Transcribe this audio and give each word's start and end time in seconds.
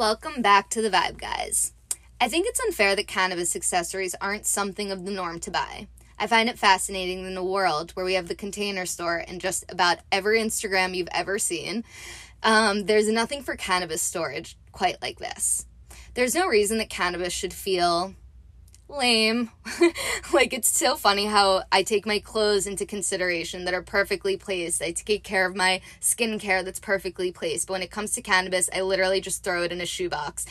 Welcome 0.00 0.40
back 0.40 0.70
to 0.70 0.80
the 0.80 0.88
Vibe 0.88 1.18
Guys. 1.18 1.74
I 2.18 2.30
think 2.30 2.46
it's 2.46 2.58
unfair 2.58 2.96
that 2.96 3.06
cannabis 3.06 3.54
accessories 3.54 4.14
aren't 4.18 4.46
something 4.46 4.90
of 4.90 5.04
the 5.04 5.10
norm 5.10 5.40
to 5.40 5.50
buy. 5.50 5.88
I 6.18 6.26
find 6.26 6.48
it 6.48 6.58
fascinating 6.58 7.26
in 7.26 7.36
a 7.36 7.44
world 7.44 7.90
where 7.90 8.06
we 8.06 8.14
have 8.14 8.26
the 8.26 8.34
container 8.34 8.86
store 8.86 9.22
and 9.28 9.42
just 9.42 9.62
about 9.68 9.98
every 10.10 10.40
Instagram 10.40 10.94
you've 10.94 11.10
ever 11.12 11.38
seen. 11.38 11.84
Um, 12.42 12.86
there's 12.86 13.10
nothing 13.10 13.42
for 13.42 13.56
cannabis 13.56 14.00
storage 14.00 14.56
quite 14.72 15.02
like 15.02 15.18
this. 15.18 15.66
There's 16.14 16.34
no 16.34 16.46
reason 16.46 16.78
that 16.78 16.88
cannabis 16.88 17.34
should 17.34 17.52
feel 17.52 18.14
lame. 18.90 19.50
like 20.32 20.52
it's 20.52 20.68
so 20.68 20.96
funny 20.96 21.26
how 21.26 21.62
I 21.72 21.82
take 21.82 22.06
my 22.06 22.18
clothes 22.18 22.66
into 22.66 22.86
consideration 22.86 23.64
that 23.64 23.74
are 23.74 23.82
perfectly 23.82 24.36
placed. 24.36 24.82
I 24.82 24.92
take 24.92 25.24
care 25.24 25.46
of 25.46 25.56
my 25.56 25.80
skincare 26.00 26.64
that's 26.64 26.80
perfectly 26.80 27.32
placed. 27.32 27.66
But 27.66 27.74
when 27.74 27.82
it 27.82 27.90
comes 27.90 28.12
to 28.12 28.22
cannabis, 28.22 28.68
I 28.74 28.82
literally 28.82 29.20
just 29.20 29.42
throw 29.42 29.62
it 29.62 29.72
in 29.72 29.80
a 29.80 29.86
shoebox. 29.86 30.46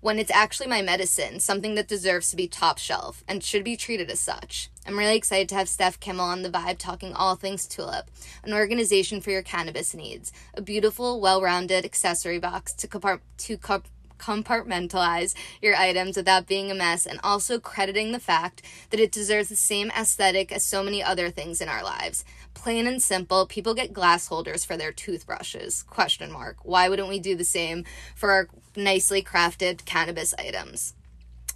When 0.00 0.18
it's 0.18 0.30
actually 0.30 0.68
my 0.68 0.82
medicine, 0.82 1.40
something 1.40 1.74
that 1.74 1.88
deserves 1.88 2.30
to 2.30 2.36
be 2.36 2.46
top 2.46 2.78
shelf 2.78 3.24
and 3.26 3.42
should 3.42 3.64
be 3.64 3.76
treated 3.76 4.10
as 4.10 4.20
such. 4.20 4.70
I'm 4.86 4.98
really 4.98 5.16
excited 5.16 5.48
to 5.48 5.56
have 5.56 5.68
Steph 5.68 5.98
Kimel 5.98 6.20
on 6.20 6.42
the 6.42 6.50
vibe 6.50 6.78
talking 6.78 7.12
all 7.12 7.34
things 7.34 7.66
Tulip, 7.66 8.08
an 8.44 8.52
organization 8.52 9.20
for 9.20 9.30
your 9.30 9.42
cannabis 9.42 9.94
needs, 9.94 10.32
a 10.54 10.60
beautiful, 10.62 11.20
well 11.20 11.42
rounded 11.42 11.84
accessory 11.84 12.38
box 12.38 12.72
to, 12.74 13.18
to 13.38 13.56
comp- 13.56 13.88
compartmentalize 14.18 15.34
your 15.60 15.74
items 15.74 16.16
without 16.16 16.46
being 16.46 16.70
a 16.70 16.74
mess 16.74 17.06
and 17.06 17.20
also 17.22 17.58
crediting 17.58 18.12
the 18.12 18.20
fact 18.20 18.62
that 18.90 19.00
it 19.00 19.12
deserves 19.12 19.48
the 19.48 19.56
same 19.56 19.90
aesthetic 19.90 20.52
as 20.52 20.64
so 20.64 20.82
many 20.82 21.02
other 21.02 21.30
things 21.30 21.60
in 21.60 21.68
our 21.68 21.82
lives. 21.82 22.24
Plain 22.54 22.86
and 22.86 23.02
simple, 23.02 23.46
people 23.46 23.74
get 23.74 23.92
glass 23.92 24.28
holders 24.28 24.64
for 24.64 24.76
their 24.76 24.92
toothbrushes. 24.92 25.82
Question 25.82 26.32
mark. 26.32 26.56
Why 26.62 26.88
wouldn't 26.88 27.08
we 27.08 27.18
do 27.18 27.36
the 27.36 27.44
same 27.44 27.84
for 28.14 28.32
our 28.32 28.48
nicely 28.74 29.22
crafted 29.22 29.84
cannabis 29.84 30.34
items? 30.38 30.94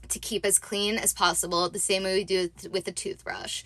To 0.08 0.18
keep 0.18 0.44
as 0.44 0.58
clean 0.58 0.98
as 0.98 1.12
possible, 1.12 1.68
the 1.68 1.78
same 1.78 2.02
way 2.02 2.16
we 2.16 2.24
do 2.24 2.50
with 2.70 2.88
a 2.88 2.92
toothbrush 2.92 3.62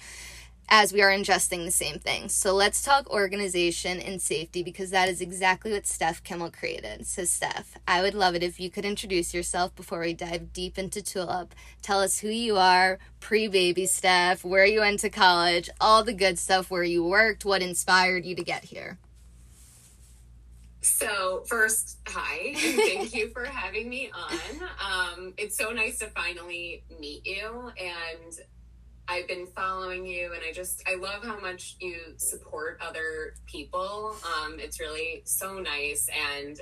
as 0.68 0.92
we 0.92 1.02
are 1.02 1.10
ingesting 1.10 1.64
the 1.64 1.70
same 1.70 1.98
thing. 1.98 2.28
So 2.28 2.54
let's 2.54 2.82
talk 2.82 3.10
organization 3.10 4.00
and 4.00 4.20
safety 4.20 4.62
because 4.62 4.90
that 4.90 5.08
is 5.08 5.20
exactly 5.20 5.72
what 5.72 5.86
Steph 5.86 6.22
Kimel 6.24 6.52
created. 6.52 7.06
So, 7.06 7.24
Steph, 7.24 7.76
I 7.86 8.02
would 8.02 8.14
love 8.14 8.34
it 8.34 8.42
if 8.42 8.58
you 8.58 8.70
could 8.70 8.84
introduce 8.84 9.34
yourself 9.34 9.74
before 9.74 10.00
we 10.00 10.14
dive 10.14 10.52
deep 10.52 10.78
into 10.78 11.02
Tulip. 11.02 11.54
Tell 11.82 12.00
us 12.00 12.20
who 12.20 12.28
you 12.28 12.56
are, 12.56 12.98
pre 13.20 13.48
baby 13.48 13.86
Steph, 13.86 14.44
where 14.44 14.66
you 14.66 14.80
went 14.80 15.00
to 15.00 15.10
college, 15.10 15.68
all 15.80 16.02
the 16.02 16.12
good 16.12 16.38
stuff, 16.38 16.70
where 16.70 16.84
you 16.84 17.04
worked, 17.04 17.44
what 17.44 17.62
inspired 17.62 18.24
you 18.24 18.34
to 18.34 18.44
get 18.44 18.64
here. 18.64 18.98
So, 20.84 21.44
first, 21.46 21.96
hi, 22.06 22.48
and 22.48 22.76
thank 22.76 23.14
you 23.14 23.30
for 23.30 23.44
having 23.44 23.88
me 23.88 24.10
on. 24.12 24.38
Um, 24.84 25.32
it's 25.38 25.56
so 25.56 25.70
nice 25.70 25.98
to 26.00 26.06
finally 26.08 26.84
meet 27.00 27.26
you. 27.26 27.72
And 27.78 28.38
I've 29.08 29.28
been 29.28 29.46
following 29.46 30.06
you 30.06 30.32
and 30.32 30.42
I 30.42 30.52
just 30.52 30.82
I 30.88 30.96
love 30.96 31.22
how 31.24 31.38
much 31.38 31.76
you 31.80 32.14
support 32.16 32.78
other 32.80 33.34
people. 33.46 34.16
Um, 34.24 34.58
it's 34.58 34.80
really 34.80 35.22
so 35.24 35.58
nice 35.58 36.08
and 36.32 36.58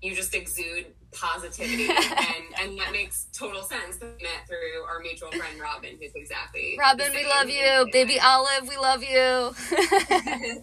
you 0.00 0.14
just 0.14 0.34
exude 0.34 0.86
positivity 1.12 1.88
and 1.90 2.44
and 2.60 2.78
that 2.78 2.92
makes 2.92 3.26
total 3.32 3.62
sense. 3.62 3.98
We 4.00 4.08
met 4.22 4.46
through 4.46 4.84
our 4.88 5.00
mutual 5.00 5.30
friend 5.32 5.60
Robin, 5.60 5.96
who's 6.00 6.12
exactly 6.14 6.76
Robin. 6.78 7.12
We 7.14 7.26
love 7.26 7.50
you, 7.50 7.88
baby 7.92 8.18
Olive. 8.20 8.68
We 8.68 8.76
love 8.78 9.02
you. 9.02 9.54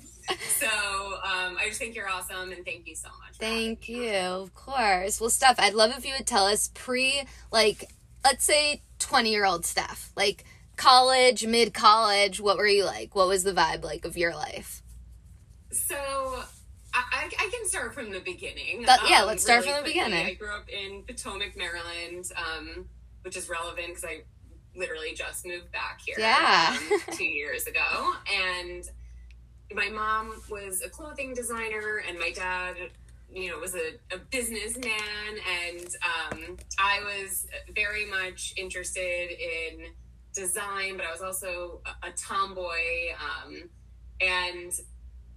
so 0.60 0.68
um, 0.68 1.58
I 1.60 1.66
just 1.68 1.80
think 1.80 1.96
you're 1.96 2.10
awesome 2.10 2.52
and 2.52 2.66
thank 2.66 2.88
you 2.88 2.96
so 2.96 3.10
much. 3.10 3.38
Thank 3.40 3.88
you, 3.88 4.14
of 4.14 4.54
course. 4.56 5.22
Well, 5.22 5.30
Steph, 5.30 5.60
I'd 5.60 5.74
love 5.74 5.92
if 5.96 6.06
you 6.06 6.14
would 6.18 6.28
tell 6.28 6.46
us 6.46 6.72
pre 6.74 7.24
like 7.52 7.92
let's 8.24 8.46
say 8.46 8.82
twenty 8.98 9.32
year 9.32 9.46
old 9.46 9.66
Steph 9.66 10.12
like 10.16 10.46
college, 10.76 11.46
mid 11.46 11.74
college, 11.74 12.40
what 12.40 12.58
were 12.58 12.68
you 12.68 12.86
like? 12.86 13.16
What 13.16 13.28
was 13.28 13.44
the 13.44 13.54
vibe 13.54 13.84
like 13.84 14.06
of 14.06 14.18
your 14.18 14.34
life? 14.34 14.82
So 15.72 15.96
I, 16.94 17.30
I 17.40 17.50
can 17.52 17.68
start 17.68 17.94
from 17.94 18.12
the 18.12 18.20
beginning. 18.20 18.84
That, 18.86 19.00
yeah, 19.10 19.22
um, 19.22 19.28
let's 19.28 19.44
start 19.44 19.66
really 19.66 19.78
from 19.78 19.86
the 19.86 19.92
quickly. 19.92 20.10
beginning. 20.12 20.28
I 20.28 20.34
grew 20.34 20.56
up 20.56 20.70
in 20.70 21.04
Potomac, 21.04 21.58
Maryland, 21.58 22.32
um, 22.38 22.86
which 23.24 23.36
is 23.36 23.50
relevant 23.50 23.88
because 23.88 24.04
I 24.04 24.24
literally 24.76 25.14
just 25.16 25.46
moved 25.46 25.72
back 25.72 26.02
here 26.06 26.16
yeah. 26.20 26.78
um, 26.78 27.00
two 27.14 27.26
years 27.26 27.66
ago. 27.66 28.14
And 28.32 28.84
my 29.74 29.90
mom 29.90 30.34
was 30.50 30.82
a 30.82 30.90
clothing 30.90 31.34
designer, 31.34 32.04
and 32.08 32.20
my 32.20 32.32
dad, 32.32 32.76
you 33.32 33.50
know, 33.50 33.58
was 33.58 33.76
a, 33.76 33.94
a 34.14 34.20
businessman. 34.30 34.94
And 35.66 35.88
um, 36.04 36.58
I 36.78 37.00
was 37.04 37.48
very 37.76 38.06
much 38.06 38.54
interested 38.56 39.30
in 39.32 39.86
design, 40.34 40.98
but 40.98 41.06
I 41.06 41.12
was 41.12 41.22
also 41.22 41.82
a, 41.86 42.08
a 42.08 42.12
tomboy 42.12 43.14
um, 43.20 43.70
and, 44.22 44.72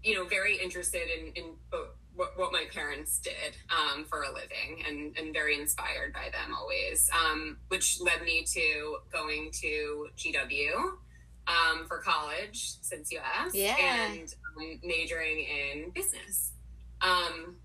you 0.03 0.15
know, 0.15 0.25
very 0.27 0.57
interested 0.57 1.03
in, 1.19 1.33
in 1.35 1.45
what, 2.15 2.39
what 2.39 2.53
my 2.53 2.65
parents 2.73 3.19
did 3.19 3.57
um, 3.71 4.05
for 4.05 4.23
a 4.23 4.29
living 4.29 4.83
and, 4.87 5.17
and 5.19 5.33
very 5.33 5.59
inspired 5.61 6.13
by 6.13 6.31
them 6.33 6.55
always, 6.55 7.11
um, 7.13 7.59
which 7.69 8.01
led 8.01 8.23
me 8.23 8.45
to 8.45 8.97
going 9.13 9.51
to 9.61 10.09
GW 10.17 10.73
um, 11.49 11.87
for 11.87 11.99
college, 11.99 12.75
since 12.81 13.13
you 13.13 13.21
asked, 13.23 13.55
yeah. 13.55 13.77
and 13.79 14.35
um, 14.57 14.81
majoring 14.83 15.39
in 15.39 15.91
business. 15.91 16.53
Um, 17.01 17.57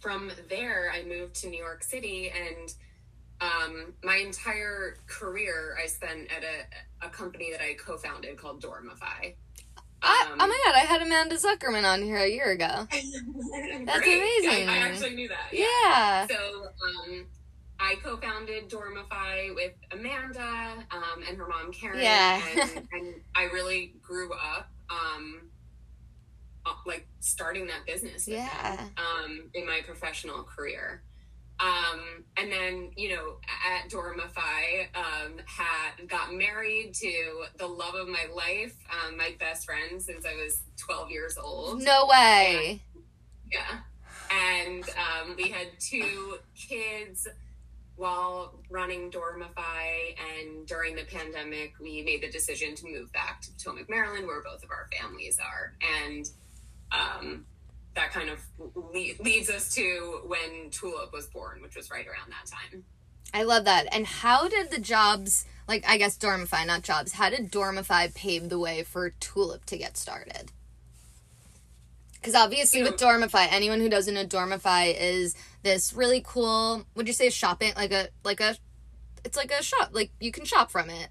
from 0.00 0.32
there, 0.48 0.90
I 0.92 1.04
moved 1.04 1.36
to 1.42 1.48
New 1.48 1.62
York 1.62 1.84
City 1.84 2.30
and 2.30 2.74
um, 3.42 3.92
my 4.04 4.16
entire 4.16 4.98
career 5.06 5.76
I 5.82 5.86
spent 5.86 6.30
at 6.32 6.44
a, 6.44 7.06
a 7.06 7.10
company 7.10 7.50
that 7.50 7.60
I 7.60 7.74
co-founded 7.74 8.36
called 8.36 8.62
Dormify. 8.62 9.34
I, 10.04 10.26
oh 10.28 10.32
um, 10.32 10.38
my 10.38 10.60
god, 10.64 10.74
I 10.74 10.80
had 10.80 11.02
Amanda 11.02 11.36
Zuckerman 11.36 11.84
on 11.84 12.02
here 12.02 12.18
a 12.18 12.28
year 12.28 12.50
ago. 12.50 12.66
That's 12.90 14.06
amazing. 14.06 14.68
I, 14.68 14.74
I, 14.74 14.76
actually 14.78 15.14
knew 15.14 15.28
that. 15.28 15.52
Yeah. 15.52 15.66
yeah. 15.84 16.26
So 16.26 16.34
um, 16.34 17.26
I 17.78 17.96
co-founded 18.02 18.68
Dormify 18.68 19.54
with 19.54 19.72
Amanda 19.92 20.84
um, 20.90 21.22
and 21.28 21.36
her 21.36 21.46
mom 21.46 21.72
Karen. 21.72 22.00
Yeah. 22.00 22.40
and, 22.60 22.88
and, 22.92 23.14
I 23.34 23.44
really 23.44 23.94
grew 24.02 24.32
up 24.32 24.70
um, 24.90 25.50
uh, 26.66 26.74
like 26.84 27.06
starting 27.20 27.66
that 27.68 27.86
business. 27.86 28.26
yeah. 28.26 28.76
Them, 28.76 28.90
um, 28.96 29.50
in 29.54 29.66
my 29.66 29.82
professional 29.86 30.42
career. 30.42 31.02
Um, 31.60 32.24
and 32.36 32.50
then, 32.50 32.90
you 32.96 33.10
know, 33.10 33.36
at 33.70 33.88
Dormify, 33.88 34.86
um, 34.96 35.34
had 35.46 36.08
got 36.08 36.34
married 36.34 36.94
to 36.94 37.44
the 37.56 37.66
love 37.66 37.94
of 37.94 38.08
my 38.08 38.26
life, 38.34 38.74
um, 38.90 39.16
my 39.16 39.36
best 39.38 39.66
friend 39.66 40.02
since 40.02 40.26
I 40.26 40.34
was 40.34 40.62
12 40.78 41.10
years 41.10 41.38
old. 41.38 41.82
No 41.82 42.06
way. 42.08 42.82
And, 42.94 43.04
yeah. 43.52 43.78
And 44.30 44.84
um, 44.90 45.36
we 45.36 45.50
had 45.50 45.68
two 45.78 46.38
kids 46.56 47.28
while 47.96 48.58
running 48.70 49.10
Dormify. 49.10 50.16
And 50.40 50.66
during 50.66 50.96
the 50.96 51.04
pandemic, 51.04 51.74
we 51.80 52.02
made 52.02 52.22
the 52.22 52.30
decision 52.30 52.74
to 52.76 52.86
move 52.86 53.12
back 53.12 53.42
to 53.42 53.52
Potomac, 53.52 53.88
Maryland, 53.88 54.26
where 54.26 54.42
both 54.42 54.64
of 54.64 54.70
our 54.70 54.88
families 54.98 55.38
are. 55.38 55.74
And 56.04 56.28
um, 56.90 57.46
that 57.94 58.12
kind 58.12 58.30
of 58.30 58.40
le- 58.58 59.22
leads 59.22 59.50
us 59.50 59.74
to 59.74 60.22
when 60.26 60.70
Tulip 60.70 61.12
was 61.12 61.26
born, 61.26 61.60
which 61.62 61.76
was 61.76 61.90
right 61.90 62.06
around 62.06 62.30
that 62.30 62.50
time. 62.50 62.84
I 63.34 63.44
love 63.44 63.64
that. 63.64 63.86
And 63.92 64.06
how 64.06 64.48
did 64.48 64.70
the 64.70 64.80
jobs, 64.80 65.44
like 65.68 65.84
I 65.88 65.96
guess 65.96 66.18
Dormify, 66.18 66.66
not 66.66 66.82
jobs, 66.82 67.12
how 67.12 67.30
did 67.30 67.50
Dormify 67.50 68.14
pave 68.14 68.48
the 68.48 68.58
way 68.58 68.82
for 68.82 69.10
Tulip 69.10 69.64
to 69.66 69.76
get 69.76 69.96
started? 69.96 70.52
Because 72.14 72.34
obviously, 72.34 72.80
you 72.80 72.84
know, 72.84 72.92
with 72.92 73.00
Dormify, 73.00 73.48
anyone 73.50 73.80
who 73.80 73.88
doesn't 73.88 74.14
know 74.14 74.24
Dormify 74.24 74.94
is 74.96 75.34
this 75.62 75.92
really 75.92 76.22
cool. 76.24 76.84
Would 76.94 77.08
you 77.08 77.14
say 77.14 77.30
shopping 77.30 77.72
like 77.74 77.92
a 77.92 78.08
like 78.24 78.40
a? 78.40 78.56
It's 79.24 79.36
like 79.36 79.50
a 79.50 79.62
shop. 79.62 79.90
Like 79.92 80.12
you 80.20 80.30
can 80.30 80.44
shop 80.44 80.70
from 80.70 80.88
it. 80.88 81.08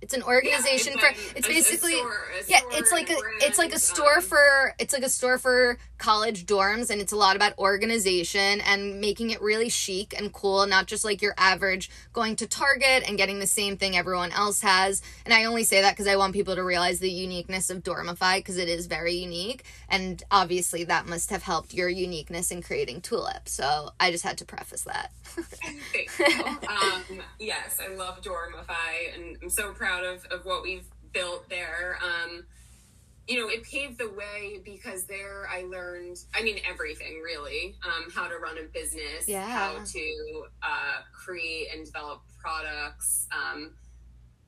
It's 0.00 0.12
an 0.12 0.22
organization 0.22 0.94
yeah, 0.98 1.08
it's 1.08 1.20
for. 1.22 1.38
It's 1.38 1.48
basically 1.48 1.94
a 1.94 1.98
store, 1.98 2.24
a 2.38 2.50
yeah. 2.50 2.60
It's 2.72 2.92
like 2.92 3.10
a 3.10 3.16
it's 3.40 3.58
like 3.58 3.72
a 3.72 3.78
store 3.78 4.18
um, 4.18 4.22
for 4.22 4.74
it's 4.78 4.92
like 4.92 5.02
a 5.02 5.08
store 5.08 5.38
for 5.38 5.78
college 5.98 6.46
dorms, 6.46 6.90
and 6.90 7.00
it's 7.00 7.12
a 7.12 7.16
lot 7.16 7.36
about 7.36 7.56
organization 7.58 8.60
and 8.60 9.00
making 9.00 9.30
it 9.30 9.40
really 9.40 9.68
chic 9.68 10.14
and 10.18 10.32
cool, 10.32 10.66
not 10.66 10.86
just 10.86 11.04
like 11.04 11.22
your 11.22 11.34
average 11.38 11.90
going 12.12 12.36
to 12.36 12.46
Target 12.46 13.04
and 13.08 13.16
getting 13.16 13.38
the 13.38 13.46
same 13.46 13.76
thing 13.76 13.96
everyone 13.96 14.32
else 14.32 14.60
has. 14.62 15.02
And 15.24 15.32
I 15.32 15.44
only 15.44 15.64
say 15.64 15.80
that 15.80 15.92
because 15.92 16.06
I 16.06 16.16
want 16.16 16.32
people 16.32 16.54
to 16.54 16.62
realize 16.62 16.98
the 16.98 17.10
uniqueness 17.10 17.70
of 17.70 17.82
Dormify 17.82 18.38
because 18.38 18.58
it 18.58 18.68
is 18.68 18.86
very 18.86 19.14
unique, 19.14 19.64
and 19.88 20.22
obviously 20.30 20.84
that 20.84 21.06
must 21.06 21.30
have 21.30 21.42
helped 21.42 21.74
your 21.74 21.88
uniqueness 21.88 22.50
in 22.50 22.62
creating 22.62 23.00
Tulip. 23.00 23.48
So 23.48 23.90
I 24.00 24.10
just 24.10 24.24
had 24.24 24.38
to 24.38 24.44
preface 24.44 24.82
that. 24.82 25.10
um, 26.68 27.20
yes, 27.38 27.78
I 27.80 27.94
love 27.94 28.20
Dormify, 28.22 29.14
and 29.14 29.36
I'm 29.42 29.50
so 29.50 29.72
proud 29.72 30.04
of, 30.04 30.24
of 30.26 30.44
what 30.44 30.62
we've 30.62 30.86
built 31.12 31.48
there. 31.48 31.98
Um, 32.02 32.44
you 33.26 33.40
know, 33.40 33.48
it 33.48 33.62
paved 33.64 33.98
the 33.98 34.10
way 34.10 34.60
because 34.64 35.04
there 35.04 35.48
I 35.50 35.62
learned, 35.62 36.18
I 36.34 36.42
mean, 36.42 36.58
everything 36.68 37.22
really, 37.24 37.74
um, 37.82 38.10
how 38.10 38.28
to 38.28 38.36
run 38.36 38.58
a 38.58 38.64
business, 38.64 39.26
Yeah. 39.26 39.46
how 39.48 39.78
to 39.82 40.44
uh, 40.62 41.02
create 41.12 41.68
and 41.74 41.86
develop 41.86 42.20
products. 42.38 43.26
Um, 43.32 43.74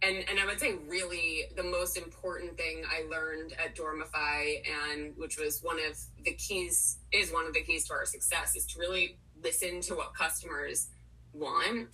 and, 0.02 0.18
and 0.28 0.38
I 0.38 0.44
would 0.44 0.60
say 0.60 0.74
really 0.86 1.44
the 1.56 1.62
most 1.62 1.96
important 1.96 2.58
thing 2.58 2.84
I 2.86 3.08
learned 3.08 3.54
at 3.54 3.74
Dormify 3.74 4.56
and 4.92 5.16
which 5.16 5.38
was 5.38 5.60
one 5.62 5.78
of 5.78 5.96
the 6.22 6.34
keys 6.34 6.98
is 7.12 7.32
one 7.32 7.46
of 7.46 7.54
the 7.54 7.62
keys 7.62 7.86
to 7.88 7.94
our 7.94 8.04
success 8.04 8.56
is 8.56 8.66
to 8.66 8.78
really 8.78 9.18
listen 9.42 9.80
to 9.82 9.94
what 9.94 10.14
customers 10.14 10.88
want 11.32 11.88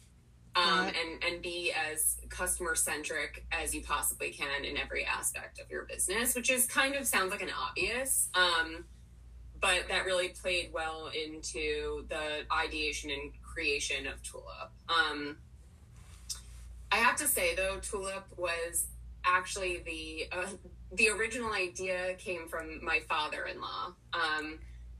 um, 0.54 0.64
Right. 0.64 0.94
and 1.02 1.24
and 1.24 1.42
be 1.42 1.72
as 1.72 2.16
customer 2.28 2.74
centric 2.74 3.44
as 3.52 3.74
you 3.74 3.82
possibly 3.82 4.30
can 4.30 4.64
in 4.64 4.76
every 4.76 5.04
aspect 5.04 5.58
of 5.60 5.70
your 5.70 5.84
business, 5.84 6.34
which 6.34 6.50
is 6.50 6.66
kind 6.66 6.94
of 6.94 7.06
sounds 7.06 7.30
like 7.30 7.42
an 7.42 7.50
obvious, 7.50 8.28
um, 8.34 8.84
but 9.60 9.88
that 9.88 10.04
really 10.04 10.28
played 10.28 10.70
well 10.72 11.08
into 11.14 12.04
the 12.08 12.42
ideation 12.52 13.10
and 13.10 13.32
creation 13.42 14.06
of 14.06 14.22
Tulip. 14.22 14.70
Um, 14.88 15.36
I 16.90 16.96
have 16.96 17.16
to 17.16 17.26
say 17.28 17.54
though, 17.54 17.78
Tulip 17.80 18.24
was 18.36 18.86
actually 19.24 19.78
the 19.86 20.26
uh, 20.36 20.46
the 20.92 21.08
original 21.08 21.52
idea 21.52 22.14
came 22.18 22.48
from 22.48 22.84
my 22.84 23.00
father-in-law. 23.08 23.94
Um, 24.12 24.58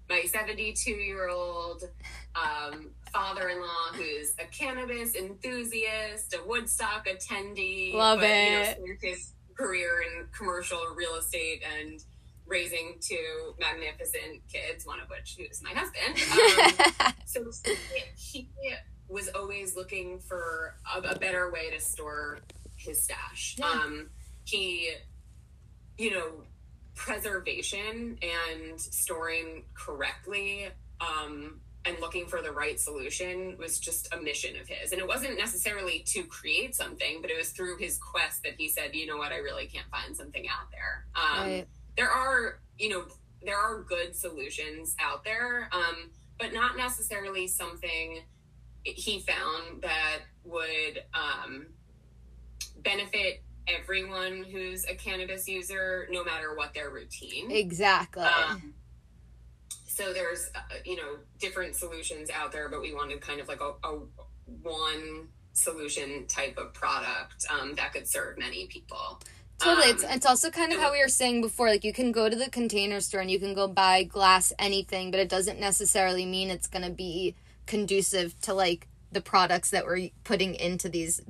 my 0.09 0.23
72 0.23 0.91
year 0.91 1.29
old 1.29 1.85
um, 2.35 2.91
father 3.13 3.49
in 3.49 3.61
law 3.61 3.93
who's 3.95 4.35
a 4.39 4.45
cannabis 4.47 5.15
enthusiast, 5.15 6.35
a 6.35 6.49
Woodstock 6.49 7.07
attendee. 7.07 7.95
Love 7.95 8.21
but, 8.21 8.29
You 8.29 8.31
know, 8.31 8.61
it. 8.61 8.99
his 9.01 9.33
career 9.55 10.03
in 10.03 10.27
commercial 10.37 10.81
real 10.97 11.15
estate 11.17 11.63
and 11.79 12.03
raising 12.47 12.97
two 13.01 13.55
magnificent 13.61 14.43
kids, 14.53 14.87
one 14.87 15.01
of 15.01 15.09
which 15.09 15.39
is 15.39 15.63
my 15.63 15.71
husband. 15.71 16.19
Um, 17.35 17.53
so 17.53 17.71
he 18.17 18.49
was 19.09 19.29
always 19.35 19.75
looking 19.77 20.19
for 20.21 20.75
a, 20.95 21.01
a 21.01 21.19
better 21.19 21.51
way 21.51 21.71
to 21.71 21.81
store 21.81 22.39
his 22.77 23.03
stash. 23.03 23.57
Yeah. 23.59 23.67
Um, 23.67 24.11
he, 24.45 24.91
you 25.97 26.11
know, 26.11 26.29
preservation 26.95 28.19
and 28.23 28.81
storing 28.81 29.65
correctly 29.75 30.69
um, 31.01 31.61
and 31.85 31.97
looking 32.01 32.27
for 32.27 32.41
the 32.41 32.53
right 32.53 32.79
solution 32.79 33.57
was 33.59 33.81
just 33.81 34.13
a 34.15 34.21
mission 34.21 34.57
of 34.61 34.69
his. 34.69 34.93
And 34.93 35.01
it 35.01 35.07
wasn't 35.07 35.37
necessarily 35.37 36.01
to 36.07 36.23
create 36.25 36.75
something, 36.75 37.21
but 37.21 37.31
it 37.31 37.37
was 37.37 37.51
through 37.51 37.79
his 37.79 37.99
quest 37.99 38.45
that 38.45 38.55
he 38.57 38.69
said, 38.69 38.95
you 38.95 39.07
know 39.07 39.17
what, 39.17 39.33
I 39.33 39.39
really 39.39 39.67
can't 39.67 39.89
find 39.91 40.17
something 40.17 40.47
out 40.49 40.71
there. 40.71 41.07
Um, 41.15 41.51
Right. 41.51 41.67
There 41.97 42.11
are, 42.11 42.61
you 42.79 42.89
know, 42.89 43.05
there 43.45 43.59
are 43.59 43.83
good 43.83 44.15
solutions 44.15 44.95
out 45.01 45.25
there, 45.25 45.69
um, 45.73 46.11
but 46.39 46.53
not 46.53 46.77
necessarily 46.77 47.47
something 47.49 48.23
he 48.85 49.21
found 49.21 49.83
that 49.83 50.21
would 50.45 51.03
um, 51.15 51.67
benefit 52.79 53.43
everyone 53.69 54.45
who's 54.51 54.85
a 54.87 54.95
cannabis 54.95 55.49
user, 55.49 56.09
no 56.11 56.25
matter 56.25 56.55
what 56.57 56.75
their 56.75 56.91
routine. 56.91 57.51
exactly. 57.51 58.25
Um, 58.25 58.75
so 59.95 60.13
there's, 60.13 60.51
uh, 60.55 60.61
you 60.85 60.97
know, 60.97 61.19
different 61.39 61.77
solutions 61.77 62.31
out 62.31 62.51
there, 62.53 62.69
but 62.69 62.81
we 62.81 62.95
wanted 62.95 63.21
kind 63.21 63.41
of 63.41 63.49
like 63.49 63.61
a, 63.61 63.73
a 63.87 64.01
one 64.63 65.29
solution 65.53 66.27
type 66.27 66.57
of 66.57 66.73
product 66.73 67.45
um, 67.51 67.75
that 67.75 67.93
could 67.93 68.09
serve 68.09 68.39
many 68.39 68.67
people. 68.67 69.21
Totally. 69.59 69.91
Um, 69.91 69.93
It's, 69.93 70.05
it's 70.05 70.27
also 70.27 70.51
kind 70.51 70.73
of 70.73 70.81
how 70.81 70.93
we 70.93 71.01
were 71.01 71.09
saying 71.09 71.43
before. 71.43 71.69
Like, 71.69 71.85
you 71.85 71.93
can 71.93 72.11
go 72.11 72.29
to 72.31 72.35
the 72.35 72.49
container 72.49 73.01
store 73.01 73.21
and 73.21 73.31
you 73.31 73.39
can 73.39 73.55
go 73.55 73.69
buy 73.69 74.05
glass 74.05 74.53
anything, 74.59 75.11
but 75.11 75.21
it 75.21 75.29
doesn't 75.29 75.61
necessarily 75.61 76.25
mean 76.25 76.51
it's 76.51 76.67
going 76.67 76.85
to 76.85 76.91
be 76.91 77.37
conducive 77.67 78.41
to, 78.43 78.55
like, 78.55 78.89
the 79.13 79.21
products 79.21 79.71
that 79.71 79.85
we're 79.85 80.09
putting 80.25 80.55
into 80.55 80.89
these 80.89 81.21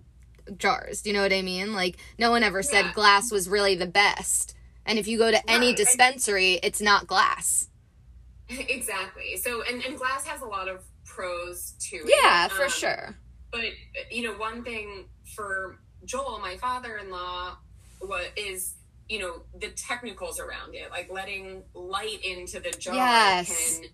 jars. 0.56 1.02
Do 1.02 1.10
you 1.10 1.16
know 1.16 1.22
what 1.22 1.32
I 1.32 1.42
mean? 1.42 1.74
Like, 1.74 1.96
no 2.16 2.30
one 2.30 2.44
ever 2.44 2.62
said 2.62 2.86
Yeah. 2.86 2.92
glass 2.92 3.32
was 3.32 3.48
really 3.48 3.74
the 3.74 3.86
best. 3.86 4.54
And 4.86 4.98
if 4.98 5.08
you 5.08 5.18
go 5.18 5.30
to 5.30 5.50
any 5.50 5.74
dispensary, 5.74 6.60
it's 6.62 6.80
not 6.80 7.06
glass. 7.08 7.68
Exactly. 8.68 9.36
So, 9.36 9.62
and, 9.62 9.82
and 9.84 9.96
glass 9.96 10.24
has 10.26 10.40
a 10.42 10.46
lot 10.46 10.68
of 10.68 10.82
pros 11.04 11.74
to 11.90 11.96
it. 11.96 12.14
Yeah, 12.22 12.48
for 12.48 12.64
Um, 12.64 12.70
sure. 12.70 13.16
But 13.50 13.64
you 14.10 14.22
know, 14.24 14.38
one 14.38 14.64
thing 14.64 15.06
for 15.36 15.78
Joel, 16.04 16.38
my 16.40 16.56
father-in-law, 16.56 17.56
what 18.00 18.30
is 18.36 18.74
you 19.08 19.18
know 19.18 19.42
the 19.60 19.68
technicals 19.70 20.40
around 20.40 20.74
it, 20.74 20.90
like 20.90 21.10
letting 21.12 21.62
light 21.74 22.24
into 22.24 22.60
the 22.60 22.70
jar 22.70 22.94
Yes. 22.94 23.78
can 23.78 23.90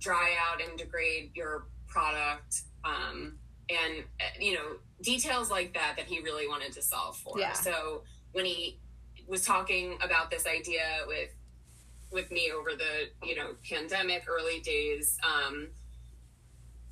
dry 0.00 0.36
out 0.48 0.62
and 0.62 0.78
degrade 0.78 1.32
your 1.34 1.66
product, 1.88 2.62
um, 2.84 3.38
and 3.68 4.04
uh, 4.20 4.24
you 4.38 4.54
know 4.54 4.76
details 5.02 5.50
like 5.50 5.74
that 5.74 5.94
that 5.96 6.06
he 6.06 6.20
really 6.20 6.46
wanted 6.46 6.72
to 6.72 6.82
solve 6.82 7.16
for. 7.16 7.38
Yeah. 7.38 7.52
So 7.52 8.02
when 8.32 8.44
he 8.44 8.78
was 9.26 9.44
talking 9.44 9.98
about 10.02 10.30
this 10.30 10.46
idea 10.46 10.82
with 11.06 11.30
with 12.12 12.30
me 12.30 12.50
over 12.56 12.70
the 12.76 13.26
you 13.26 13.34
know 13.36 13.50
pandemic 13.68 14.24
early 14.28 14.60
days 14.60 15.16
um, 15.24 15.68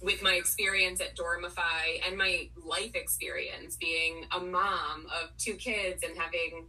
with 0.00 0.22
my 0.22 0.34
experience 0.34 1.00
at 1.00 1.16
Dormify 1.16 2.06
and 2.06 2.16
my 2.16 2.48
life 2.56 2.94
experience 2.94 3.76
being 3.76 4.24
a 4.36 4.38
mom 4.40 5.06
of 5.06 5.36
two 5.38 5.54
kids 5.54 6.02
and 6.04 6.16
having 6.16 6.66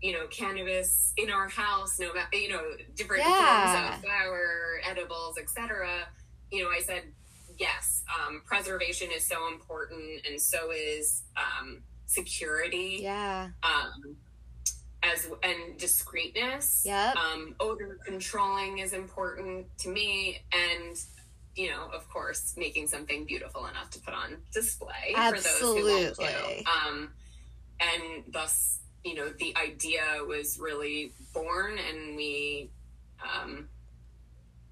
you 0.00 0.12
know 0.12 0.26
cannabis 0.28 1.12
in 1.18 1.30
our 1.30 1.48
house 1.48 1.98
no 2.00 2.10
you 2.32 2.48
know 2.48 2.62
different 2.94 3.22
Yeah. 3.22 3.66
forms 3.76 3.94
of 3.98 4.02
flower 4.02 4.80
edibles 4.88 5.36
etc 5.38 5.88
you 6.50 6.62
know 6.64 6.70
i 6.70 6.80
said 6.80 7.02
yes 7.58 8.02
um, 8.18 8.40
preservation 8.46 9.08
is 9.14 9.26
so 9.26 9.48
important 9.48 10.24
and 10.26 10.40
so 10.40 10.70
is 10.70 11.24
um, 11.36 11.82
security 12.06 13.00
Yeah. 13.02 13.48
um, 13.62 14.16
as 15.02 15.28
and 15.42 15.78
discreetness. 15.78 16.82
Yeah. 16.84 17.14
Um, 17.16 17.54
odor 17.60 17.98
controlling 18.04 18.78
is 18.78 18.92
important 18.92 19.66
to 19.78 19.88
me, 19.88 20.42
and 20.52 20.96
you 21.56 21.70
know, 21.70 21.88
of 21.92 22.08
course, 22.08 22.54
making 22.56 22.86
something 22.86 23.24
beautiful 23.24 23.66
enough 23.66 23.90
to 23.90 24.00
put 24.00 24.14
on 24.14 24.36
display 24.52 25.14
for 25.14 25.32
those 25.32 25.46
who 25.58 25.74
want 25.74 26.06
Absolutely. 26.06 26.64
to. 26.64 26.70
Um, 26.70 27.10
and 27.80 28.24
thus, 28.32 28.78
you 29.04 29.14
know, 29.14 29.30
the 29.30 29.54
idea 29.56 30.02
was 30.26 30.58
really 30.60 31.12
born, 31.32 31.78
and 31.78 32.16
we 32.16 32.70
um, 33.22 33.68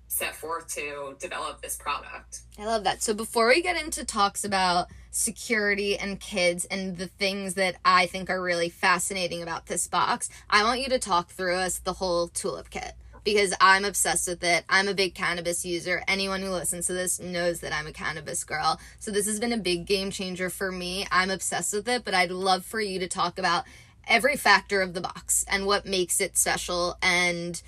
set 0.08 0.34
forth 0.34 0.66
to 0.74 1.14
develop 1.20 1.62
this 1.62 1.76
product. 1.76 2.40
I 2.58 2.64
love 2.64 2.84
that. 2.84 3.02
So 3.02 3.14
before 3.14 3.46
we 3.48 3.62
get 3.62 3.82
into 3.82 4.04
talks 4.04 4.42
about 4.42 4.88
security 5.10 5.96
and 5.96 6.18
kids 6.18 6.64
and 6.64 6.96
the 6.96 7.06
things 7.06 7.54
that 7.54 7.76
I 7.84 8.06
think 8.06 8.30
are 8.30 8.42
really 8.42 8.70
fascinating 8.70 9.42
about 9.42 9.66
this 9.66 9.86
box, 9.86 10.28
I 10.50 10.64
want 10.64 10.80
you 10.80 10.88
to 10.88 10.98
talk 10.98 11.30
through 11.30 11.56
us 11.56 11.78
the 11.78 11.92
whole 11.94 12.28
tulip 12.28 12.70
kit 12.70 12.94
because 13.22 13.52
I'm 13.60 13.84
obsessed 13.84 14.26
with 14.26 14.42
it. 14.42 14.64
I'm 14.68 14.88
a 14.88 14.94
big 14.94 15.14
cannabis 15.14 15.64
user. 15.64 16.02
Anyone 16.08 16.40
who 16.40 16.50
listens 16.50 16.86
to 16.86 16.94
this 16.94 17.20
knows 17.20 17.60
that 17.60 17.74
I'm 17.74 17.86
a 17.86 17.92
cannabis 17.92 18.42
girl. 18.44 18.80
So 18.98 19.10
this 19.10 19.26
has 19.26 19.38
been 19.38 19.52
a 19.52 19.58
big 19.58 19.86
game 19.86 20.10
changer 20.10 20.48
for 20.48 20.72
me. 20.72 21.06
I'm 21.10 21.30
obsessed 21.30 21.74
with 21.74 21.86
it, 21.88 22.04
but 22.04 22.14
I'd 22.14 22.30
love 22.30 22.64
for 22.64 22.80
you 22.80 22.98
to 23.00 23.08
talk 23.08 23.38
about 23.38 23.64
every 24.06 24.36
factor 24.36 24.80
of 24.80 24.94
the 24.94 25.02
box 25.02 25.44
and 25.48 25.66
what 25.66 25.84
makes 25.84 26.20
it 26.20 26.38
special 26.38 26.96
and 27.02 27.60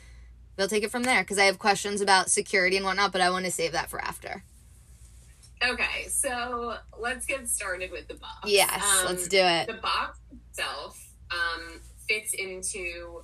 we'll 0.61 0.69
take 0.69 0.85
it 0.85 0.91
from 0.91 1.03
there 1.03 1.23
because 1.23 1.39
I 1.39 1.45
have 1.45 1.59
questions 1.59 2.01
about 2.01 2.31
security 2.31 2.77
and 2.77 2.85
whatnot, 2.85 3.13
but 3.13 3.21
I 3.21 3.31
want 3.31 3.47
to 3.47 3.51
save 3.51 3.73
that 3.73 3.91
for 3.91 4.01
after. 4.01 4.45
Okay, 5.63 6.07
so 6.09 6.77
let's 6.99 7.27
get 7.27 7.49
started 7.49 7.91
with 7.91 8.09
the 8.09 8.15
box. 8.15 8.41
Yes, 8.47 8.83
Um, 8.83 9.07
let's 9.07 9.27
do 9.29 9.39
it. 9.39 9.67
the 9.67 9.75
box 9.75 10.19
itself 10.51 11.03
um, 11.31 11.81
fits 12.09 12.33
into 12.35 13.23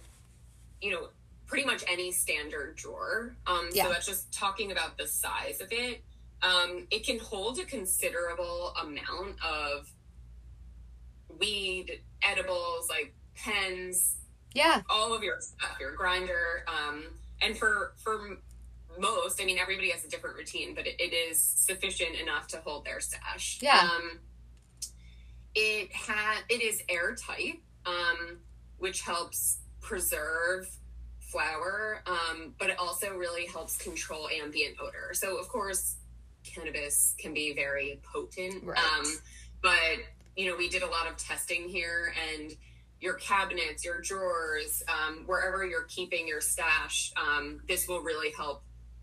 you 0.81 0.90
know 0.90 1.09
pretty 1.47 1.64
much 1.64 1.83
any 1.88 2.11
standard 2.12 2.76
drawer 2.76 3.35
um, 3.47 3.69
Yeah. 3.73 3.85
so 3.85 3.88
that's 3.90 4.07
just 4.07 4.33
talking 4.33 4.73
about 4.73 4.99
the 4.99 5.07
size 5.07 5.61
of 5.61 5.69
it 5.73 6.02
um, 6.43 6.87
it 6.90 7.05
can 7.07 7.19
hold 7.19 7.59
a 7.59 7.64
considerable 7.64 8.75
amount 8.81 9.37
of 9.45 9.90
weed 11.38 12.00
edibles 12.23 12.88
like 12.88 13.14
pens 13.35 14.16
Yeah, 14.55 14.83
all 14.90 15.14
of 15.14 15.23
your 15.23 15.40
stuff, 15.40 15.76
your 15.81 15.93
grinder, 15.93 16.64
um, 16.69 17.05
and 17.43 17.57
for 17.57 17.95
for 18.02 18.38
most, 18.99 19.40
I 19.40 19.45
mean, 19.45 19.59
everybody 19.59 19.90
has 19.90 20.05
a 20.05 20.09
different 20.09 20.37
routine, 20.37 20.75
but 20.75 20.87
it, 20.87 20.97
it 20.99 21.12
is 21.14 21.40
sufficient 21.40 22.16
enough 22.16 22.47
to 22.49 22.59
hold 22.59 22.85
their 22.87 23.00
stash. 23.00 23.59
Yeah. 23.61 23.78
Um, 23.78 24.21
it 25.55 25.93
had 25.93 26.38
it 26.49 26.62
is 26.62 26.83
airtight, 26.88 27.62
um, 27.85 28.38
which 28.78 29.02
helps 29.02 29.59
preserve 29.81 30.69
flower, 31.21 32.02
um, 32.07 32.55
but 32.59 32.71
it 32.71 32.78
also 32.78 33.14
really 33.16 33.47
helps 33.47 33.76
control 33.76 34.28
ambient 34.28 34.76
odor. 34.81 35.11
So, 35.12 35.38
of 35.38 35.49
course, 35.49 35.97
cannabis 36.45 37.14
can 37.19 37.35
be 37.35 37.52
very 37.55 38.00
potent, 38.12 38.64
Right. 38.64 38.78
um, 38.78 39.05
but 39.62 39.99
you 40.37 40.50
know, 40.50 40.57
we 40.57 40.69
did 40.69 40.83
a 40.83 40.87
lot 40.87 41.07
of 41.09 41.16
testing 41.16 41.69
here 41.69 42.12
and 42.33 42.52
your 43.00 43.15
cabinets, 43.15 43.85
your 43.85 44.00
drawers, 44.00 44.83
um, 44.88 45.25
wherever 45.26 45.65
you're 45.65 45.85
keeping 45.85 46.26
your 46.26 46.41
stash, 46.41 47.12
um, 47.17 47.61
this 47.69 47.87
will 47.87 48.00
really 48.00 48.33
help 48.33 48.62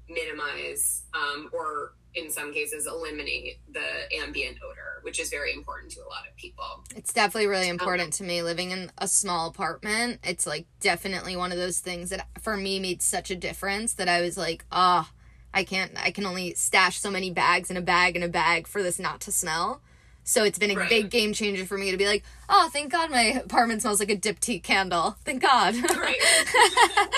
minimize 0.09 1.03
um, 1.13 1.49
or 1.53 1.93
in 2.15 2.29
some 2.29 2.53
cases 2.53 2.85
eliminate 2.85 3.59
the 3.71 4.17
ambient 4.21 4.57
odor, 4.63 5.01
which 5.01 5.19
is 5.19 5.29
very 5.29 5.53
important 5.53 5.91
to 5.91 5.99
a 6.01 6.07
lot 6.07 6.27
of 6.29 6.35
people. 6.35 6.83
It's 6.95 7.13
definitely 7.13 7.47
really 7.47 7.69
important 7.69 8.07
um, 8.07 8.11
to 8.11 8.23
me 8.23 8.43
living 8.43 8.71
in 8.71 8.91
a 8.97 9.07
small 9.07 9.47
apartment. 9.47 10.19
It's 10.23 10.45
like 10.45 10.67
definitely 10.79 11.35
one 11.35 11.51
of 11.51 11.57
those 11.57 11.79
things 11.79 12.09
that 12.11 12.27
for 12.39 12.55
me 12.55 12.79
made 12.79 13.01
such 13.01 13.31
a 13.31 13.35
difference 13.35 13.93
that 13.93 14.07
I 14.07 14.21
was 14.21 14.37
like, 14.37 14.65
ah, 14.71 15.09
oh, 15.09 15.19
I 15.53 15.63
can't 15.63 15.91
I 16.03 16.11
can 16.11 16.25
only 16.25 16.53
stash 16.55 16.99
so 16.99 17.11
many 17.11 17.31
bags 17.31 17.69
in 17.69 17.77
a 17.77 17.81
bag 17.81 18.15
in 18.15 18.23
a 18.23 18.27
bag 18.27 18.67
for 18.67 18.81
this 18.81 18.99
not 18.99 19.21
to 19.21 19.31
smell. 19.31 19.81
So 20.23 20.43
it's 20.43 20.59
been 20.59 20.71
a 20.71 20.75
right. 20.75 20.89
big 20.89 21.09
game 21.09 21.33
changer 21.33 21.65
for 21.65 21.77
me 21.77 21.91
to 21.91 21.97
be 21.97 22.05
like, 22.05 22.23
oh, 22.49 22.69
thank 22.71 22.91
God 22.91 23.11
my 23.11 23.41
apartment 23.45 23.81
smells 23.81 23.99
like 23.99 24.09
a 24.09 24.15
Diptyque 24.15 24.63
candle. 24.63 25.17
Thank 25.25 25.41
God. 25.41 25.75
Right. 25.95 26.17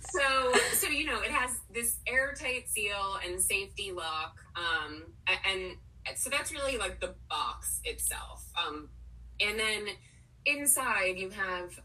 so, 0.10 0.52
so 0.72 0.88
you 0.88 1.06
know, 1.06 1.20
it 1.20 1.30
has 1.30 1.58
this 1.72 1.98
airtight 2.06 2.68
seal 2.68 3.18
and 3.26 3.40
safety 3.40 3.92
lock, 3.92 4.36
um, 4.56 5.04
and 5.26 5.76
so 6.16 6.30
that's 6.30 6.52
really 6.52 6.78
like 6.78 7.00
the 7.00 7.14
box 7.28 7.80
itself. 7.84 8.44
Um, 8.58 8.88
and 9.40 9.58
then 9.58 9.86
inside 10.46 11.18
you 11.18 11.30
have 11.30 11.78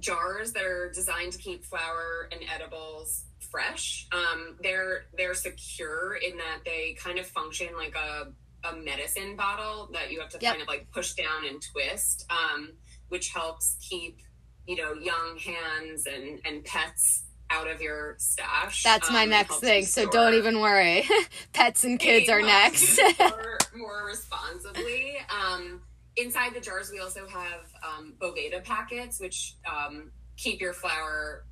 jars 0.00 0.52
that 0.52 0.64
are 0.64 0.90
designed 0.90 1.32
to 1.32 1.38
keep 1.38 1.64
flour 1.64 2.28
and 2.32 2.40
edibles 2.54 3.24
fresh. 3.38 4.06
Um, 4.12 4.56
they're 4.62 5.06
they're 5.16 5.34
secure 5.34 6.16
in 6.16 6.36
that 6.38 6.60
they 6.64 6.94
kind 6.94 7.18
of 7.18 7.26
function 7.26 7.68
like 7.76 7.94
a 7.94 8.32
a 8.64 8.76
medicine 8.76 9.36
bottle 9.36 9.90
that 9.92 10.10
you 10.10 10.20
have 10.20 10.30
to 10.30 10.38
yep. 10.40 10.52
kind 10.52 10.62
of 10.62 10.68
like 10.68 10.90
push 10.92 11.14
down 11.14 11.46
and 11.48 11.62
twist, 11.62 12.26
um, 12.30 12.72
which 13.08 13.30
helps 13.30 13.76
keep 13.80 14.18
you 14.66 14.76
know 14.76 14.94
young 14.94 15.38
hands 15.38 16.06
and 16.06 16.40
and 16.44 16.64
pets 16.64 17.24
out 17.50 17.70
of 17.70 17.80
your 17.80 18.16
stash. 18.18 18.82
That's 18.82 19.10
my 19.10 19.24
um, 19.24 19.30
next 19.30 19.60
thing, 19.60 19.84
so 19.84 20.08
don't 20.08 20.34
even 20.34 20.60
worry. 20.60 21.04
Pets 21.52 21.84
and 21.84 22.00
kids 22.00 22.28
are 22.30 22.40
next. 22.40 22.98
more, 23.18 23.58
more 23.76 24.06
responsibly. 24.06 25.16
Um, 25.28 25.82
inside 26.16 26.54
the 26.54 26.60
jars, 26.60 26.90
we 26.90 27.00
also 27.00 27.26
have 27.28 27.60
um, 27.86 28.14
Boveda 28.18 28.64
packets, 28.64 29.20
which 29.20 29.56
um, 29.70 30.10
keep 30.36 30.60
your 30.60 30.72
flour 30.72 31.44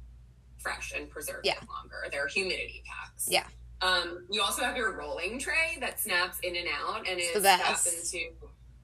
fresh 0.58 0.92
and 0.96 1.10
preserved 1.10 1.46
yeah. 1.46 1.54
longer. 1.68 2.06
They're 2.10 2.28
humidity 2.28 2.82
packs. 2.86 3.28
Yeah. 3.28 3.44
Um, 3.82 4.26
you 4.30 4.40
also 4.42 4.62
have 4.62 4.76
your 4.76 4.96
rolling 4.96 5.38
tray 5.38 5.76
that 5.80 5.98
snaps 5.98 6.38
in 6.40 6.54
and 6.54 6.68
out 6.68 7.08
and 7.08 7.18
it 7.18 7.40
snaps 7.40 7.86
into 8.14 8.26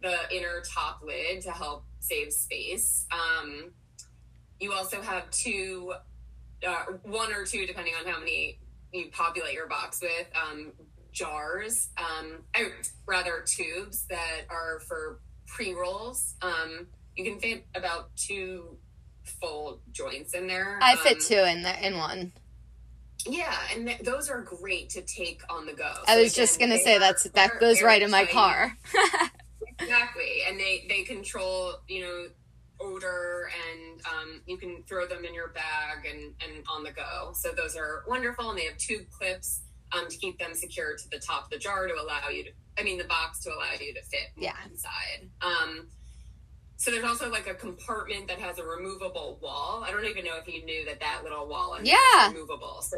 the 0.02 0.16
inner 0.36 0.60
top 0.68 1.00
lid 1.04 1.40
to 1.42 1.52
help 1.52 1.84
save 2.00 2.32
space. 2.32 3.06
Um, 3.12 3.70
you 4.58 4.72
also 4.72 5.00
have 5.00 5.30
two, 5.30 5.94
uh, 6.66 6.84
one 7.04 7.32
or 7.32 7.44
two, 7.44 7.64
depending 7.64 7.94
on 7.94 8.10
how 8.12 8.18
many 8.18 8.58
you 8.92 9.10
populate 9.12 9.54
your 9.54 9.68
box 9.68 10.00
with, 10.02 10.26
um, 10.34 10.72
jars, 11.12 11.90
um, 11.96 12.44
rather 13.06 13.44
tubes 13.46 14.04
that 14.08 14.42
are 14.50 14.80
for 14.80 15.20
pre 15.46 15.74
rolls. 15.74 16.34
Um, 16.42 16.88
you 17.16 17.24
can 17.24 17.40
fit 17.40 17.66
about 17.74 18.16
two 18.16 18.78
full 19.24 19.80
joints 19.92 20.34
in 20.34 20.46
there. 20.46 20.78
I 20.82 20.96
fit 20.96 21.18
um, 21.18 21.22
two 21.26 21.34
in 21.34 21.62
the, 21.62 21.86
in 21.86 21.96
one. 21.98 22.32
Yeah, 23.28 23.54
and 23.75 23.87
th- 23.87 24.00
those 24.00 24.30
are 24.30 24.40
great 24.40 24.90
to 24.90 25.02
take 25.02 25.42
on 25.50 25.66
the 25.66 25.75
go. 25.75 25.92
I 26.06 26.16
was 26.16 26.32
again, 26.32 26.44
just 26.44 26.61
gonna 26.61 26.78
say 26.78 26.99
that's 26.99 27.25
that 27.25 27.61
goes 27.61 27.82
right 27.82 28.00
in 28.00 28.11
my 28.11 28.25
car. 28.26 28.76
exactly, 29.80 30.42
and 30.49 30.58
they 30.58 30.87
they 30.88 31.02
control 31.02 31.75
you 31.88 32.02
know 32.02 32.26
odor 32.80 33.50
and 33.70 34.00
um, 34.06 34.40
you 34.47 34.56
can 34.56 34.85
throw 34.88 35.06
them 35.06 35.25
in 35.25 35.35
your 35.35 35.49
bag 35.49 36.06
and 36.06 36.35
and 36.42 36.64
on 36.70 36.82
the 36.82 36.92
go. 36.92 37.32
So 37.35 37.52
those 37.52 37.76
are 37.76 38.04
wonderful, 38.08 38.50
and 38.50 38.58
they 38.58 38.64
have 38.64 38.78
tube 38.78 39.11
clips 39.11 39.62
um, 39.92 40.08
to 40.08 40.16
keep 40.16 40.38
them 40.38 40.54
secure 40.54 40.97
to 40.97 41.11
the 41.11 41.18
top 41.18 41.44
of 41.44 41.50
the 41.50 41.58
jar 41.58 41.87
to 41.87 41.94
allow 41.94 42.28
you 42.30 42.44
to. 42.44 42.50
I 42.78 42.85
mean, 42.85 42.97
the 42.97 43.04
box 43.04 43.40
to 43.40 43.50
allow 43.50 43.73
you 43.73 43.92
to 43.92 44.02
fit 44.02 44.28
yeah. 44.37 44.54
inside. 44.70 45.28
Um, 45.42 45.88
so 46.76 46.92
there's 46.92 47.04
also 47.04 47.28
like 47.28 47.49
a 47.49 47.54
compartment 47.54 48.28
that 48.28 48.38
has 48.38 48.58
a 48.58 48.64
removable 48.64 49.40
wall. 49.42 49.85
I 49.85 49.90
don't 49.90 50.04
even 50.04 50.25
know 50.25 50.37
if 50.40 50.47
you 50.47 50.64
knew 50.64 50.85
that 50.85 51.00
that 51.00 51.23
little 51.25 51.49
wall 51.49 51.76
yeah 51.82 52.28
removable. 52.28 52.82
So 52.82 52.97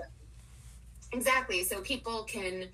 exactly. 1.13 1.65
So 1.65 1.81
people 1.81 2.25
can 2.25 2.69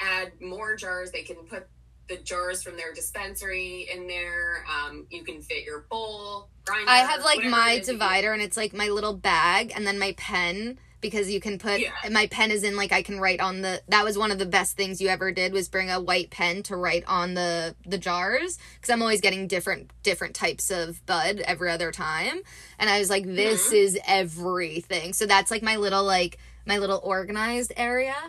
add 0.00 0.32
more 0.40 0.76
jars. 0.76 1.10
They 1.10 1.22
can 1.22 1.36
put 1.36 1.66
the 2.08 2.16
jars 2.16 2.62
from 2.62 2.76
their 2.76 2.92
dispensary 2.92 3.88
in 3.92 4.06
there. 4.06 4.64
Um, 4.68 5.06
you 5.10 5.24
can 5.24 5.40
fit 5.40 5.64
your 5.64 5.80
bowl. 5.90 6.48
Grinder, 6.64 6.90
I 6.90 6.98
have 6.98 7.24
like 7.24 7.44
my 7.44 7.80
divider, 7.84 8.32
and 8.32 8.42
it's 8.42 8.56
like 8.56 8.72
my 8.72 8.88
little 8.88 9.14
bag, 9.14 9.72
and 9.74 9.86
then 9.86 9.98
my 9.98 10.14
pen 10.16 10.78
because 11.02 11.30
you 11.30 11.40
can 11.40 11.58
put 11.58 11.80
yeah. 11.80 11.90
my 12.10 12.28
pen 12.28 12.50
is 12.50 12.62
in 12.62 12.76
like 12.76 12.92
I 12.92 13.02
can 13.02 13.20
write 13.20 13.40
on 13.40 13.60
the 13.60 13.82
that 13.88 14.04
was 14.04 14.16
one 14.16 14.30
of 14.30 14.38
the 14.38 14.46
best 14.46 14.76
things 14.76 15.00
you 15.00 15.08
ever 15.08 15.32
did 15.32 15.52
was 15.52 15.68
bring 15.68 15.90
a 15.90 16.00
white 16.00 16.30
pen 16.30 16.62
to 16.64 16.76
write 16.76 17.04
on 17.06 17.34
the 17.34 17.74
the 17.84 17.98
jars 17.98 18.56
because 18.76 18.88
I'm 18.88 19.02
always 19.02 19.20
getting 19.20 19.48
different 19.48 19.90
different 20.02 20.34
types 20.34 20.70
of 20.70 21.04
bud 21.04 21.40
every 21.40 21.70
other 21.70 21.90
time 21.90 22.40
and 22.78 22.88
I 22.88 23.00
was 23.00 23.10
like 23.10 23.26
this 23.26 23.66
mm-hmm. 23.66 23.74
is 23.74 23.98
everything 24.06 25.12
so 25.12 25.26
that's 25.26 25.50
like 25.50 25.62
my 25.62 25.76
little 25.76 26.04
like 26.04 26.38
my 26.66 26.78
little 26.78 27.00
organized 27.02 27.72
area 27.76 28.14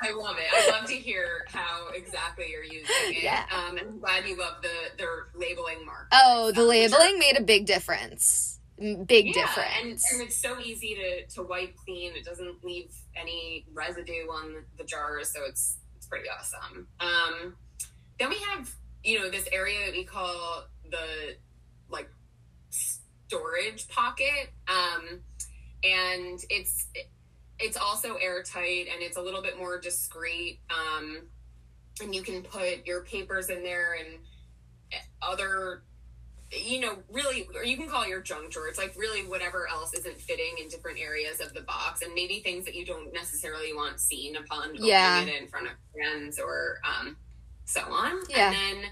I 0.00 0.12
love 0.12 0.36
it. 0.38 0.44
I 0.54 0.78
love 0.78 0.88
to 0.90 0.94
hear 0.94 1.44
how 1.48 1.88
exactly 1.92 2.46
you're 2.52 2.62
using 2.62 2.86
it. 3.08 3.20
Yeah. 3.20 3.44
Um, 3.52 3.76
I'm 3.76 3.98
glad 3.98 4.28
you 4.28 4.38
love 4.38 4.62
the 4.62 4.96
their 4.96 5.26
labeling 5.34 5.84
mark. 5.84 6.06
Oh, 6.12 6.52
the 6.52 6.62
labeling 6.62 7.18
made 7.18 7.36
a 7.36 7.42
big 7.42 7.66
difference 7.66 8.58
big 9.06 9.26
yeah, 9.26 9.32
difference. 9.32 10.04
And, 10.12 10.20
and 10.20 10.28
it's 10.28 10.40
so 10.40 10.58
easy 10.60 10.94
to, 10.94 11.26
to 11.34 11.42
wipe 11.42 11.74
clean. 11.76 12.12
It 12.14 12.24
doesn't 12.24 12.64
leave 12.64 12.90
any 13.16 13.66
residue 13.72 14.26
on 14.30 14.64
the 14.76 14.84
jars, 14.84 15.32
so 15.32 15.40
it's 15.46 15.78
it's 15.96 16.06
pretty 16.06 16.28
awesome. 16.28 16.86
Um, 17.00 17.56
then 18.18 18.30
we 18.30 18.36
have 18.50 18.70
you 19.02 19.18
know 19.18 19.30
this 19.30 19.48
area 19.52 19.86
that 19.86 19.92
we 19.92 20.04
call 20.04 20.64
the 20.90 21.36
like 21.88 22.08
storage 22.70 23.88
pocket, 23.88 24.50
um, 24.68 25.20
and 25.84 26.40
it's 26.50 26.86
it's 27.58 27.76
also 27.76 28.16
airtight 28.16 28.86
and 28.92 29.02
it's 29.02 29.16
a 29.16 29.22
little 29.22 29.42
bit 29.42 29.58
more 29.58 29.80
discreet. 29.80 30.60
Um, 30.70 31.28
and 32.00 32.14
you 32.14 32.22
can 32.22 32.42
put 32.42 32.86
your 32.86 33.02
papers 33.02 33.50
in 33.50 33.64
there 33.64 33.94
and 33.94 34.18
other 35.20 35.82
you 36.50 36.80
know, 36.80 36.96
really, 37.10 37.46
or 37.54 37.64
you 37.64 37.76
can 37.76 37.88
call 37.88 38.04
it 38.04 38.08
your 38.08 38.22
junk 38.22 38.50
drawer. 38.50 38.68
It's 38.68 38.78
like 38.78 38.94
really 38.96 39.26
whatever 39.26 39.68
else 39.68 39.92
isn't 39.92 40.18
fitting 40.20 40.56
in 40.60 40.68
different 40.68 40.98
areas 40.98 41.40
of 41.40 41.52
the 41.52 41.60
box, 41.60 42.02
and 42.02 42.14
maybe 42.14 42.40
things 42.40 42.64
that 42.64 42.74
you 42.74 42.86
don't 42.86 43.12
necessarily 43.12 43.74
want 43.74 44.00
seen 44.00 44.36
upon 44.36 44.74
yeah. 44.74 45.18
opening 45.18 45.34
it 45.34 45.42
in 45.42 45.48
front 45.48 45.66
of 45.66 45.72
friends 45.92 46.38
or 46.38 46.78
um, 46.84 47.16
so 47.64 47.82
on. 47.82 48.22
Yeah. 48.30 48.46
And 48.46 48.54
then 48.54 48.90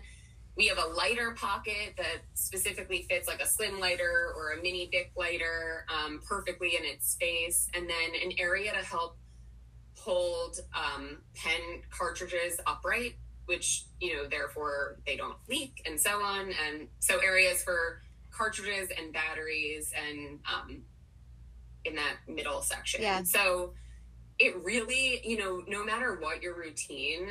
we 0.57 0.69
have 0.69 0.79
a 0.79 0.87
lighter 0.95 1.33
pocket 1.33 1.95
that 1.99 2.23
specifically 2.35 3.07
fits 3.09 3.29
like 3.29 3.41
a 3.41 3.47
slim 3.47 3.79
lighter 3.79 4.33
or 4.37 4.53
a 4.53 4.57
mini 4.63 4.89
Bic 4.91 5.13
lighter 5.17 5.85
um, 5.95 6.21
perfectly 6.27 6.77
in 6.77 6.85
its 6.85 7.11
space, 7.11 7.69
and 7.75 7.89
then 7.89 8.21
an 8.25 8.33
area 8.39 8.73
to 8.73 8.85
help 8.85 9.19
hold 9.99 10.59
um, 10.75 11.19
pen 11.35 11.83
cartridges 11.91 12.59
upright 12.67 13.17
which 13.47 13.87
you 14.01 14.15
know 14.15 14.29
therefore 14.29 14.99
they 15.07 15.17
don't 15.17 15.39
leak 15.49 15.83
and 15.87 15.99
so 15.99 16.21
on. 16.21 16.53
And 16.67 16.89
so 16.99 17.19
areas 17.19 17.63
for 17.63 18.03
cartridges 18.31 18.89
and 18.97 19.13
batteries 19.13 19.93
and 19.97 20.41
um, 20.53 20.83
in 21.85 21.95
that 21.95 22.17
middle 22.29 22.61
section. 22.61 23.03
Yeah. 23.03 23.23
so 23.23 23.73
it 24.39 24.63
really 24.63 25.23
you 25.25 25.39
know 25.39 25.63
no 25.67 25.85
matter 25.85 26.19
what 26.21 26.43
your 26.43 26.55
routine 26.55 27.29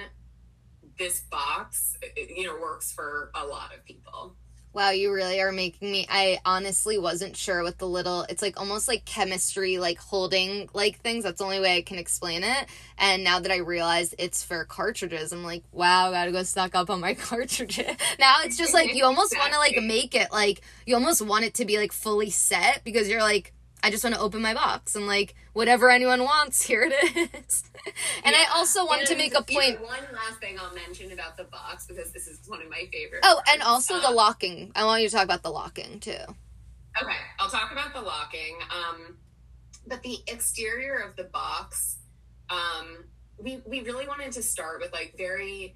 this 0.97 1.21
box 1.31 1.97
you 2.15 2.45
know 2.45 2.57
works 2.59 2.91
for 2.91 3.31
a 3.35 3.45
lot 3.45 3.73
of 3.73 3.83
people 3.85 4.35
Wow, 4.75 4.89
you 4.89 5.13
really 5.13 5.39
are 5.39 5.53
making 5.53 5.89
me. 5.89 6.05
I 6.09 6.39
honestly 6.43 6.97
wasn't 6.97 7.37
sure 7.37 7.63
with 7.63 7.77
the 7.77 7.87
little. 7.87 8.23
It's 8.23 8.41
like 8.41 8.59
almost 8.59 8.89
like 8.89 9.05
chemistry, 9.05 9.77
like 9.77 9.97
holding 9.97 10.69
like 10.73 10.99
things. 10.99 11.23
That's 11.23 11.37
the 11.37 11.45
only 11.45 11.61
way 11.61 11.77
I 11.77 11.81
can 11.81 11.97
explain 11.97 12.43
it. 12.43 12.65
And 12.97 13.23
now 13.23 13.39
that 13.39 13.53
I 13.53 13.59
realize 13.59 14.13
it's 14.19 14.43
for 14.43 14.65
cartridges, 14.65 15.31
I'm 15.31 15.45
like, 15.45 15.63
wow, 15.71 16.11
gotta 16.11 16.33
go 16.33 16.43
stock 16.43 16.75
up 16.75 16.89
on 16.89 16.99
my 16.99 17.13
cartridges. 17.13 17.95
now 18.19 18.35
it's 18.43 18.57
just 18.57 18.73
like 18.73 18.93
you 18.93 19.05
almost 19.05 19.33
want 19.37 19.53
to 19.53 19.59
like 19.59 19.81
make 19.81 20.13
it 20.13 20.29
like 20.33 20.59
you 20.85 20.95
almost 20.95 21.21
want 21.21 21.45
it 21.45 21.53
to 21.53 21.63
be 21.63 21.77
like 21.77 21.93
fully 21.93 22.29
set 22.29 22.81
because 22.83 23.07
you're 23.07 23.21
like, 23.21 23.53
I 23.85 23.91
just 23.91 24.03
want 24.03 24.15
to 24.15 24.21
open 24.21 24.41
my 24.41 24.55
box 24.55 24.95
and 24.95 25.05
like 25.05 25.35
whatever 25.53 25.91
anyone 25.91 26.23
wants, 26.23 26.63
here 26.67 26.89
it 26.91 26.93
is. 27.45 27.63
and 28.23 28.33
yeah. 28.33 28.45
I 28.49 28.57
also 28.57 28.83
wanted 28.83 29.05
to 29.07 29.15
make 29.15 29.37
a 29.37 29.43
point. 29.43 29.79
One 29.79 29.99
last 30.11 30.39
thing 30.39 30.57
I'll 30.59 30.73
mention 30.73 31.11
about 31.11 31.37
the 31.37 31.43
box 31.43 31.85
because 31.85 32.11
this 32.11 32.25
is 32.25 32.39
one 32.47 32.63
of 32.63 32.69
my 32.69 32.89
favorite. 32.91 33.19
Oh, 33.23 33.35
parts. 33.35 33.51
and 33.53 33.61
also 33.61 33.93
um, 33.93 34.01
the 34.01 34.09
locking. 34.09 34.71
I 34.75 34.85
want 34.85 35.03
you 35.03 35.09
to 35.09 35.13
talk 35.13 35.23
about 35.23 35.43
the 35.43 35.51
locking 35.51 35.99
too. 35.99 36.17
Okay, 36.99 37.15
I'll 37.39 37.49
talk 37.49 37.71
about 37.71 37.93
the 37.93 38.01
locking. 38.01 38.57
Um, 38.71 39.17
but 39.85 40.01
the 40.01 40.17
exterior 40.25 40.95
of 40.95 41.15
the 41.15 41.25
box, 41.25 41.97
um, 42.49 43.05
we 43.37 43.61
we 43.67 43.81
really 43.81 44.07
wanted 44.07 44.31
to 44.31 44.41
start 44.41 44.81
with 44.81 44.93
like 44.93 45.13
very 45.15 45.75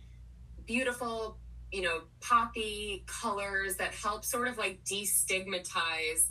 beautiful 0.66 1.38
you 1.72 1.84
know, 1.84 2.02
poppy 2.20 3.04
colors 3.06 3.76
that 3.76 3.94
help 3.94 4.26
sort 4.26 4.48
of 4.48 4.58
like 4.58 4.84
destigmatize 4.84 6.30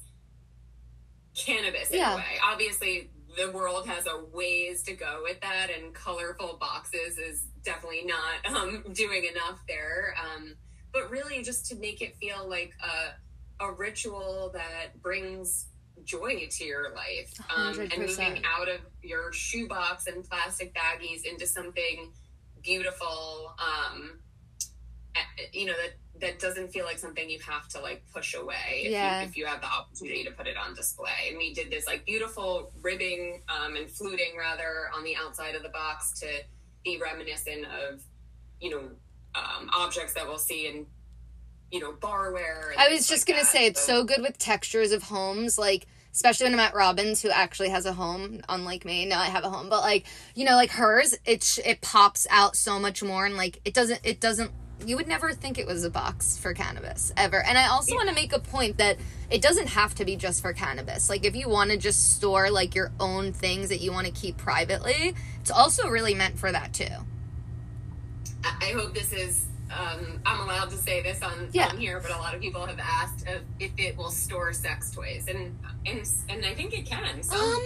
cannabis 1.38 1.90
Yeah. 1.92 2.14
a 2.14 2.16
way. 2.16 2.38
Obviously, 2.44 3.10
the 3.36 3.50
world 3.52 3.86
has 3.86 4.06
a 4.06 4.24
ways 4.32 4.82
to 4.82 4.94
go 4.94 5.20
with 5.22 5.40
that, 5.40 5.70
and 5.70 5.94
colorful 5.94 6.56
boxes 6.58 7.18
is 7.18 7.42
definitely 7.62 8.04
not 8.04 8.46
um, 8.56 8.84
doing 8.92 9.24
enough 9.24 9.60
there. 9.68 10.14
Um, 10.22 10.56
but 10.92 11.10
really, 11.10 11.42
just 11.42 11.66
to 11.66 11.76
make 11.76 12.02
it 12.02 12.16
feel 12.16 12.48
like 12.48 12.72
a, 12.82 13.64
a 13.64 13.72
ritual 13.72 14.50
that 14.54 15.00
brings 15.02 15.66
joy 16.04 16.48
to 16.50 16.64
your 16.64 16.94
life 16.94 17.32
um, 17.54 17.78
and 17.78 17.98
moving 17.98 18.42
out 18.46 18.68
of 18.68 18.80
your 19.02 19.32
shoebox 19.32 20.06
and 20.06 20.24
plastic 20.28 20.74
baggies 20.74 21.24
into 21.24 21.46
something 21.46 22.12
beautiful 22.62 23.52
um 23.58 24.18
you 25.52 25.66
know 25.66 25.72
that 25.74 25.94
that 26.20 26.40
doesn't 26.40 26.72
feel 26.72 26.84
like 26.84 26.98
something 26.98 27.30
you 27.30 27.38
have 27.38 27.68
to 27.68 27.80
like 27.80 28.02
push 28.12 28.34
away 28.34 28.82
if, 28.84 28.90
Yeah. 28.90 29.20
you, 29.22 29.28
if 29.28 29.36
you 29.36 29.46
have 29.46 29.60
the 29.60 29.68
opportunity 29.68 30.24
to 30.24 30.32
put 30.32 30.46
it 30.48 30.56
on 30.56 30.74
display 30.74 31.28
and 31.28 31.38
we 31.38 31.54
did 31.54 31.70
this 31.70 31.86
like 31.86 32.04
beautiful 32.04 32.72
ribbing 32.82 33.42
um, 33.48 33.76
and 33.76 33.88
fluting 33.90 34.36
rather 34.36 34.90
on 34.96 35.04
the 35.04 35.14
outside 35.16 35.54
of 35.54 35.62
the 35.62 35.68
box 35.68 36.18
to 36.20 36.26
be 36.84 36.98
reminiscent 37.00 37.64
of 37.66 38.02
you 38.60 38.70
know 38.70 38.80
um, 39.36 39.70
objects 39.72 40.14
that 40.14 40.26
we'll 40.26 40.38
see 40.38 40.66
in 40.66 40.86
you 41.70 41.78
know 41.80 41.92
barware 41.92 42.72
and 42.72 42.80
I 42.80 42.88
was 42.88 43.06
just 43.06 43.28
like 43.28 43.36
gonna 43.36 43.44
that. 43.44 43.52
say 43.52 43.66
it's 43.66 43.80
so 43.84 44.02
good 44.02 44.20
with 44.22 44.38
textures 44.38 44.90
of 44.90 45.04
homes, 45.04 45.56
like 45.58 45.86
especially 46.12 46.46
when 46.46 46.54
I'm 46.54 46.60
at 46.60 46.74
Robin's, 46.74 47.22
who 47.22 47.30
actually 47.30 47.68
has 47.68 47.84
a 47.86 47.92
home, 47.92 48.40
unlike 48.48 48.84
me. 48.84 49.04
No, 49.06 49.16
I 49.18 49.26
have 49.26 49.44
a 49.44 49.50
home, 49.50 49.68
but 49.68 49.82
like 49.82 50.06
you 50.34 50.44
know, 50.46 50.56
like 50.56 50.70
hers, 50.70 51.14
it 51.26 51.44
sh- 51.44 51.60
it 51.64 51.80
pops 51.82 52.26
out 52.30 52.56
so 52.56 52.80
much 52.80 53.02
more, 53.04 53.26
and 53.26 53.36
like 53.36 53.60
it 53.64 53.74
doesn't 53.74 54.00
it 54.02 54.18
doesn't. 54.20 54.50
You 54.86 54.96
would 54.96 55.08
never 55.08 55.32
think 55.32 55.58
it 55.58 55.66
was 55.66 55.84
a 55.84 55.90
box 55.90 56.38
for 56.38 56.54
cannabis 56.54 57.12
ever. 57.16 57.42
And 57.42 57.58
I 57.58 57.68
also 57.68 57.94
want 57.94 58.08
to 58.08 58.14
make 58.14 58.32
a 58.32 58.38
point 58.38 58.78
that 58.78 58.96
it 59.30 59.42
doesn't 59.42 59.68
have 59.68 59.94
to 59.96 60.04
be 60.04 60.16
just 60.16 60.40
for 60.40 60.52
cannabis. 60.52 61.10
Like 61.10 61.24
if 61.24 61.34
you 61.34 61.48
want 61.48 61.70
to 61.70 61.76
just 61.76 62.16
store 62.16 62.50
like 62.50 62.74
your 62.74 62.92
own 63.00 63.32
things 63.32 63.68
that 63.70 63.80
you 63.80 63.92
want 63.92 64.06
to 64.06 64.12
keep 64.12 64.36
privately, 64.36 65.14
it's 65.40 65.50
also 65.50 65.88
really 65.88 66.14
meant 66.14 66.38
for 66.38 66.52
that 66.52 66.72
too. 66.72 66.86
I 68.44 68.68
I 68.68 68.72
hope 68.72 68.94
this 68.94 69.12
is. 69.12 69.46
Um, 69.70 70.20
I'm 70.24 70.40
allowed 70.40 70.70
to 70.70 70.76
say 70.76 71.02
this 71.02 71.22
on, 71.22 71.48
Yeah. 71.52 71.68
on 71.68 71.76
here, 71.78 72.00
but 72.00 72.10
a 72.10 72.16
lot 72.16 72.34
of 72.34 72.40
people 72.40 72.64
have 72.66 72.78
asked 72.78 73.26
if, 73.60 73.70
it 73.78 73.96
will 73.96 74.10
store 74.10 74.52
sex 74.52 74.90
toys, 74.90 75.26
and 75.28 75.56
and 75.86 76.08
and 76.28 76.44
I 76.46 76.54
think 76.54 76.72
it 76.72 76.86
can. 76.86 77.22
So 77.22 77.36
Um, 77.36 77.62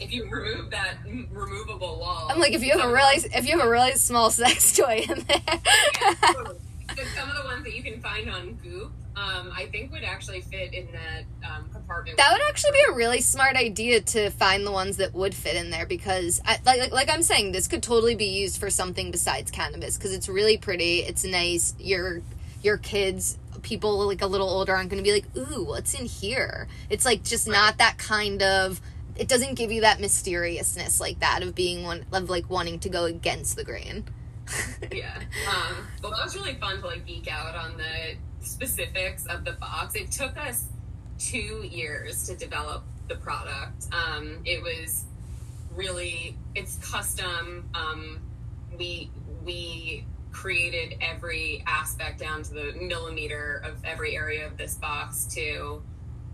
if 0.00 0.12
you 0.12 0.28
remove 0.28 0.70
that 0.70 0.96
m- 1.06 1.28
removable 1.30 1.98
wall, 2.00 2.28
I'm 2.30 2.40
like 2.40 2.52
if 2.52 2.62
you 2.64 2.76
have 2.78 2.88
a 2.90 2.92
really 2.92 3.16
if 3.34 3.46
you 3.46 3.56
have 3.58 3.66
a 3.66 3.70
really 3.70 3.92
small 3.92 4.30
sex 4.42 4.76
toy 4.76 5.04
in 5.08 5.20
there. 5.28 5.40
yeah, 5.46 6.14
totally. 6.32 6.58
But 6.86 7.06
some 7.16 7.28
of 7.28 7.36
the 7.36 7.44
ones 7.44 7.64
that 7.64 7.74
you 7.74 7.82
can 7.82 8.00
find 8.00 8.30
on 8.30 8.54
Goop, 8.62 8.92
um, 9.16 9.50
I 9.56 9.66
think 9.72 9.90
would 9.90 10.04
actually 10.04 10.42
fit 10.42 10.72
in 10.74 10.86
that 10.92 11.24
compartment. 11.84 12.16
That 12.18 12.32
would 12.32 12.42
actually 12.48 12.72
be 12.72 12.84
a 12.90 12.94
really 12.94 13.20
smart 13.20 13.56
idea 13.56 14.00
to 14.00 14.30
find 14.30 14.66
the 14.66 14.72
ones 14.72 14.96
that 14.96 15.14
would 15.14 15.34
fit 15.34 15.56
in 15.56 15.70
there 15.70 15.86
because, 15.86 16.40
I, 16.44 16.58
like, 16.64 16.80
like, 16.80 16.92
like 16.92 17.10
I'm 17.10 17.22
saying, 17.22 17.52
this 17.52 17.68
could 17.68 17.82
totally 17.82 18.14
be 18.14 18.26
used 18.26 18.58
for 18.58 18.70
something 18.70 19.10
besides 19.10 19.50
cannabis 19.50 19.96
because 19.96 20.12
it's 20.12 20.28
really 20.28 20.56
pretty. 20.56 21.00
It's 21.00 21.24
nice. 21.24 21.74
Your 21.78 22.22
your 22.62 22.78
kids, 22.78 23.38
people 23.62 24.06
like 24.06 24.22
a 24.22 24.26
little 24.26 24.48
older, 24.48 24.74
aren't 24.74 24.90
going 24.90 25.02
to 25.02 25.08
be 25.08 25.12
like, 25.12 25.36
"Ooh, 25.36 25.64
what's 25.64 25.94
in 25.94 26.06
here?" 26.06 26.68
It's 26.90 27.04
like 27.04 27.22
just 27.22 27.48
not 27.48 27.78
that 27.78 27.98
kind 27.98 28.42
of. 28.42 28.80
It 29.16 29.28
doesn't 29.28 29.54
give 29.54 29.70
you 29.70 29.82
that 29.82 30.00
mysteriousness 30.00 31.00
like 31.00 31.20
that 31.20 31.44
of 31.44 31.54
being 31.54 31.84
one 31.84 32.04
of 32.12 32.28
like 32.28 32.50
wanting 32.50 32.80
to 32.80 32.88
go 32.88 33.04
against 33.04 33.56
the 33.56 33.64
grain. 33.64 34.04
yeah. 34.92 35.20
Um, 35.48 35.86
well, 36.02 36.12
that 36.12 36.24
was 36.24 36.34
really 36.34 36.54
fun 36.54 36.80
to 36.80 36.86
like 36.86 37.06
geek 37.06 37.30
out 37.30 37.54
on 37.54 37.76
the 37.76 38.16
specifics 38.44 39.24
of 39.26 39.44
the 39.44 39.52
box. 39.52 39.94
It 39.94 40.10
took 40.10 40.36
us 40.36 40.64
two 41.18 41.66
years 41.68 42.26
to 42.28 42.36
develop 42.36 42.84
the 43.08 43.16
product. 43.16 43.86
Um, 43.92 44.38
it 44.44 44.62
was 44.62 45.04
really 45.74 46.36
it's 46.54 46.76
custom. 46.78 47.68
Um, 47.74 48.20
we 48.78 49.10
we 49.44 50.06
created 50.32 50.96
every 51.00 51.62
aspect 51.66 52.18
down 52.18 52.42
to 52.42 52.54
the 52.54 52.72
millimeter 52.80 53.62
of 53.64 53.76
every 53.84 54.16
area 54.16 54.46
of 54.46 54.56
this 54.56 54.74
box 54.74 55.26
to 55.26 55.80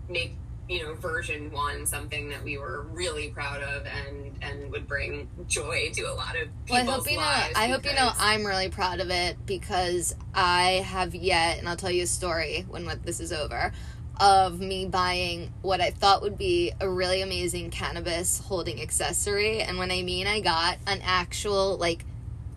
make 0.09 0.35
you 0.67 0.83
know 0.83 0.93
version 0.95 1.51
one 1.51 1.85
something 1.85 2.29
that 2.29 2.43
we 2.43 2.57
were 2.57 2.83
really 2.93 3.29
proud 3.29 3.61
of 3.61 3.85
and 3.85 4.31
and 4.41 4.71
would 4.71 4.87
bring 4.87 5.29
joy 5.47 5.89
to 5.93 6.03
a 6.03 6.13
lot 6.13 6.35
of 6.35 6.47
Well, 6.69 6.81
people's 6.81 7.07
I 7.07 7.11
hope 7.11 7.11
you 7.11 7.17
know. 7.17 7.23
lives 7.23 7.53
I 7.55 7.67
hope 7.67 7.85
you 7.85 7.93
know. 7.93 8.11
I'm 8.17 8.45
really 8.45 8.69
proud 8.69 8.99
of 9.01 9.09
it 9.11 9.37
because 9.45 10.15
I 10.33 10.83
have 10.85 11.13
yet, 11.13 11.59
and 11.59 11.67
I'll 11.67 11.75
tell 11.75 11.91
you 11.91 12.03
a 12.03 12.07
story 12.07 12.65
when 12.69 12.85
what 12.85 13.03
this 13.03 13.19
is 13.19 13.31
over, 13.33 13.71
of 14.19 14.59
me 14.59 14.85
buying 14.85 15.51
what 15.61 15.81
I 15.81 15.89
thought 15.91 16.21
would 16.21 16.37
be 16.37 16.71
a 16.79 16.87
really 16.87 17.21
amazing 17.21 17.71
cannabis 17.71 18.39
holding 18.39 18.81
accessory, 18.81 19.61
and 19.61 19.77
when 19.77 19.91
I 19.91 20.01
mean 20.03 20.27
I 20.27 20.39
got 20.41 20.77
an 20.87 21.01
actual 21.03 21.77
like 21.77 22.05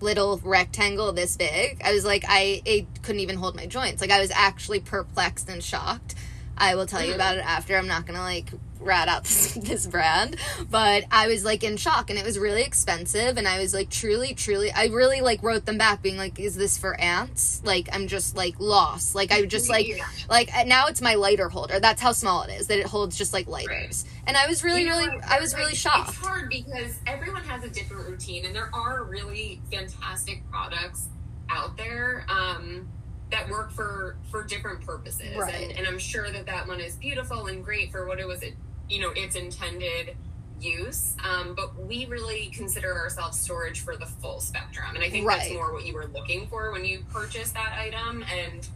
little 0.00 0.38
rectangle 0.44 1.12
this 1.12 1.36
big, 1.36 1.80
I 1.82 1.92
was 1.92 2.04
like, 2.04 2.24
I 2.28 2.60
it 2.64 2.86
couldn't 3.02 3.20
even 3.20 3.36
hold 3.36 3.56
my 3.56 3.66
joints. 3.66 4.00
Like 4.02 4.10
I 4.10 4.20
was 4.20 4.30
actually 4.32 4.80
perplexed 4.80 5.48
and 5.48 5.62
shocked. 5.62 6.14
I 6.58 6.74
will 6.74 6.86
tell 6.86 7.02
you 7.02 7.12
Mhm. 7.12 7.16
about 7.16 7.36
it 7.38 7.44
after. 7.46 7.76
I'm 7.76 7.86
not 7.88 8.06
gonna 8.06 8.20
like 8.20 8.50
rat 8.84 9.08
out 9.08 9.24
this, 9.24 9.54
this 9.54 9.86
brand, 9.86 10.36
but 10.70 11.04
I 11.10 11.28
was 11.28 11.44
like 11.44 11.64
in 11.64 11.76
shock 11.76 12.10
and 12.10 12.18
it 12.18 12.24
was 12.24 12.38
really 12.38 12.62
expensive. 12.62 13.36
And 13.36 13.46
I 13.48 13.58
was 13.60 13.74
like, 13.74 13.90
truly, 13.90 14.34
truly, 14.34 14.70
I 14.72 14.86
really 14.86 15.20
like 15.20 15.42
wrote 15.42 15.64
them 15.66 15.78
back 15.78 16.02
being 16.02 16.16
like, 16.16 16.38
is 16.38 16.54
this 16.56 16.76
for 16.78 16.98
ants? 17.00 17.62
Like, 17.64 17.88
I'm 17.92 18.06
just 18.06 18.36
like 18.36 18.54
lost. 18.58 19.14
Like, 19.14 19.32
I 19.32 19.44
just 19.46 19.68
like, 19.68 19.86
Yeah. 19.88 20.04
like 20.28 20.54
uh, 20.56 20.64
now 20.64 20.86
it's 20.86 21.00
my 21.00 21.14
lighter 21.14 21.48
holder. 21.48 21.80
That's 21.80 22.00
how 22.00 22.12
small 22.12 22.42
it 22.42 22.50
is, 22.52 22.66
that 22.68 22.78
it 22.78 22.86
holds 22.86 23.16
just 23.16 23.32
like 23.32 23.46
lighters. 23.46 24.04
And 24.26 24.36
I 24.36 24.46
was 24.46 24.64
really, 24.64 24.82
You 24.82 24.88
know 24.88 24.98
really? 24.98 25.20
I 25.28 25.40
was 25.40 25.52
Like, 25.52 25.60
really 25.60 25.72
It's 25.72 25.80
shocked. 25.80 26.14
hard 26.16 26.48
because 26.48 26.94
everyone 27.06 27.42
has 27.44 27.62
a 27.64 27.68
different 27.68 28.08
routine, 28.08 28.44
and 28.46 28.54
there 28.54 28.70
are 28.74 29.04
really 29.04 29.60
fantastic 29.70 30.42
products 30.50 31.08
out 31.50 31.76
there 31.76 32.24
um, 32.28 32.88
that 33.30 33.48
work 33.50 33.70
for 33.70 34.16
for 34.30 34.42
different 34.44 34.80
purposes. 34.84 35.36
Right. 35.36 35.54
And, 35.54 35.78
and 35.78 35.86
I'm 35.86 35.98
sure 35.98 36.30
that 36.30 36.46
that 36.46 36.66
one 36.66 36.80
is 36.80 36.96
beautiful 36.96 37.46
and 37.46 37.62
great 37.64 37.90
for 37.92 38.06
what 38.06 38.18
it 38.18 38.26
was, 38.26 38.42
you 38.88 39.00
know, 39.00 39.10
its 39.14 39.36
intended 39.36 40.16
use. 40.60 41.16
Um, 41.24 41.54
but 41.54 41.76
we 41.86 42.06
really 42.06 42.46
consider 42.54 42.92
ourselves 42.94 43.38
storage 43.38 43.80
for 43.80 43.96
the 43.96 44.06
full 44.06 44.40
spectrum, 44.40 44.94
and 44.94 45.02
I 45.04 45.10
think 45.10 45.26
that's 45.26 45.48
more 45.54 45.72
what 45.72 45.84
you 45.86 45.94
were 45.94 46.06
looking 46.06 46.46
for 46.46 46.70
when 46.72 46.84
you 46.84 47.04
purchased 47.12 47.54
that 47.54 47.72
item, 47.78 48.24
and. 48.32 48.66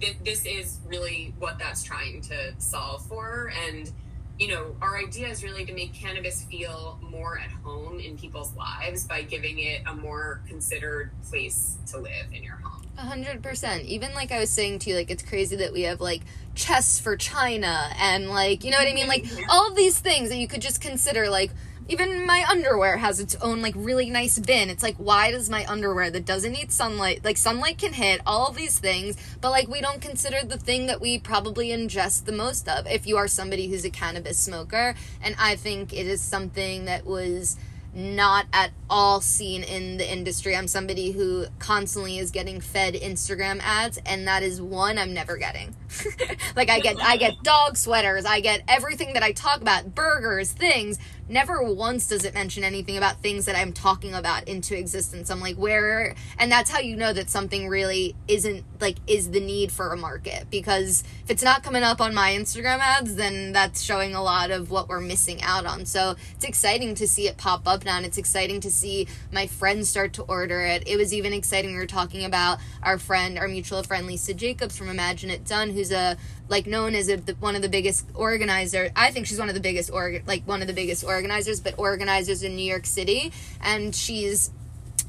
thi- 0.00 0.16
This 0.24 0.44
is 0.44 0.78
really 0.86 1.32
what 1.38 1.58
that's 1.58 1.82
trying 1.82 2.20
to 2.22 2.54
solve 2.58 3.06
for, 3.06 3.50
and 3.66 3.90
you 4.38 4.48
know, 4.48 4.76
our 4.82 4.98
idea 4.98 5.28
is 5.28 5.42
really 5.42 5.64
to 5.64 5.72
make 5.72 5.94
cannabis 5.94 6.44
feel 6.44 6.98
more 7.02 7.38
at 7.38 7.50
home 7.50 7.98
in 7.98 8.18
people's 8.18 8.54
lives 8.54 9.04
by 9.04 9.22
giving 9.22 9.58
it 9.58 9.80
a 9.86 9.94
more 9.94 10.42
considered 10.46 11.10
place 11.30 11.78
to 11.90 11.96
live 11.98 12.26
in 12.34 12.42
your 12.42 12.56
home. 12.56 12.85
A 12.98 13.02
hundred 13.02 13.42
percent. 13.42 13.84
Even 13.84 14.14
like 14.14 14.32
I 14.32 14.38
was 14.38 14.50
saying 14.50 14.78
to 14.80 14.90
you, 14.90 14.96
like 14.96 15.10
it's 15.10 15.22
crazy 15.22 15.56
that 15.56 15.72
we 15.72 15.82
have 15.82 16.00
like 16.00 16.22
chests 16.54 16.98
for 16.98 17.16
China 17.16 17.90
and 17.98 18.30
like 18.30 18.64
you 18.64 18.70
know 18.70 18.78
what 18.78 18.88
I 18.88 18.94
mean, 18.94 19.06
like 19.06 19.24
mm-hmm. 19.24 19.40
Yeah. 19.40 19.46
all 19.50 19.68
of 19.68 19.76
these 19.76 19.98
things 19.98 20.30
that 20.30 20.38
you 20.38 20.48
could 20.48 20.62
just 20.62 20.80
consider. 20.80 21.28
Like 21.28 21.50
even 21.88 22.26
my 22.26 22.44
underwear 22.50 22.96
has 22.96 23.20
its 23.20 23.34
own 23.36 23.60
like 23.60 23.74
really 23.76 24.08
nice 24.08 24.38
bin. 24.38 24.70
It's 24.70 24.82
like 24.82 24.96
why 24.96 25.30
does 25.30 25.50
my 25.50 25.66
underwear 25.66 26.10
that 26.10 26.24
doesn't 26.24 26.52
need 26.52 26.72
sunlight, 26.72 27.22
like 27.22 27.36
sunlight 27.36 27.76
can 27.76 27.92
hit 27.92 28.22
all 28.24 28.48
of 28.48 28.56
these 28.56 28.78
things, 28.78 29.16
but 29.42 29.50
like 29.50 29.68
we 29.68 29.82
don't 29.82 30.00
consider 30.00 30.42
the 30.42 30.58
thing 30.58 30.86
that 30.86 31.00
we 31.00 31.18
probably 31.18 31.68
ingest 31.68 32.24
the 32.24 32.32
most 32.32 32.66
of. 32.66 32.86
If 32.86 33.06
you 33.06 33.18
are 33.18 33.28
somebody 33.28 33.68
who's 33.68 33.84
a 33.84 33.90
cannabis 33.90 34.38
smoker, 34.38 34.94
and 35.22 35.36
I 35.38 35.56
think 35.56 35.92
it 35.92 36.06
is 36.06 36.22
something 36.22 36.86
that 36.86 37.04
was 37.04 37.58
not 37.96 38.44
at 38.52 38.72
all 38.90 39.22
seen 39.22 39.62
in 39.62 39.96
the 39.96 40.10
industry. 40.10 40.54
I'm 40.54 40.68
somebody 40.68 41.12
who 41.12 41.46
constantly 41.58 42.18
is 42.18 42.30
getting 42.30 42.60
fed 42.60 42.94
Instagram 42.94 43.58
ads 43.62 43.98
and 44.04 44.28
that 44.28 44.42
is 44.42 44.60
one 44.60 44.98
I'm 44.98 45.14
never 45.14 45.38
getting. 45.38 45.74
like 46.56 46.68
I 46.68 46.80
get 46.80 47.00
I 47.00 47.16
get 47.16 47.42
dog 47.42 47.76
sweaters, 47.78 48.26
I 48.26 48.40
get 48.40 48.62
everything 48.68 49.14
that 49.14 49.22
I 49.22 49.32
talk 49.32 49.62
about, 49.62 49.94
burgers, 49.94 50.52
things. 50.52 50.98
Never 51.28 51.62
once 51.62 52.08
does 52.08 52.24
it 52.24 52.34
mention 52.34 52.62
anything 52.62 52.96
about 52.96 53.20
things 53.20 53.46
that 53.46 53.56
I'm 53.56 53.72
talking 53.72 54.14
about 54.14 54.46
into 54.46 54.78
existence. 54.78 55.30
I'm 55.30 55.40
like, 55.40 55.56
where 55.56 56.14
and 56.38 56.52
that's 56.52 56.70
how 56.70 56.78
you 56.78 56.96
know 56.96 57.12
that 57.12 57.28
something 57.30 57.68
really 57.68 58.14
isn't 58.28 58.64
like 58.80 58.98
is 59.06 59.30
the 59.30 59.40
need 59.40 59.72
for 59.72 59.92
a 59.92 59.96
market 59.96 60.46
because 60.50 61.02
if 61.24 61.30
it's 61.30 61.42
not 61.42 61.62
coming 61.62 61.82
up 61.82 62.00
on 62.00 62.14
my 62.14 62.30
Instagram 62.30 62.78
ads, 62.78 63.16
then 63.16 63.52
that's 63.52 63.82
showing 63.82 64.14
a 64.14 64.22
lot 64.22 64.50
of 64.50 64.70
what 64.70 64.88
we're 64.88 65.00
missing 65.00 65.42
out 65.42 65.66
on. 65.66 65.84
So 65.84 66.14
it's 66.34 66.44
exciting 66.44 66.94
to 66.96 67.08
see 67.08 67.26
it 67.26 67.36
pop 67.36 67.66
up 67.66 67.84
now, 67.84 67.96
and 67.96 68.06
it's 68.06 68.18
exciting 68.18 68.60
to 68.60 68.70
see 68.70 69.08
my 69.32 69.46
friends 69.46 69.88
start 69.88 70.12
to 70.14 70.22
order 70.22 70.60
it. 70.60 70.86
It 70.86 70.96
was 70.96 71.12
even 71.12 71.32
exciting. 71.32 71.72
We 71.72 71.78
were 71.78 71.86
talking 71.86 72.24
about 72.24 72.58
our 72.82 72.98
friend, 72.98 73.38
our 73.38 73.48
mutual 73.48 73.82
friend 73.82 74.06
Lisa 74.06 74.34
Jacobs 74.34 74.76
from 74.76 74.88
Imagine 74.88 75.30
It 75.30 75.44
Done, 75.44 75.70
who's 75.70 75.90
a 75.90 76.16
like 76.48 76.66
known 76.66 76.94
as 76.94 77.08
a, 77.08 77.16
the, 77.16 77.34
one 77.34 77.56
of 77.56 77.62
the 77.62 77.68
biggest 77.68 78.06
organizer. 78.14 78.90
I 78.94 79.10
think 79.10 79.26
she's 79.26 79.38
one 79.38 79.48
of 79.48 79.54
the 79.54 79.60
biggest 79.60 79.90
org 79.90 80.22
like 80.26 80.46
one 80.46 80.60
of 80.60 80.66
the 80.66 80.74
biggest 80.74 81.04
organizers, 81.04 81.60
but 81.60 81.78
organizers 81.78 82.42
in 82.42 82.56
New 82.56 82.64
York 82.68 82.86
City, 82.86 83.32
and 83.60 83.94
she's 83.94 84.50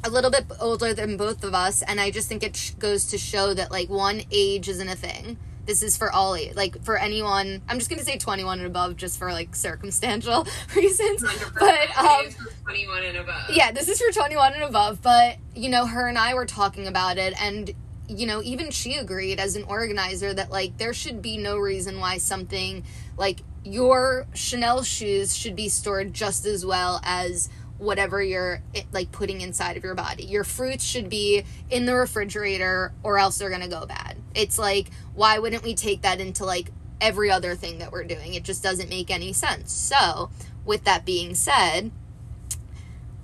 a 0.03 0.09
little 0.09 0.31
bit 0.31 0.45
older 0.59 0.93
than 0.93 1.17
both 1.17 1.43
of 1.43 1.53
us, 1.53 1.81
and 1.81 1.99
I 1.99 2.11
just 2.11 2.27
think 2.29 2.43
it 2.43 2.55
sh- 2.55 2.71
goes 2.71 3.05
to 3.07 3.17
show 3.17 3.53
that 3.53 3.71
like 3.71 3.89
one 3.89 4.21
age 4.31 4.69
isn't 4.69 4.87
a 4.89 4.95
thing. 4.95 5.37
This 5.65 5.83
is 5.83 5.97
for 5.97 6.09
all 6.11 6.35
age, 6.35 6.55
like 6.55 6.81
for 6.83 6.97
anyone. 6.97 7.61
I'm 7.67 7.77
just 7.77 7.89
gonna 7.89 8.03
say 8.03 8.17
21 8.17 8.59
and 8.59 8.67
above, 8.67 8.95
just 8.95 9.19
for 9.19 9.31
like 9.33 9.53
circumstantial 9.55 10.47
reasons. 10.75 11.23
100%. 11.23 11.59
But 11.59 11.97
um, 12.37 12.47
21 12.63 13.03
and 13.03 13.17
above. 13.17 13.49
yeah, 13.49 13.71
this 13.71 13.89
is 13.89 14.01
for 14.01 14.11
21 14.13 14.53
and 14.53 14.63
above. 14.63 15.01
But 15.01 15.37
you 15.55 15.69
know, 15.69 15.85
her 15.85 16.07
and 16.07 16.17
I 16.17 16.35
were 16.35 16.45
talking 16.45 16.87
about 16.87 17.17
it, 17.17 17.33
and 17.41 17.73
you 18.07 18.25
know, 18.25 18.41
even 18.41 18.71
she 18.71 18.95
agreed 18.95 19.39
as 19.39 19.55
an 19.55 19.63
organizer 19.63 20.33
that 20.33 20.49
like 20.49 20.77
there 20.77 20.93
should 20.93 21.21
be 21.21 21.37
no 21.37 21.57
reason 21.57 21.99
why 21.99 22.17
something 22.17 22.83
like 23.17 23.41
your 23.63 24.27
Chanel 24.33 24.83
shoes 24.83 25.35
should 25.35 25.55
be 25.55 25.69
stored 25.69 26.13
just 26.13 26.45
as 26.45 26.65
well 26.65 27.01
as 27.03 27.49
whatever 27.77 28.23
you're 28.23 28.61
eh, 28.73 28.83
like 28.91 29.11
putting 29.11 29.41
inside 29.41 29.77
of 29.77 29.83
your 29.83 29.95
body. 29.95 30.23
Your 30.23 30.43
fruits 30.43 30.83
should 30.83 31.09
be 31.09 31.43
in 31.69 31.85
the 31.85 31.95
refrigerator 31.95 32.93
or 33.03 33.17
else 33.19 33.37
they're 33.37 33.49
going 33.49 33.61
to 33.61 33.67
go 33.67 33.85
bad. 33.85 34.17
It's 34.33 34.57
like 34.57 34.89
why 35.13 35.39
wouldn't 35.39 35.63
we 35.63 35.75
take 35.75 36.03
that 36.03 36.21
into 36.21 36.45
like 36.45 36.71
every 37.01 37.29
other 37.29 37.55
thing 37.55 37.79
that 37.79 37.91
we're 37.91 38.03
doing? 38.03 38.33
It 38.33 38.43
just 38.43 38.63
doesn't 38.63 38.89
make 38.89 39.11
any 39.11 39.33
sense. 39.33 39.73
So, 39.73 40.29
with 40.65 40.83
that 40.83 41.05
being 41.05 41.35
said, 41.35 41.91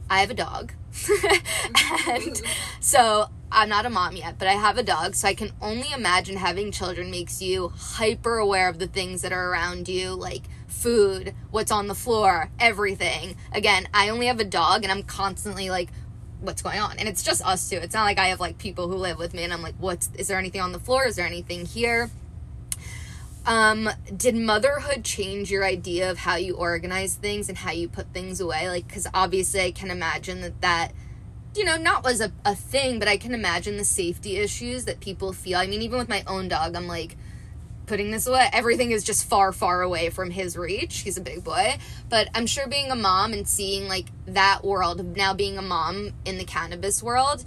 I 0.10 0.20
have 0.20 0.30
a 0.30 0.36
dog. 0.36 0.74
and 2.08 2.42
so 2.80 3.28
I'm 3.54 3.70
not 3.70 3.86
a 3.86 3.90
mom 3.90 4.16
yet, 4.16 4.40
but 4.40 4.48
I 4.48 4.54
have 4.54 4.78
a 4.78 4.84
dog, 4.84 5.14
so 5.16 5.28
I 5.28 5.36
can 5.36 5.52
only 5.62 5.92
imagine 5.94 6.38
having 6.38 6.72
children 6.72 7.12
makes 7.12 7.42
you 7.42 7.72
hyper 7.76 8.38
aware 8.38 8.68
of 8.68 8.80
the 8.80 8.88
things 8.88 9.22
that 9.22 9.32
are 9.32 9.50
around 9.52 9.88
you, 9.88 10.14
like 10.16 10.44
food, 10.68 11.34
what's 11.52 11.72
on 11.72 11.88
the 11.88 11.96
floor, 11.96 12.50
everything. 12.60 13.38
Again, 13.54 13.88
I 13.94 14.10
only 14.10 14.26
have 14.26 14.40
a 14.40 14.44
dog 14.44 14.84
and 14.84 14.92
I'm 14.92 15.04
constantly 15.04 15.70
like 15.70 15.90
what's 16.42 16.62
going 16.62 16.80
on. 16.80 16.98
And 16.98 17.08
it's 17.08 17.24
just 17.24 17.46
us 17.46 17.70
two. 17.70 17.78
It's 17.78 17.94
not 17.94 18.04
like 18.04 18.20
I 18.20 18.28
have 18.28 18.40
like 18.40 18.58
people 18.58 18.88
who 18.88 18.96
live 18.96 19.18
with 19.18 19.34
me 19.34 19.44
and 19.44 19.54
I'm 19.54 19.62
like, 19.62 19.76
what's 19.78 20.10
is 20.18 20.28
there 20.28 20.40
anything 20.40 20.62
on 20.62 20.72
the 20.72 20.80
floor? 20.80 21.06
Is 21.06 21.16
there 21.16 21.26
anything 21.26 21.66
here? 21.66 22.10
Um, 23.46 23.90
did 24.16 24.36
motherhood 24.36 25.04
change 25.04 25.52
your 25.52 25.66
idea 25.66 26.10
of 26.10 26.18
how 26.18 26.36
you 26.36 26.56
organize 26.56 27.16
things 27.16 27.50
and 27.50 27.58
how 27.58 27.72
you 27.72 27.90
put 27.90 28.14
things 28.14 28.40
away? 28.40 28.70
Like, 28.70 28.88
because 28.88 29.06
obviously 29.14 29.62
I 29.62 29.72
can 29.72 29.92
imagine 29.92 30.42
that 30.42 30.62
that, 30.62 30.92
you 31.56 31.64
know, 31.64 31.78
not 31.78 32.04
was 32.04 32.22
a, 32.22 32.32
a 32.46 32.56
thing, 32.56 33.00
but 33.00 33.08
I 33.08 33.18
can 33.18 33.34
imagine 33.34 33.78
the 33.78 33.86
safety 33.86 34.38
issues 34.38 34.86
that 34.86 35.00
people 35.00 35.34
feel. 35.34 35.60
I 35.60 35.68
mean, 35.68 35.82
even 35.82 36.00
with 36.00 36.10
my 36.10 36.24
own 36.28 36.48
dog, 36.48 36.76
I'm 36.76 36.88
like, 36.88 37.16
putting 37.86 38.12
this 38.12 38.28
away. 38.28 38.50
Everything 38.54 38.92
is 38.92 39.04
just 39.04 39.28
far, 39.28 39.52
far 39.52 39.82
away 39.82 40.10
from 40.10 40.32
his 40.32 40.58
reach. 40.58 41.00
He's 41.00 41.18
a 41.18 41.22
big 41.22 41.44
boy. 41.44 41.78
But 42.10 42.30
I'm 42.34 42.48
sure 42.48 42.68
being 42.68 42.92
a 42.92 42.96
mom 42.96 43.34
and 43.34 43.48
seeing 43.48 43.88
like 43.88 44.08
that 44.26 44.64
world, 44.64 45.18
now 45.18 45.34
being 45.34 45.58
a 45.58 45.62
mom 45.62 46.14
in 46.26 46.38
the 46.38 46.46
cannabis 46.46 47.04
world, 47.04 47.44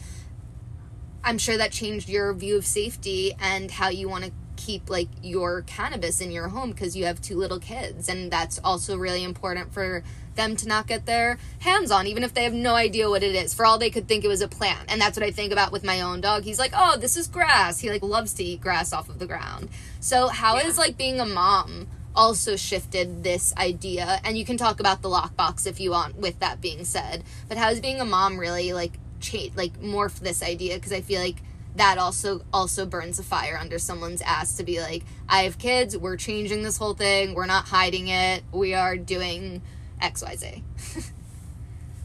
I'm 1.24 1.38
sure 1.38 1.56
that 1.56 1.72
changed 1.72 2.08
your 2.08 2.32
view 2.34 2.56
of 2.56 2.66
safety 2.66 3.32
and 3.40 3.70
how 3.70 3.88
you 3.88 4.08
want 4.08 4.24
to 4.24 4.32
keep 4.56 4.88
like 4.88 5.08
your 5.22 5.62
cannabis 5.62 6.20
in 6.20 6.30
your 6.30 6.48
home 6.48 6.70
because 6.70 6.96
you 6.96 7.04
have 7.04 7.20
two 7.20 7.36
little 7.36 7.58
kids 7.58 8.08
and 8.08 8.30
that's 8.30 8.58
also 8.64 8.96
really 8.96 9.22
important 9.22 9.72
for 9.72 10.02
them 10.36 10.56
to 10.56 10.68
not 10.68 10.86
get 10.86 11.06
their 11.06 11.38
hands 11.60 11.90
on 11.90 12.06
even 12.06 12.22
if 12.22 12.32
they 12.34 12.44
have 12.44 12.52
no 12.54 12.74
idea 12.74 13.08
what 13.10 13.22
it 13.22 13.34
is. 13.34 13.52
For 13.54 13.66
all 13.66 13.78
they 13.78 13.90
could 13.90 14.06
think 14.08 14.24
it 14.24 14.28
was 14.28 14.40
a 14.42 14.48
plant. 14.48 14.90
And 14.90 15.00
that's 15.00 15.16
what 15.18 15.26
i 15.26 15.30
think 15.30 15.52
about 15.52 15.72
with 15.72 15.84
my 15.84 16.00
own 16.00 16.20
dog. 16.20 16.44
He's 16.44 16.58
like 16.58 16.72
oh 16.74 16.96
this 16.96 17.16
is 17.16 17.26
grass. 17.26 17.80
He 17.80 17.90
like 17.90 18.02
loves 18.02 18.32
to 18.34 18.44
eat 18.44 18.60
grass 18.60 18.92
off 18.92 19.08
of 19.08 19.18
the 19.18 19.26
ground. 19.26 19.68
So 20.00 20.28
how 20.28 20.56
Yeah. 20.56 20.66
is 20.68 20.78
like 20.78 20.96
being 20.96 21.18
a 21.20 21.26
mom 21.26 21.88
also 22.14 22.56
shifted 22.56 23.22
this 23.24 23.54
idea? 23.56 24.20
And 24.24 24.38
you 24.38 24.44
can 24.44 24.56
talk 24.56 24.80
about 24.80 25.02
the 25.02 25.08
lockbox 25.08 25.66
if 25.66 25.80
you 25.80 25.90
want 25.90 26.16
with 26.16 26.38
that 26.40 26.60
being 26.60 26.84
said. 26.84 27.24
But 27.48 27.58
how 27.58 27.70
is 27.70 27.80
being 27.80 28.00
a 28.00 28.04
mom 28.04 28.38
really 28.38 28.72
like 28.72 28.92
change 29.20 29.56
like 29.56 29.80
morph 29.80 30.20
this 30.20 30.42
idea? 30.42 30.74
Because 30.76 30.92
i 30.92 31.00
feel 31.00 31.20
like 31.20 31.36
that 31.76 31.98
also 31.98 32.40
also 32.54 32.86
burns 32.86 33.18
a 33.18 33.22
fire 33.22 33.58
under 33.60 33.78
someone's 33.78 34.22
ass 34.22 34.56
to 34.56 34.64
be 34.64 34.80
like 34.80 35.02
i 35.28 35.42
have 35.42 35.58
kids. 35.58 35.94
We're 35.96 36.16
changing 36.16 36.62
this 36.62 36.78
whole 36.78 36.94
thing. 36.94 37.34
We're 37.34 37.44
not 37.46 37.66
hiding 37.66 38.08
it. 38.08 38.44
We 38.50 38.72
are 38.72 38.96
doing 38.96 39.60
xyz 40.02 40.62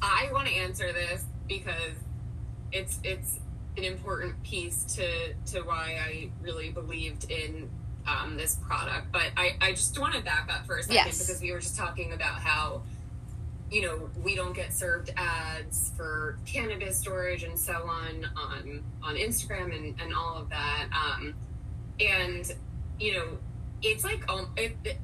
I 0.01 0.30
want 0.32 0.47
to 0.47 0.54
answer 0.54 0.91
this 0.91 1.23
because 1.47 1.93
it's 2.71 2.99
it's 3.04 3.39
an 3.77 3.84
important 3.84 4.41
piece 4.43 4.84
to 4.95 5.34
to 5.54 5.62
why 5.62 5.97
I 6.04 6.30
really 6.41 6.71
believed 6.71 7.30
in 7.30 7.69
um, 8.08 8.36
this 8.36 8.56
product. 8.56 9.12
But 9.12 9.27
I 9.38 9.56
I 9.62 9.71
just 9.71 9.97
want 9.99 10.15
to 10.15 10.21
back 10.21 10.49
up 10.51 10.65
for 10.65 10.77
a 10.77 10.84
second 10.84 10.95
Yes. 10.95 11.19
because 11.19 11.39
we 11.41 11.51
were 11.51 11.60
just 11.60 11.77
talking 11.77 12.13
about 12.13 12.39
how 12.39 12.82
you 13.69 13.84
know 13.84 14.10
we 14.23 14.36
don't 14.36 14.56
get 14.56 14.73
served 14.73 15.12
ads 15.15 15.91
for 15.95 16.39
cannabis 16.45 16.97
storage 16.97 17.43
and 17.43 17.58
so 17.60 17.73
on 17.73 18.25
on 18.36 18.84
on 19.04 19.15
Instagram 19.15 19.75
and 19.75 20.01
and 20.01 20.13
all 20.15 20.38
of 20.38 20.49
that. 20.49 20.88
Um, 20.91 21.36
and 21.99 22.51
you 22.99 23.13
know 23.13 23.38
it's 23.84 24.04
like 24.04 24.27
um, 24.32 24.51
it, 24.58 24.75
it, 24.84 24.97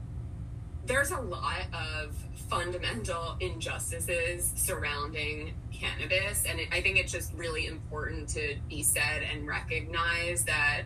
there's 0.87 1.11
a 1.11 1.19
lot 1.19 1.61
of 1.73 2.15
fundamental 2.49 3.35
injustices 3.41 4.53
surrounding 4.55 5.53
cannabis 5.73 6.43
and 6.45 6.59
it, 6.61 6.69
i 6.71 6.81
think 6.81 6.97
it's 6.97 7.11
just 7.11 7.33
really 7.33 7.67
important 7.67 8.27
to 8.29 8.55
be 8.69 8.81
said 8.81 9.21
and 9.31 9.45
recognize 9.47 10.43
that 10.45 10.83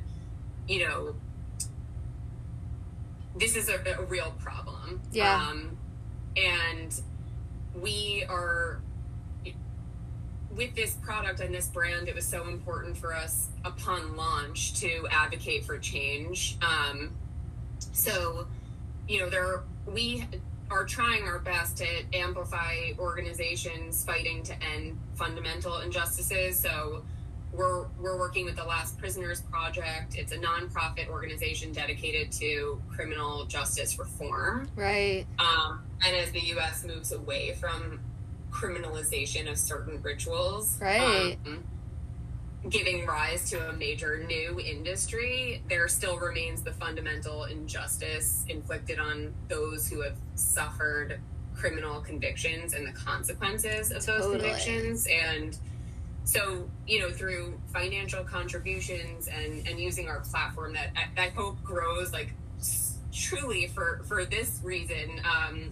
you 0.68 0.86
know 0.88 1.16
this 3.38 3.56
is 3.56 3.70
a, 3.70 3.76
a 3.98 4.04
real 4.06 4.34
problem 4.40 5.02
Yeah. 5.12 5.36
um, 5.50 5.78
and 6.36 7.00
we 7.80 8.26
are 8.28 8.82
with 10.56 10.76
this 10.76 10.96
product 10.96 11.40
and 11.40 11.54
this 11.54 11.68
brand 11.68 12.10
it 12.10 12.16
was 12.16 12.26
so 12.28 12.48
important 12.50 12.98
for 12.98 13.14
us 13.16 13.48
upon 13.64 14.18
launch 14.18 14.74
to 14.82 15.08
advocate 15.10 15.64
for 15.64 15.78
change 15.78 16.58
um, 16.62 17.12
so 17.94 18.48
you 19.08 19.20
know 19.20 19.30
there 19.30 19.62
we 19.86 20.26
are 20.70 20.86
trying 20.86 21.24
our 21.24 21.40
best 21.40 21.78
to 21.78 21.86
amplify 22.14 22.92
organizations 22.98 24.06
fighting 24.06 24.44
to 24.44 24.54
end 24.64 24.98
fundamental 25.16 25.80
injustices. 25.80 26.60
So 26.60 27.04
we're 27.52 27.88
we're 28.00 28.18
working 28.18 28.46
with 28.46 28.56
the 28.56 28.64
last 28.64 28.98
prisoners 28.98 29.42
project. 29.42 30.16
It's 30.16 30.32
a 30.32 30.38
nonprofit 30.38 31.10
organization 31.10 31.74
dedicated 31.74 32.32
to 32.34 32.82
criminal 32.90 33.46
justice 33.46 34.00
reform. 34.00 34.70
Right. 34.76 35.26
Um, 35.40 35.84
and 36.06 36.16
as 36.16 36.32
the 36.32 36.40
us 36.40 36.86
moves 36.86 37.12
away 37.12 37.54
from 37.60 38.00
criminalization 38.52 39.50
of 39.50 39.58
certain 39.58 40.02
rituals 40.02 40.78
Right. 40.82 41.38
um, 41.46 41.64
giving 42.70 43.06
rise 43.06 43.50
to 43.50 43.70
a 43.70 43.74
major 43.74 44.24
new 44.28 44.60
industry, 44.60 45.64
there 45.68 45.88
still 45.88 46.20
remains 46.20 46.62
the 46.62 46.72
fundamental 46.74 47.46
injustice 47.46 48.46
inflicted 48.48 49.00
on 49.00 49.34
those 49.48 49.88
who 49.88 50.02
have 50.02 50.16
suffered 50.36 51.20
criminal 51.56 52.02
convictions 52.02 52.74
and 52.74 52.88
the 52.88 52.92
consequences 52.92 53.92
of 53.92 54.06
those 54.06 54.22
Totally. 54.22 54.40
convictions. 54.40 55.08
And 55.08 55.58
so, 56.24 56.70
you 56.88 57.00
know, 57.00 57.10
through 57.10 57.60
financial 57.74 58.24
contributions 58.24 59.28
and, 59.28 59.68
and 59.68 59.80
using 59.80 60.08
our 60.08 60.20
platform 60.20 60.74
that 60.74 60.92
I, 60.96 61.26
I 61.26 61.30
hope 61.30 61.62
grows 61.64 62.14
like 62.14 62.34
truly 63.12 63.68
for, 63.68 64.02
for 64.06 64.24
this 64.26 64.60
reason, 64.64 65.20
um, 65.26 65.72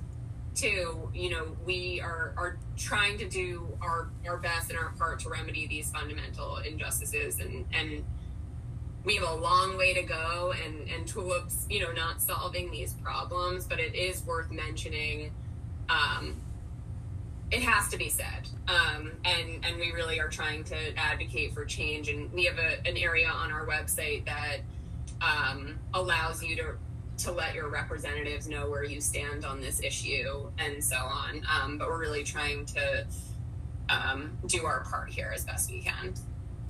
too, 0.56 1.10
you 1.14 1.30
know, 1.30 1.56
we 1.66 2.02
are 2.02 2.34
are 2.38 2.58
trying 2.78 3.18
to 3.20 3.28
do 3.28 3.68
our 3.82 4.10
our 4.28 4.38
best 4.38 4.70
and 4.70 4.80
our 4.80 4.92
part 4.98 5.20
to 5.22 5.30
remedy 5.30 5.68
these 5.68 5.92
fundamental 5.92 6.58
injustices. 6.58 7.40
And 7.40 7.66
and 7.74 8.04
we 9.04 9.16
have 9.16 9.28
a 9.28 9.36
long 9.36 9.78
way 9.78 9.94
to 9.94 10.04
go 10.04 10.54
and 10.66 10.90
and 10.90 11.08
tulips 11.08 11.66
you 11.70 11.80
know 11.82 11.92
not 11.92 12.22
solving 12.22 12.70
these 12.70 12.94
problems 12.94 13.66
but 13.66 13.80
it 13.80 13.96
is 13.96 14.24
worth 14.26 14.52
mentioning 14.52 15.32
um 15.90 16.36
it 17.52 17.64
has 17.64 17.90
to 17.90 17.98
be 17.98 18.10
said. 18.10 18.48
Um 18.68 19.12
and 19.26 19.66
and 19.66 19.80
we 19.80 19.92
really 19.92 20.20
are 20.20 20.30
trying 20.30 20.64
to 20.66 20.98
advocate 20.98 21.54
for 21.54 21.66
change. 21.66 22.08
And 22.10 22.32
we 22.32 22.46
have 22.46 22.60
a, 22.60 22.88
an 22.88 22.96
area 22.96 23.28
on 23.28 23.52
our 23.52 23.66
website 23.66 24.26
that 24.26 24.58
um 25.22 25.80
allows 25.94 26.44
you 26.44 26.56
to 26.58 26.76
to 27.19 27.32
let 27.32 27.53
your 27.53 27.69
representatives 27.69 28.47
know 28.47 28.69
where 28.69 28.84
you 28.84 29.01
stand 29.01 29.45
on 29.45 29.62
this 29.62 29.82
issue 29.82 30.49
and 30.58 30.84
so 30.84 30.97
on. 30.97 31.41
Um, 31.49 31.77
but 31.77 31.88
we're 31.88 31.99
really 31.99 32.23
trying 32.23 32.65
to 32.67 33.05
um, 33.89 34.38
do 34.47 34.65
our 34.65 34.84
part 34.86 35.10
here 35.10 35.32
as 35.34 35.45
best 35.45 35.71
we 35.71 35.82
can. 35.82 36.13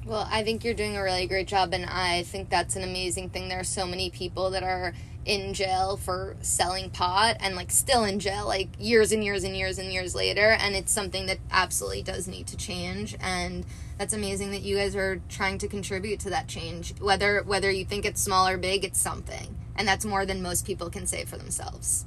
Well, 0.06 0.28
I 0.32 0.44
think 0.44 0.64
you're 0.64 0.74
doing 0.74 0.98
a 0.98 1.04
really 1.04 1.28
great 1.28 1.48
job, 1.48 1.74
and 1.74 1.86
I 1.86 2.24
think 2.24 2.50
that's 2.50 2.76
an 2.76 2.84
amazing 2.84 3.30
thing. 3.30 3.50
There 3.50 3.60
are 3.60 3.66
so 3.66 3.86
many 3.86 4.10
people 4.10 4.50
that 4.52 4.64
are 4.64 4.94
in 5.26 5.54
jail 5.54 5.98
for 5.98 6.36
selling 6.42 6.90
pot 6.90 7.38
and 7.40 7.56
like 7.56 7.70
still 7.70 8.04
in 8.06 8.20
jail 8.20 8.48
like 8.48 8.70
years 8.80 9.12
and 9.12 9.24
years 9.24 9.44
and 9.44 9.56
years 9.56 9.78
and 9.78 9.92
years 9.92 10.16
later 10.16 10.52
and 10.52 10.76
it's 10.76 10.92
something 10.92 11.26
that 11.26 11.38
absolutely 11.52 12.02
does 12.02 12.28
need 12.28 12.48
to 12.48 12.56
change 12.56 13.16
and 13.20 13.66
that's 14.00 14.14
amazing 14.14 14.52
that 14.52 14.62
you 14.62 14.78
guys 14.78 14.96
are 14.96 15.22
trying 15.28 15.58
to 15.60 15.68
contribute 15.68 16.22
to 16.22 16.30
that 16.32 16.48
change. 16.48 17.00
Whether 17.00 17.44
whether 17.44 17.70
you 17.70 17.86
think 17.86 18.06
it's 18.06 18.22
small 18.22 18.48
or 18.48 18.58
big 18.58 18.86
it's 18.86 19.00
something. 19.00 19.56
And 19.76 19.88
that's 19.88 20.06
more 20.06 20.26
than 20.26 20.42
most 20.42 20.66
people 20.66 20.90
can 20.90 21.06
say 21.06 21.26
for 21.26 21.38
themselves 21.38 22.06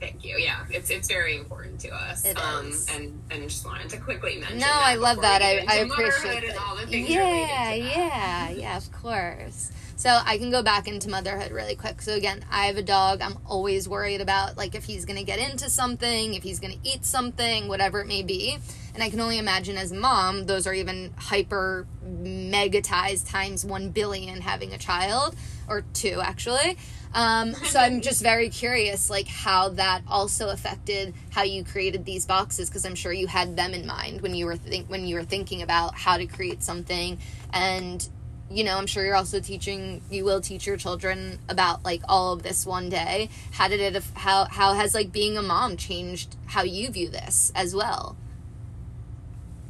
Thank 0.00 0.24
you. 0.24 0.36
Yeah, 0.38 0.64
it's 0.70 0.90
it's 0.90 1.08
very 1.08 1.36
important 1.36 1.80
to 1.80 1.90
us. 1.90 2.24
It 2.24 2.36
um, 2.38 2.68
is. 2.68 2.88
and 2.94 3.20
and 3.30 3.42
just 3.42 3.66
wanted 3.66 3.88
to 3.90 3.96
quickly 3.98 4.38
mention. 4.38 4.58
No, 4.58 4.70
I 4.70 4.94
love 4.94 5.20
that. 5.22 5.42
I, 5.42 5.64
I 5.68 5.76
appreciate 5.78 6.44
and 6.44 6.52
that. 6.52 6.58
all 6.60 6.76
the 6.76 6.86
things 6.86 7.08
Yeah, 7.08 7.70
to 7.70 7.76
yeah, 7.78 8.50
yeah, 8.50 8.76
of 8.76 8.90
course. 8.92 9.72
So 9.96 10.16
I 10.24 10.38
can 10.38 10.52
go 10.52 10.62
back 10.62 10.86
into 10.86 11.10
motherhood 11.10 11.50
really 11.50 11.74
quick. 11.74 12.00
So 12.02 12.14
again, 12.14 12.44
I 12.48 12.66
have 12.66 12.76
a 12.76 12.82
dog. 12.82 13.20
I'm 13.20 13.36
always 13.44 13.88
worried 13.88 14.20
about 14.20 14.56
like 14.56 14.76
if 14.76 14.84
he's 14.84 15.04
gonna 15.04 15.24
get 15.24 15.40
into 15.40 15.68
something, 15.68 16.34
if 16.34 16.44
he's 16.44 16.60
gonna 16.60 16.78
eat 16.84 17.04
something, 17.04 17.66
whatever 17.66 18.00
it 18.00 18.06
may 18.06 18.22
be. 18.22 18.58
And 18.94 19.02
I 19.02 19.10
can 19.10 19.20
only 19.20 19.38
imagine 19.38 19.76
as 19.76 19.92
mom, 19.92 20.46
those 20.46 20.68
are 20.68 20.74
even 20.74 21.12
hyper 21.16 21.88
megatized 22.04 23.28
times 23.28 23.64
one 23.64 23.90
billion 23.90 24.40
having 24.40 24.72
a 24.72 24.78
child 24.78 25.34
or 25.68 25.82
two 25.92 26.20
actually. 26.22 26.78
Um, 27.14 27.54
so 27.54 27.80
I'm 27.80 28.00
just 28.00 28.22
very 28.22 28.48
curious, 28.50 29.08
like 29.10 29.26
how 29.26 29.70
that 29.70 30.02
also 30.06 30.50
affected 30.50 31.14
how 31.30 31.42
you 31.42 31.64
created 31.64 32.04
these 32.04 32.26
boxes, 32.26 32.68
because 32.68 32.84
I'm 32.84 32.94
sure 32.94 33.12
you 33.12 33.26
had 33.26 33.56
them 33.56 33.72
in 33.72 33.86
mind 33.86 34.20
when 34.20 34.34
you 34.34 34.46
were 34.46 34.56
think 34.56 34.88
when 34.88 35.06
you 35.06 35.16
were 35.16 35.24
thinking 35.24 35.62
about 35.62 35.94
how 35.94 36.16
to 36.16 36.26
create 36.26 36.62
something, 36.62 37.18
and 37.52 38.06
you 38.50 38.62
know 38.64 38.76
I'm 38.76 38.86
sure 38.86 39.04
you're 39.04 39.16
also 39.16 39.40
teaching. 39.40 40.02
You 40.10 40.24
will 40.24 40.40
teach 40.40 40.66
your 40.66 40.76
children 40.76 41.38
about 41.48 41.84
like 41.84 42.02
all 42.08 42.34
of 42.34 42.42
this 42.42 42.66
one 42.66 42.88
day. 42.88 43.30
How 43.52 43.68
did 43.68 43.80
it? 43.80 44.02
How 44.14 44.44
how 44.44 44.74
has 44.74 44.94
like 44.94 45.10
being 45.10 45.38
a 45.38 45.42
mom 45.42 45.76
changed 45.76 46.36
how 46.46 46.62
you 46.62 46.90
view 46.90 47.08
this 47.08 47.50
as 47.54 47.74
well? 47.74 48.16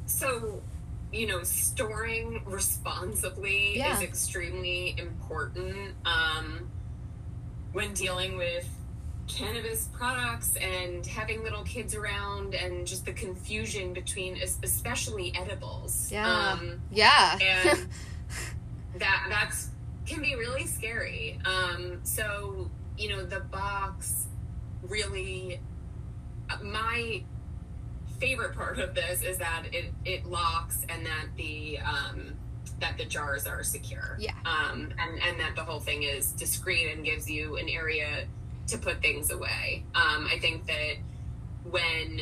So, 0.06 0.62
you 1.12 1.26
know, 1.26 1.42
storing 1.42 2.42
responsibly 2.46 3.76
Yeah. 3.78 3.96
is 3.96 4.02
extremely 4.02 4.96
important 4.98 5.94
um, 6.04 6.68
when 7.72 7.92
dealing 7.94 8.36
with 8.36 8.68
cannabis 9.26 9.88
products 9.92 10.56
and 10.56 11.06
having 11.06 11.42
little 11.42 11.62
kids 11.64 11.94
around 11.94 12.54
and 12.54 12.86
just 12.86 13.04
the 13.04 13.12
confusion 13.12 13.92
between 13.92 14.38
especially 14.62 15.32
edibles. 15.36 16.10
Yeah. 16.10 16.52
Um, 16.52 16.80
Yeah. 16.90 17.38
and 17.40 17.88
that 18.96 19.26
that's 19.28 19.68
can 20.06 20.22
be 20.22 20.34
really 20.34 20.66
scary. 20.66 21.38
Um, 21.44 22.00
so 22.04 22.70
you 22.96 23.10
know 23.10 23.24
the 23.24 23.40
box 23.40 24.26
really 24.82 25.60
uh, 26.50 26.56
my 26.62 27.22
favorite 28.18 28.54
part 28.54 28.78
of 28.78 28.94
this 28.94 29.22
is 29.22 29.38
that 29.38 29.64
it 29.72 29.92
it 30.04 30.24
locks 30.26 30.84
and 30.88 31.04
that 31.04 31.26
the 31.36 31.78
um, 31.80 32.32
that 32.80 32.96
the 32.98 33.04
jars 33.04 33.46
are 33.46 33.62
secure. 33.62 34.16
Yeah. 34.20 34.32
Um, 34.44 34.92
and 34.98 35.20
and 35.22 35.40
that 35.40 35.56
the 35.56 35.64
whole 35.64 35.80
thing 35.80 36.02
is 36.04 36.32
discreet 36.32 36.92
and 36.92 37.04
gives 37.04 37.28
you 37.30 37.56
an 37.56 37.68
area 37.68 38.26
to 38.68 38.78
put 38.78 39.00
things 39.02 39.30
away. 39.30 39.84
Um, 39.94 40.26
I 40.30 40.38
think 40.38 40.66
that 40.66 40.94
when 41.64 42.20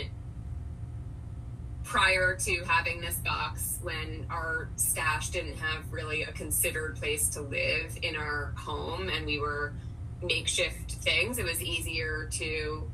prior 1.85 2.35
to 2.35 2.65
having 2.67 3.01
this 3.01 3.17
box 3.19 3.79
when 3.83 4.27
our 4.29 4.69
stash 4.75 5.29
didn't 5.31 5.57
have 5.57 5.85
really 5.93 6.23
a 6.25 6.33
considered 6.33 6.97
place 6.97 7.29
to 7.29 7.41
live 7.41 7.97
in 8.03 8.17
our 8.17 8.53
home 8.57 9.09
and 9.09 9.25
we 9.25 9.39
were 9.39 9.73
makeshift 10.21 10.91
things 10.95 11.39
it 11.39 11.45
was 11.45 11.63
easier 11.63 12.27
to 12.33 12.91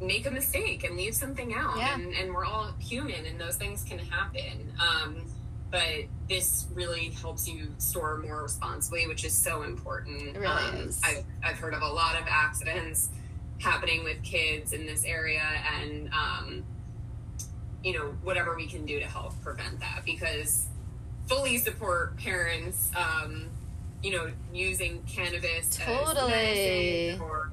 make 0.00 0.24
a 0.24 0.30
mistake 0.30 0.84
and 0.84 0.96
leave 0.96 1.16
something 1.16 1.52
out 1.52 1.76
Yeah. 1.76 1.94
and, 1.94 2.14
and 2.14 2.32
we're 2.32 2.44
all 2.44 2.72
human 2.78 3.26
and 3.26 3.40
those 3.40 3.56
things 3.56 3.82
can 3.82 3.98
happen 3.98 4.72
um, 4.78 5.24
but 5.76 6.06
this 6.26 6.66
really 6.72 7.10
helps 7.20 7.46
you 7.46 7.68
store 7.76 8.16
more 8.16 8.44
responsibly 8.44 9.06
which 9.06 9.26
is 9.26 9.32
so 9.34 9.62
important 9.62 10.34
It 10.34 10.38
really 10.38 10.46
um, 10.46 10.76
is. 10.76 10.98
I've, 11.04 11.22
I've 11.44 11.58
heard 11.58 11.74
of 11.74 11.82
a 11.82 11.88
lot 11.88 12.18
of 12.18 12.26
accidents 12.26 13.10
happening 13.60 14.02
with 14.02 14.22
kids 14.22 14.72
in 14.72 14.86
this 14.86 15.04
area 15.04 15.42
and 15.78 16.08
um, 16.14 16.64
you 17.84 17.92
know 17.92 18.14
whatever 18.22 18.56
we 18.56 18.66
can 18.66 18.86
do 18.86 18.98
to 19.00 19.04
help 19.04 19.38
prevent 19.42 19.78
that 19.80 20.00
because 20.06 20.66
fully 21.28 21.58
support 21.58 22.16
parents 22.16 22.90
um, 22.96 23.50
you 24.02 24.12
know 24.12 24.30
using 24.54 25.02
cannabis 25.02 25.76
Totally. 25.76 27.10
as 27.10 27.20
or 27.20 27.50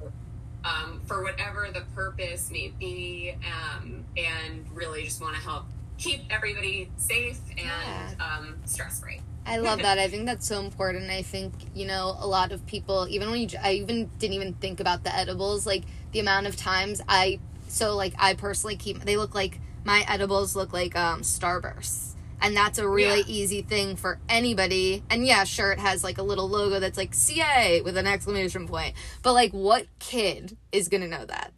um, 0.64 1.02
for 1.04 1.22
whatever 1.22 1.68
the 1.74 1.82
purpose 1.94 2.50
may 2.50 2.72
be 2.80 3.34
um, 3.44 4.02
and 4.16 4.64
really 4.72 5.04
just 5.04 5.20
want 5.20 5.36
to 5.36 5.42
help 5.42 5.66
keep 5.98 6.22
everybody 6.30 6.90
safe 6.96 7.38
and 7.56 8.20
um, 8.20 8.56
stress 8.64 9.00
free 9.00 9.20
I 9.46 9.58
love 9.58 9.82
that. 9.82 9.98
I 9.98 10.08
think 10.08 10.24
that's 10.24 10.48
so 10.48 10.60
important. 10.60 11.10
I 11.10 11.20
think, 11.20 11.52
you 11.74 11.86
know, 11.86 12.16
a 12.18 12.26
lot 12.26 12.50
of 12.50 12.64
people, 12.64 13.06
even 13.10 13.30
when 13.30 13.40
you, 13.42 13.48
I 13.62 13.72
even 13.72 14.10
didn't 14.18 14.32
even 14.34 14.54
think 14.54 14.80
about 14.80 15.04
the 15.04 15.14
edibles, 15.14 15.66
like 15.66 15.84
the 16.12 16.20
amount 16.20 16.46
of 16.46 16.56
times 16.56 17.02
I, 17.06 17.40
so 17.68 17.94
like 17.94 18.14
I 18.18 18.32
personally 18.32 18.76
keep, 18.76 19.00
they 19.00 19.18
look 19.18 19.34
like, 19.34 19.60
my 19.84 20.02
edibles 20.08 20.56
look 20.56 20.72
like 20.72 20.96
um, 20.96 21.20
Starbursts. 21.20 22.14
And 22.40 22.56
that's 22.56 22.78
a 22.78 22.88
really 22.88 23.18
Yeah. 23.20 23.24
easy 23.26 23.60
thing 23.60 23.96
for 23.96 24.18
anybody. 24.30 25.02
And 25.10 25.26
yeah, 25.26 25.44
sure, 25.44 25.72
it 25.72 25.78
has 25.78 26.02
like 26.02 26.16
a 26.16 26.22
little 26.22 26.48
logo 26.48 26.80
that's 26.80 26.96
like 26.96 27.12
CA 27.12 27.82
with 27.82 27.98
an 27.98 28.06
exclamation 28.06 28.66
point. 28.66 28.94
But 29.22 29.34
like, 29.34 29.52
what 29.52 29.86
kid 29.98 30.56
is 30.72 30.88
going 30.88 31.02
to 31.02 31.08
know 31.08 31.26
that? 31.26 31.52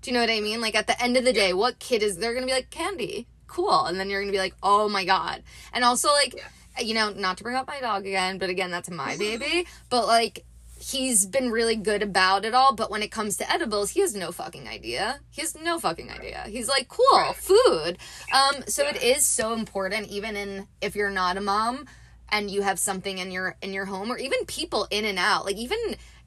Do 0.00 0.10
you 0.10 0.14
know 0.14 0.20
what 0.20 0.30
I 0.30 0.40
mean? 0.40 0.60
Like 0.62 0.74
at 0.74 0.86
the 0.86 0.98
end 1.02 1.18
of 1.18 1.24
the 1.24 1.32
day, 1.34 1.52
what 1.52 1.78
kid 1.78 2.02
is 2.02 2.16
they're 2.18 2.34
gonna 2.34 2.44
be 2.46 2.52
like 2.52 2.68
candy, 2.68 3.26
cool, 3.54 3.84
and 3.86 3.98
then 3.98 4.10
you're 4.10 4.20
gonna 4.20 4.32
be 4.32 4.38
like, 4.38 4.54
oh 4.62 4.88
my 4.88 5.04
god. 5.04 5.42
And 5.72 5.84
also 5.84 6.08
like, 6.12 6.34
you 6.82 6.94
know, 6.94 7.10
not 7.10 7.38
to 7.38 7.44
bring 7.44 7.56
up 7.56 7.66
my 7.66 7.80
dog 7.80 8.06
again, 8.06 8.38
but 8.38 8.50
again, 8.50 8.70
that's 8.70 8.90
my 8.90 9.16
baby. 9.16 9.66
But 9.90 10.06
like, 10.06 10.44
he's 10.80 11.24
been 11.24 11.50
really 11.50 11.76
good 11.76 12.02
about 12.02 12.44
it 12.44 12.52
all. 12.52 12.74
But 12.74 12.90
when 12.90 13.02
it 13.02 13.10
comes 13.10 13.36
to 13.38 13.50
edibles, 13.50 13.90
he 13.90 14.00
has 14.00 14.14
no 14.14 14.32
fucking 14.32 14.66
idea. 14.68 15.20
He 15.30 15.40
has 15.40 15.54
no 15.54 15.78
fucking 15.78 16.10
idea. 16.10 16.44
He's 16.48 16.68
like, 16.68 16.88
cool, 16.88 17.06
Right. 17.18 17.36
food. 17.36 17.98
Um, 18.34 18.64
so 18.66 18.86
it 18.86 19.02
is 19.02 19.24
so 19.24 19.52
important, 19.54 20.08
even 20.08 20.36
in 20.36 20.66
if 20.80 20.94
you're 20.96 21.10
not 21.10 21.36
a 21.36 21.40
mom 21.40 21.86
and 22.30 22.50
you 22.50 22.62
have 22.62 22.78
something 22.78 23.18
in 23.18 23.30
your 23.30 23.56
in 23.62 23.72
your 23.72 23.84
home, 23.84 24.10
or 24.10 24.18
even 24.18 24.44
people 24.46 24.86
in 24.90 25.04
and 25.04 25.18
out, 25.18 25.44
like 25.46 25.56
even. 25.56 25.78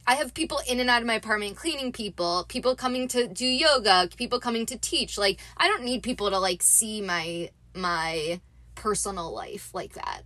I 0.08 0.16
have 0.16 0.34
people 0.34 0.62
in 0.66 0.80
and 0.80 0.90
out 0.90 1.02
of 1.02 1.08
my 1.08 1.16
apartment, 1.16 1.58
cleaning 1.58 1.92
people, 1.92 2.46
people 2.48 2.76
coming 2.76 3.10
to 3.10 3.28
do 3.28 3.46
yoga, 3.46 4.10
people 4.16 4.40
coming 4.40 4.66
to 4.68 4.78
teach. 4.78 5.18
Like, 5.18 5.40
I 5.58 5.68
don't 5.68 5.84
need 5.84 6.02
people 6.02 6.30
to 6.32 6.40
like 6.40 6.64
see 6.64 7.02
my 7.02 7.50
my 7.76 8.40
personal 8.74 9.34
life 9.34 9.74
like 9.74 9.94
that. 9.94 10.22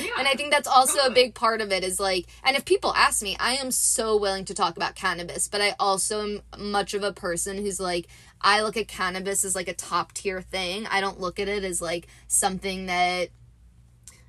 yeah 0.00 0.10
And 0.18 0.28
I 0.28 0.34
think 0.34 0.52
that's 0.52 0.68
also 0.68 1.00
a 1.06 1.10
big 1.10 1.34
part 1.34 1.60
of 1.60 1.72
it 1.72 1.82
is 1.82 1.98
like, 1.98 2.26
and 2.44 2.56
if 2.56 2.64
people 2.64 2.94
ask 2.94 3.22
me, 3.22 3.36
I 3.40 3.54
am 3.54 3.70
so 3.70 4.16
willing 4.16 4.44
to 4.44 4.54
talk 4.54 4.76
about 4.76 4.94
cannabis, 4.94 5.48
but 5.48 5.60
I 5.60 5.74
also 5.80 6.22
am 6.22 6.42
much 6.58 6.94
of 6.94 7.02
a 7.02 7.12
person 7.12 7.56
who's 7.58 7.80
like, 7.80 8.06
I 8.40 8.62
look 8.62 8.76
at 8.76 8.88
cannabis 8.88 9.44
as 9.44 9.54
like 9.54 9.68
a 9.68 9.74
top 9.74 10.12
tier 10.12 10.42
thing. 10.42 10.86
I 10.86 11.00
don't 11.00 11.18
look 11.18 11.40
at 11.40 11.48
it 11.48 11.64
as 11.64 11.82
like 11.82 12.06
something 12.28 12.86
that, 12.86 13.30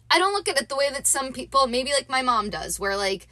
I 0.10 0.18
don't 0.18 0.34
look 0.34 0.50
at 0.50 0.60
it 0.60 0.70
the 0.70 0.76
way 0.76 0.90
that 0.90 1.06
some 1.06 1.32
people, 1.32 1.68
maybe 1.68 1.92
like 1.92 2.10
my 2.10 2.22
mom 2.22 2.50
does, 2.50 2.80
where 2.80 2.98
like, 2.98 3.28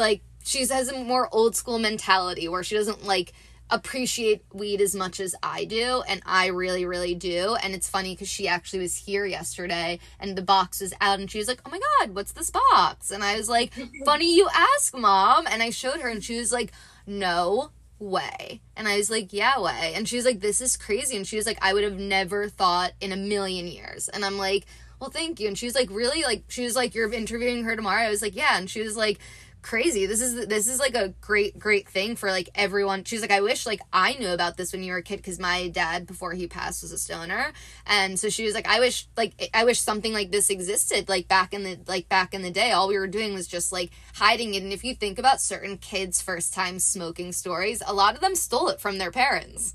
like 0.00 0.22
she 0.42 0.66
has 0.66 0.88
a 0.88 1.04
more 1.04 1.28
old 1.32 1.54
school 1.54 1.78
mentality 1.78 2.48
where 2.48 2.64
she 2.64 2.74
doesn't 2.74 3.04
like 3.04 3.32
appreciate 3.70 4.44
weed 4.52 4.80
as 4.80 4.94
much 4.94 5.20
as 5.20 5.34
I 5.42 5.64
do 5.64 6.02
and 6.08 6.20
I 6.26 6.46
really 6.48 6.84
really 6.84 7.14
do 7.14 7.56
and 7.62 7.72
it's 7.72 7.88
funny 7.88 8.16
cuz 8.16 8.28
she 8.28 8.48
actually 8.48 8.80
was 8.80 8.96
here 8.96 9.24
yesterday 9.24 10.00
and 10.18 10.36
the 10.36 10.42
box 10.42 10.80
was 10.80 10.92
out 11.00 11.20
and 11.20 11.30
she 11.30 11.38
was 11.38 11.46
like 11.46 11.60
oh 11.64 11.70
my 11.70 11.78
god 11.78 12.14
what's 12.14 12.32
this 12.32 12.50
box 12.50 13.10
and 13.10 13.22
I 13.22 13.36
was 13.36 13.48
like 13.48 13.72
funny 14.04 14.34
you 14.34 14.48
ask 14.52 14.96
mom 14.96 15.46
and 15.46 15.62
I 15.62 15.70
showed 15.70 16.00
her 16.00 16.08
and 16.08 16.24
she 16.24 16.38
was 16.38 16.50
like 16.50 16.72
no 17.06 17.70
way 18.00 18.60
and 18.76 18.88
I 18.88 18.96
was 18.96 19.10
like 19.10 19.32
yeah 19.32 19.60
way 19.60 19.92
and 19.94 20.08
she 20.08 20.16
was 20.16 20.24
like 20.24 20.40
this 20.40 20.60
is 20.60 20.76
crazy 20.76 21.16
and 21.16 21.26
she 21.26 21.36
was 21.36 21.46
like 21.46 21.58
I 21.62 21.72
would 21.72 21.84
have 21.84 21.98
never 21.98 22.48
thought 22.48 22.92
in 23.00 23.12
a 23.12 23.16
million 23.16 23.68
years 23.68 24.08
and 24.08 24.24
I'm 24.24 24.38
like 24.38 24.66
well 24.98 25.10
thank 25.10 25.38
you 25.38 25.46
and 25.46 25.56
she 25.56 25.66
was 25.66 25.74
like 25.76 25.90
really 25.90 26.22
like 26.22 26.42
she 26.48 26.64
was 26.64 26.74
like 26.74 26.94
you're 26.94 27.12
interviewing 27.12 27.64
her 27.64 27.76
tomorrow 27.76 28.02
I 28.02 28.10
was 28.10 28.22
like 28.22 28.34
yeah 28.34 28.58
and 28.58 28.68
she 28.68 28.82
was 28.82 28.96
like 28.96 29.20
crazy. 29.62 30.06
This 30.06 30.20
is 30.20 30.46
this 30.46 30.68
is 30.68 30.78
like 30.78 30.94
a 30.94 31.08
great 31.20 31.58
great 31.58 31.88
thing 31.88 32.16
for 32.16 32.30
like 32.30 32.48
everyone. 32.54 33.04
She's 33.04 33.20
like 33.20 33.30
i 33.30 33.40
wish 33.40 33.66
like 33.66 33.80
i 33.92 34.14
knew 34.14 34.28
about 34.28 34.56
this 34.56 34.72
when 34.72 34.82
you 34.82 34.92
were 34.92 34.98
a 34.98 35.02
kid 35.02 35.16
because 35.16 35.38
my 35.38 35.68
dad 35.68 36.06
before 36.06 36.32
he 36.32 36.46
passed 36.46 36.82
was 36.82 36.92
a 36.92 36.98
stoner. 36.98 37.52
And 37.86 38.18
so 38.18 38.28
she 38.28 38.44
was 38.44 38.54
like 38.54 38.68
i 38.68 38.80
wish 38.80 39.08
like 39.16 39.50
i 39.54 39.64
wish 39.64 39.80
something 39.80 40.12
like 40.12 40.30
this 40.30 40.50
existed 40.50 41.08
like 41.08 41.28
back 41.28 41.54
in 41.54 41.62
the 41.62 41.78
like 41.86 42.08
back 42.08 42.34
in 42.34 42.42
the 42.42 42.50
day. 42.50 42.72
All 42.72 42.88
we 42.88 42.98
were 42.98 43.06
doing 43.06 43.34
was 43.34 43.46
just 43.46 43.72
like 43.72 43.90
hiding 44.14 44.54
it. 44.54 44.62
And 44.62 44.72
if 44.72 44.84
you 44.84 44.94
think 44.94 45.18
about 45.18 45.40
certain 45.40 45.78
kids 45.78 46.20
first 46.22 46.54
time 46.54 46.78
smoking 46.78 47.32
stories 47.32 47.82
a 47.86 47.94
lot 47.94 48.14
of 48.14 48.20
them 48.20 48.34
stole 48.34 48.68
it 48.68 48.80
from 48.80 48.98
their 48.98 49.10
parents. 49.10 49.74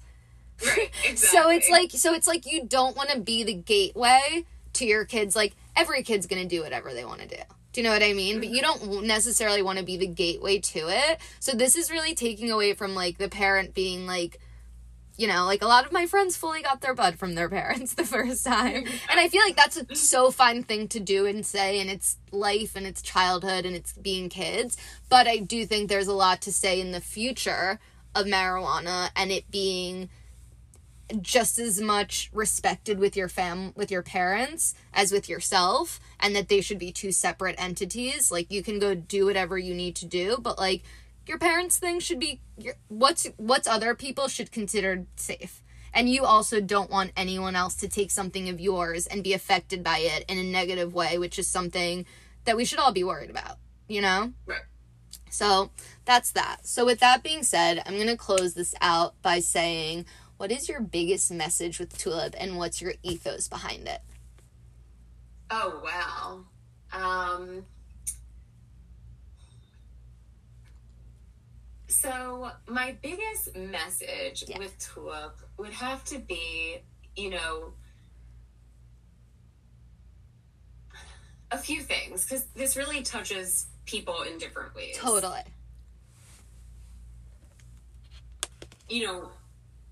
Right 0.66 0.92
exactly. 1.10 1.16
so 1.16 1.50
it's 1.50 1.70
like 1.70 1.92
so 1.92 2.14
it's 2.14 2.28
like 2.28 2.46
you 2.46 2.66
don't 2.66 2.96
want 2.96 3.10
to 3.10 3.20
be 3.20 3.44
the 3.44 3.54
gateway 3.54 4.46
to 4.74 4.86
your 4.86 5.06
kids. 5.06 5.36
Like 5.36 5.56
every 5.76 6.04
kid's 6.04 6.28
gonna 6.28 6.46
do 6.46 6.62
whatever 6.62 6.94
they 6.94 7.06
want 7.06 7.22
to 7.22 7.28
do 7.28 7.42
do 7.76 7.82
you 7.82 7.88
know 7.88 7.92
what 7.92 8.04
i 8.04 8.14
mean? 8.14 8.40
But 8.40 8.48
you 8.48 8.62
mm-hmm. 8.62 8.90
don't 8.90 9.06
necessarily 9.06 9.62
want 9.62 9.80
to 9.80 9.84
be 9.84 9.98
the 9.98 10.08
gateway 10.08 10.60
to 10.60 10.88
it. 10.88 11.20
So 11.42 11.52
this 11.52 11.76
is 11.76 11.92
really 11.92 12.16
taking 12.16 12.50
away 12.50 12.74
from 12.74 12.96
like 12.96 13.18
the 13.18 13.28
parent 13.28 13.74
being 13.74 14.08
like 14.08 14.40
you 15.18 15.28
know 15.28 15.46
like 15.46 15.62
a 15.62 15.68
lot 15.68 15.86
of 15.86 15.92
my 15.92 16.06
friends 16.06 16.38
fully 16.38 16.62
got 16.62 16.80
their 16.80 16.94
bud 16.94 17.20
from 17.20 17.36
their 17.36 17.50
parents 17.60 17.94
the 17.94 18.06
first 18.06 18.46
time. 18.46 18.86
Mm-hmm. 18.86 19.12
And 19.12 19.20
i 19.20 19.28
feel 19.28 19.42
like 19.42 19.58
that's 19.58 19.76
a 19.76 19.84
mm-hmm. 19.84 19.94
so 19.94 20.32
fun 20.32 20.64
thing 20.64 20.88
to 20.88 21.02
do 21.02 21.26
and 21.26 21.46
say 21.46 21.82
and 21.82 21.90
it's 21.90 22.18
life 22.32 22.78
and 22.78 22.88
it's 22.88 23.02
childhood 23.02 23.66
and 23.66 23.76
it's 23.76 23.92
being 23.92 24.30
kids. 24.30 24.78
But 25.10 25.28
i 25.28 25.38
do 25.38 25.66
think 25.66 25.90
there's 25.90 26.08
a 26.08 26.14
lot 26.14 26.42
to 26.44 26.54
say 26.54 26.80
in 26.80 26.92
the 26.92 27.02
future 27.02 27.82
of 28.16 28.26
marijuana 28.26 29.10
and 29.18 29.34
it 29.34 29.52
being 29.52 30.10
just 31.22 31.60
as 31.60 31.80
much 31.80 32.30
respected 32.34 33.00
with 33.00 33.16
your 33.16 33.28
fam 33.28 33.74
with 33.76 33.92
your 33.92 34.02
parents 34.02 34.74
as 34.94 35.12
with 35.12 35.30
yourself 35.30 36.00
and 36.20 36.36
that 36.36 36.50
they 36.50 36.62
should 36.62 36.80
be 36.80 36.92
two 36.92 37.12
separate 37.12 37.56
entities. 37.60 38.32
Like 38.32 38.52
you 38.52 38.64
can 38.64 38.80
go 38.80 38.96
do 38.96 39.26
whatever 39.26 39.58
you 39.58 39.74
need 39.74 39.96
to 39.98 40.06
do 40.06 40.38
but 40.42 40.58
like 40.58 40.84
your 41.28 41.38
parents 41.38 41.78
thing 41.78 42.00
should 42.00 42.20
be 42.20 42.42
your, 42.58 42.76
what's 42.88 43.28
what's 43.38 43.68
other 43.68 43.94
people 43.96 44.28
should 44.28 44.52
consider 44.52 45.06
safe. 45.16 45.62
And 45.94 46.10
you 46.10 46.26
also 46.26 46.60
don't 46.60 46.92
want 46.92 47.14
anyone 47.16 47.56
else 47.56 47.76
to 47.76 47.88
take 47.88 48.12
something 48.12 48.50
of 48.50 48.60
yours 48.60 49.08
and 49.08 49.24
be 49.24 49.34
affected 49.34 49.84
by 49.84 50.00
it 50.00 50.26
in 50.28 50.38
a 50.38 50.44
negative 50.44 50.94
way 50.94 51.18
which 51.18 51.40
is 51.40 51.48
something 51.48 52.06
that 52.46 52.58
we 52.58 52.66
should 52.66 52.80
all 52.80 52.92
be 52.92 53.04
worried 53.04 53.30
about 53.30 53.58
you 53.88 54.02
know? 54.02 54.34
Right. 54.46 54.62
so 55.30 55.70
that's 56.06 56.32
that. 56.32 56.66
So 56.66 56.86
with 56.86 57.00
that 57.00 57.24
being 57.24 57.44
said 57.44 57.82
i'm 57.86 57.96
going 57.96 58.08
to 58.08 58.18
close 58.18 58.54
this 58.56 58.74
out 58.82 59.14
by 59.22 59.40
saying 59.40 60.06
what 60.38 60.52
is 60.52 60.68
your 60.70 60.82
biggest 60.82 61.32
message 61.32 61.80
with 61.80 61.98
tulip 61.98 62.36
and 62.38 62.58
what's 62.58 62.82
your 62.82 62.94
ethos 63.04 63.48
behind 63.48 63.88
it 63.88 64.02
Oh 65.52 65.80
wow. 65.84 66.44
Um, 66.92 67.66
so 71.88 72.50
my 72.68 72.96
biggest 73.02 73.56
message 73.56 74.44
Yeah. 74.48 74.58
with 74.58 74.78
Tulip 74.80 75.38
would 75.58 75.72
have 75.74 76.04
to 76.06 76.20
be, 76.20 76.78
you 77.16 77.30
know, 77.30 77.74
a 81.52 81.58
few 81.58 81.82
things 81.82 82.24
because 82.26 82.46
this 82.56 82.76
really 82.76 83.02
touches 83.04 83.68
people 83.86 84.24
in 84.24 84.38
different 84.40 84.74
ways. 84.76 84.98
totally 84.98 85.42
you 88.88 89.04
know, 89.06 89.30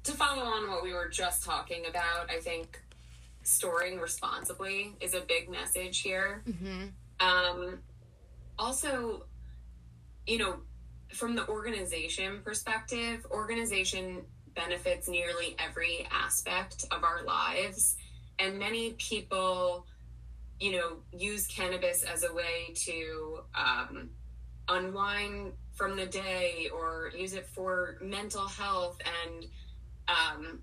to 0.03 0.11
follow 0.11 0.43
on 0.43 0.69
what 0.69 0.83
we 0.83 0.93
were 0.93 1.09
just 1.09 1.43
talking 1.43 1.85
about, 1.89 2.29
I 2.29 2.39
think 2.39 2.81
storing 3.43 3.99
responsibly 3.99 4.95
is 5.01 5.13
a 5.13 5.21
big 5.21 5.49
message 5.49 6.01
here. 6.01 6.43
mm-hmm. 6.47 6.87
Um, 7.19 7.79
also, 8.57 9.25
you 10.27 10.37
know, 10.37 10.57
from 11.13 11.35
the 11.35 11.47
organization 11.47 12.41
perspective, 12.43 13.25
organization 13.31 14.23
benefits 14.55 15.07
nearly 15.07 15.55
every 15.59 16.07
aspect 16.11 16.85
of 16.91 17.03
our 17.03 17.23
lives. 17.23 17.95
And 18.39 18.59
many 18.59 18.91
people, 18.93 19.85
you 20.59 20.73
know, 20.73 20.97
use 21.17 21.47
cannabis 21.47 22.03
as 22.03 22.23
a 22.23 22.33
way 22.33 22.73
to 22.85 23.39
um, 23.55 24.09
unwind 24.67 25.53
from 25.73 25.95
the 25.95 26.05
day 26.05 26.69
or 26.73 27.11
use 27.17 27.33
it 27.33 27.47
for 27.47 27.97
mental 28.01 28.47
health 28.47 28.97
and 29.25 29.45
um, 30.07 30.61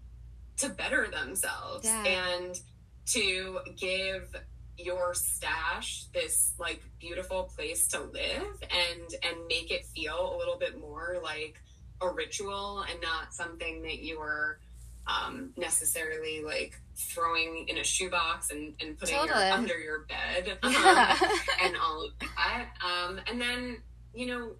to 0.58 0.68
better 0.68 1.08
themselves 1.10 1.84
Yeah. 1.84 2.04
and 2.04 2.58
to 3.06 3.60
give 3.76 4.34
your 4.76 5.12
stash 5.14 6.04
this 6.14 6.54
like 6.58 6.82
beautiful 6.98 7.44
place 7.54 7.86
to 7.88 8.00
live 8.00 8.62
and 8.62 9.14
and 9.22 9.46
make 9.46 9.70
it 9.70 9.84
feel 9.86 10.34
a 10.34 10.36
little 10.38 10.56
bit 10.58 10.80
more 10.80 11.18
like 11.22 11.60
a 12.00 12.08
ritual 12.08 12.80
and 12.90 12.98
not 13.02 13.34
something 13.34 13.82
that 13.82 13.98
you 13.98 14.18
are 14.20 14.58
um, 15.06 15.52
necessarily 15.56 16.42
like 16.42 16.80
throwing 16.96 17.66
in 17.68 17.78
a 17.78 17.84
shoebox 17.84 18.50
and, 18.50 18.74
and 18.80 18.98
putting 18.98 19.16
your, 19.16 19.34
under 19.52 19.78
your 19.78 20.00
bed 20.00 20.58
um, 20.62 20.72
yeah 20.72 21.18
and 21.62 21.76
all 21.76 22.04
of 22.04 22.12
that. 22.20 22.68
Um, 22.84 23.20
and 23.26 23.40
then, 23.40 23.78
you 24.14 24.26
know, 24.26 24.52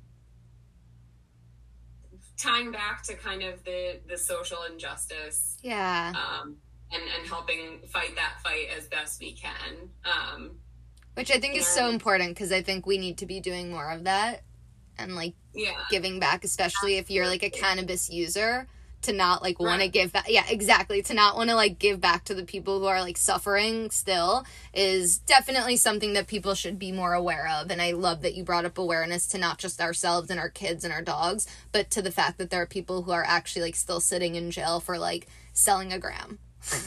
tying 2.40 2.72
back 2.72 3.02
to 3.02 3.14
kind 3.14 3.42
of 3.42 3.62
the, 3.64 4.00
the 4.08 4.16
social 4.16 4.58
injustice 4.70 5.58
yeah 5.62 6.12
um, 6.14 6.56
and, 6.92 7.02
and 7.18 7.28
helping 7.28 7.80
fight 7.88 8.14
that 8.16 8.34
fight 8.42 8.66
as 8.76 8.86
best 8.86 9.20
we 9.20 9.32
can. 9.32 9.90
Um, 10.04 10.52
which 11.14 11.30
i 11.30 11.38
think 11.38 11.56
is 11.56 11.66
so 11.66 11.88
important 11.88 12.30
because 12.30 12.52
i 12.52 12.62
think 12.62 12.86
we 12.86 12.98
need 12.98 13.18
to 13.18 13.26
be 13.26 13.40
doing 13.40 13.70
more 13.70 13.90
of 13.90 14.04
that 14.04 14.42
and 14.98 15.16
like 15.16 15.34
yeah. 15.54 15.72
giving 15.90 16.20
back 16.20 16.44
especially 16.44 16.96
if 16.96 17.10
you're 17.10 17.26
like 17.26 17.42
a 17.42 17.50
cannabis 17.50 18.10
user 18.10 18.68
to 19.02 19.12
not 19.12 19.42
like 19.42 19.58
want 19.58 19.80
to 19.80 19.88
give 19.88 20.12
back 20.12 20.26
yeah 20.28 20.44
exactly 20.48 21.00
to 21.02 21.14
not 21.14 21.34
want 21.36 21.48
to 21.48 21.56
like 21.56 21.78
give 21.78 22.00
back 22.00 22.24
to 22.24 22.34
the 22.34 22.42
people 22.44 22.78
who 22.80 22.86
are 22.86 23.00
like 23.00 23.16
suffering 23.16 23.90
still 23.90 24.44
is 24.74 25.18
definitely 25.18 25.76
something 25.76 26.12
that 26.12 26.26
people 26.26 26.54
should 26.54 26.78
be 26.78 26.92
more 26.92 27.14
aware 27.14 27.48
of 27.48 27.70
and 27.70 27.80
i 27.80 27.92
love 27.92 28.20
that 28.22 28.34
you 28.34 28.44
brought 28.44 28.64
up 28.64 28.76
awareness 28.78 29.26
to 29.26 29.38
not 29.38 29.58
just 29.58 29.80
ourselves 29.80 30.30
and 30.30 30.38
our 30.38 30.50
kids 30.50 30.84
and 30.84 30.92
our 30.92 31.02
dogs 31.02 31.46
but 31.72 31.90
to 31.90 32.02
the 32.02 32.10
fact 32.10 32.36
that 32.38 32.50
there 32.50 32.60
are 32.62 32.66
people 32.66 33.02
who 33.02 33.10
are 33.12 33.24
actually 33.26 33.62
like 33.62 33.76
still 33.76 34.00
sitting 34.00 34.34
in 34.34 34.50
jail 34.50 34.80
for 34.80 34.98
like 34.98 35.26
selling 35.52 35.92
a 35.92 35.98
gram 35.98 36.38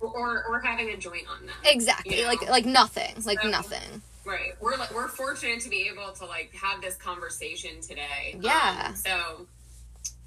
Or, 0.00 0.44
or 0.48 0.60
having 0.60 0.90
a 0.90 0.96
joint 0.96 1.24
on 1.28 1.46
them. 1.46 1.54
exactly 1.64 2.20
Yeah. 2.20 2.26
like 2.28 2.48
like 2.48 2.66
nothing 2.66 3.14
like 3.24 3.40
So- 3.42 3.48
nothing 3.48 4.02
Right. 4.24 4.60
We're 4.60 4.76
like, 4.76 4.92
we're 4.92 5.06
fortunate 5.06 5.60
to 5.60 5.68
be 5.68 5.88
able 5.88 6.10
to 6.14 6.26
like 6.26 6.52
have 6.60 6.80
this 6.82 6.96
conversation 6.96 7.80
today. 7.80 8.36
Yeah. 8.40 8.86
Um, 8.88 8.96
so, 8.96 9.46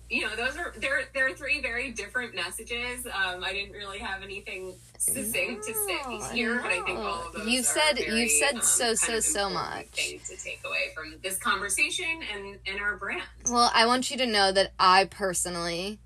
you 0.10 0.22
know, 0.26 0.36
those 0.36 0.58
are 0.58 0.74
there. 0.78 1.04
There 1.13 1.28
are 1.28 1.34
three 1.34 1.62
very 1.62 1.91
different 1.91 2.34
messages. 2.36 3.06
Um, 3.06 3.43
I 3.43 3.54
didn't 3.54 3.74
really 3.74 4.00
have 4.00 4.24
anything 4.24 4.74
succinct 4.98 5.67
to 5.67 5.74
say 5.74 6.00
No, 6.08 6.19
here, 6.32 6.56
but 6.62 6.72
I 6.72 6.82
think 6.84 7.00
all 7.00 7.28
of 7.28 7.34
those. 7.34 7.48
You've 7.48 7.65
are 7.65 7.67
said- 7.67 7.98
very, 7.98 8.19
you've 8.19 8.32
said 8.32 8.56
um, 8.56 8.62
so, 8.62 8.95
so, 8.95 9.19
so 9.19 9.50
much. 9.50 9.91
To 9.91 10.38
take 10.38 10.62
away 10.65 10.91
from 10.95 11.15
this 11.24 11.38
conversation 11.38 12.22
and 12.34 12.58
and 12.65 12.80
our 12.80 12.95
brand. 12.98 13.24
Well, 13.50 13.72
I 13.74 13.86
want 13.86 14.10
you 14.10 14.17
to 14.17 14.26
know 14.26 14.52
that 14.52 14.74
I 14.80 15.06
personally 15.06 16.00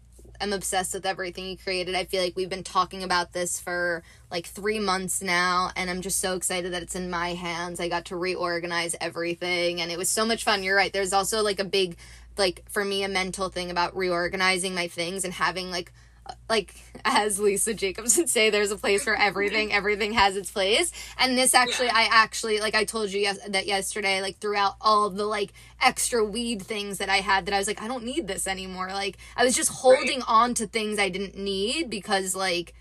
i 0.44 0.46
am 0.46 0.52
obsessed 0.52 0.94
with 0.94 1.06
everything 1.06 1.46
you 1.46 1.58
created. 1.58 1.96
I 1.96 2.04
feel 2.04 2.22
like 2.22 2.36
we've 2.36 2.50
been 2.50 2.63
talking 2.63 3.02
about 3.02 3.32
this 3.32 3.62
for 3.62 4.04
like 4.30 4.46
three 4.46 4.78
months 4.78 5.22
now, 5.22 5.72
and 5.78 5.89
I'm 5.89 6.02
just 6.02 6.20
so 6.20 6.36
excited 6.36 6.74
that 6.74 6.82
it's 6.84 6.96
in 6.96 7.10
my 7.10 7.30
hands. 7.30 7.80
I 7.80 7.88
got 7.88 8.04
to 8.06 8.18
reorganize 8.18 8.94
everything, 9.00 9.80
and 9.80 9.89
it 9.89 9.98
was 9.98 10.10
so 10.10 10.26
much 10.26 10.44
fun. 10.44 10.62
You're 10.62 10.76
right. 10.76 10.92
There's 10.92 11.13
also 11.13 11.42
like 11.42 11.60
a 11.60 11.63
big, 11.63 11.96
like, 12.38 12.63
for 12.69 12.84
me, 12.84 13.04
a 13.04 13.10
mental 13.10 13.50
thing 13.50 13.72
about 13.72 13.96
reorganizing 13.96 14.74
my 14.76 14.88
things 14.88 15.24
and 15.26 15.34
having 15.34 15.72
like, 15.72 15.91
uh, 16.26 16.34
like 16.50 16.74
as 17.06 17.39
Lisa 17.39 17.74
Jacobs 17.74 18.17
would 18.17 18.30
say, 18.30 18.50
there's 18.50 18.72
a 18.72 18.78
place 18.78 19.04
for 19.04 19.15
everything. 19.15 19.74
everything 19.74 20.13
has 20.13 20.36
its 20.38 20.52
place. 20.52 20.91
And 21.17 21.38
this 21.38 21.54
actually, 21.54 21.88
Yeah. 21.88 21.98
I 21.98 22.10
actually, 22.12 22.60
like 22.60 22.76
I 22.76 22.86
told 22.86 23.12
you 23.12 23.19
yes- 23.22 23.39
that 23.48 23.65
yesterday, 23.67 24.22
like 24.22 24.38
throughout 24.38 24.76
all 24.80 25.10
the 25.10 25.26
like 25.26 25.54
extra 25.82 26.24
weed 26.24 26.62
things 26.62 27.00
that 27.00 27.10
I 27.10 27.17
had, 27.17 27.46
that 27.46 27.54
I 27.54 27.58
was 27.58 27.67
like, 27.67 27.82
I 27.82 27.88
don't 27.88 28.06
need 28.06 28.28
this 28.28 28.48
anymore. 28.48 28.88
Like 28.88 29.17
I 29.36 29.43
was 29.43 29.56
just 29.56 29.69
holding 29.69 30.22
on 30.24 30.54
to 30.56 30.67
things 30.67 30.98
I 31.00 31.10
didn't 31.10 31.38
need 31.38 31.89
because 31.89 32.36
like 32.36 32.74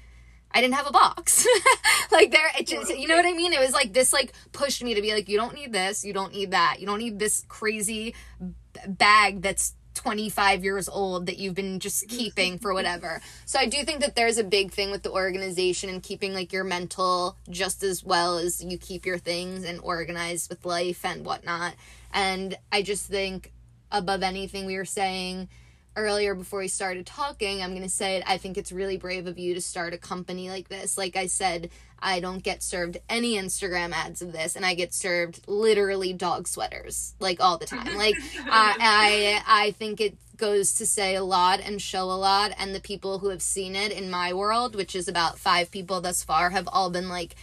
I 0.54 0.60
didn't 0.60 0.74
have 0.74 0.86
a 0.86 0.92
box. 0.92 1.46
like 2.12 2.30
there, 2.30 2.46
it 2.58 2.66
just, 2.66 2.94
you 2.96 3.08
know 3.08 3.16
what 3.16 3.24
I 3.24 3.32
mean? 3.32 3.52
It 3.54 3.60
was 3.60 3.72
like 3.72 3.92
this, 3.94 4.12
like 4.12 4.32
pushed 4.52 4.84
me 4.84 4.94
to 4.94 5.00
be 5.00 5.14
like, 5.14 5.28
you 5.28 5.38
don't 5.38 5.54
need 5.54 5.72
this, 5.72 6.04
you 6.04 6.12
don't 6.12 6.32
need 6.32 6.50
that, 6.50 6.76
you 6.78 6.86
don't 6.86 6.98
need 6.98 7.18
this 7.18 7.44
crazy 7.48 8.14
bag 8.86 9.42
that's 9.42 9.74
25 9.94 10.64
years 10.64 10.88
old 10.88 11.26
that 11.26 11.38
you've 11.38 11.54
been 11.54 11.78
just 11.78 12.08
keeping 12.08 12.58
for 12.58 12.72
whatever. 12.72 13.20
So 13.44 13.58
I 13.58 13.66
do 13.66 13.84
think 13.84 14.00
that 14.00 14.16
there's 14.16 14.38
a 14.38 14.44
big 14.44 14.72
thing 14.72 14.90
with 14.90 15.02
the 15.02 15.10
organization 15.10 15.90
and 15.90 16.02
keeping 16.02 16.32
like 16.34 16.52
your 16.52 16.64
mental 16.64 17.36
just 17.50 17.82
as 17.82 18.02
well 18.02 18.38
as 18.38 18.62
you 18.62 18.78
keep 18.78 19.04
your 19.06 19.18
things 19.18 19.64
and 19.64 19.80
organized 19.80 20.48
with 20.48 20.64
life 20.64 21.04
and 21.04 21.24
whatnot. 21.24 21.74
And 22.12 22.56
I 22.70 22.82
just 22.82 23.06
think 23.06 23.52
above 23.90 24.22
anything 24.22 24.66
we 24.66 24.76
were 24.76 24.84
saying 24.84 25.48
earlier 25.94 26.34
before 26.34 26.60
we 26.60 26.68
started 26.68 27.06
talking, 27.06 27.62
I'm 27.62 27.70
going 27.70 27.82
to 27.82 27.88
say 27.88 28.16
it. 28.16 28.24
I 28.26 28.38
think 28.38 28.56
it's 28.56 28.72
really 28.72 28.96
brave 28.96 29.26
of 29.26 29.38
you 29.38 29.54
to 29.54 29.60
start 29.60 29.92
a 29.92 29.98
company 29.98 30.48
like 30.48 30.68
this. 30.68 30.96
Like 30.96 31.16
I 31.16 31.26
said, 31.26 31.70
I 32.02 32.20
don't 32.20 32.42
get 32.42 32.62
served 32.62 32.98
any 33.08 33.36
Instagram 33.36 33.92
ads 33.92 34.22
of 34.22 34.32
this, 34.32 34.56
and 34.56 34.66
I 34.66 34.74
get 34.74 34.92
served 34.92 35.40
literally 35.46 36.12
dog 36.12 36.48
sweaters 36.48 37.14
like 37.20 37.40
all 37.40 37.58
the 37.58 37.66
time. 37.66 37.96
Like 37.96 38.16
I, 38.46 39.42
I, 39.46 39.66
I 39.66 39.70
think 39.72 40.00
it 40.00 40.16
goes 40.36 40.74
to 40.74 40.84
say 40.84 41.14
a 41.14 41.22
lot 41.22 41.60
and 41.60 41.80
show 41.80 42.04
a 42.10 42.18
lot. 42.18 42.52
And 42.58 42.74
the 42.74 42.80
people 42.80 43.20
who 43.20 43.28
have 43.28 43.42
seen 43.42 43.76
it 43.76 43.92
in 43.92 44.10
my 44.10 44.32
world, 44.32 44.74
which 44.74 44.96
is 44.96 45.06
about 45.06 45.38
five 45.38 45.70
people 45.70 46.00
thus 46.00 46.24
far, 46.24 46.50
have 46.50 46.68
all 46.72 46.90
been 46.90 47.08
like, 47.08 47.36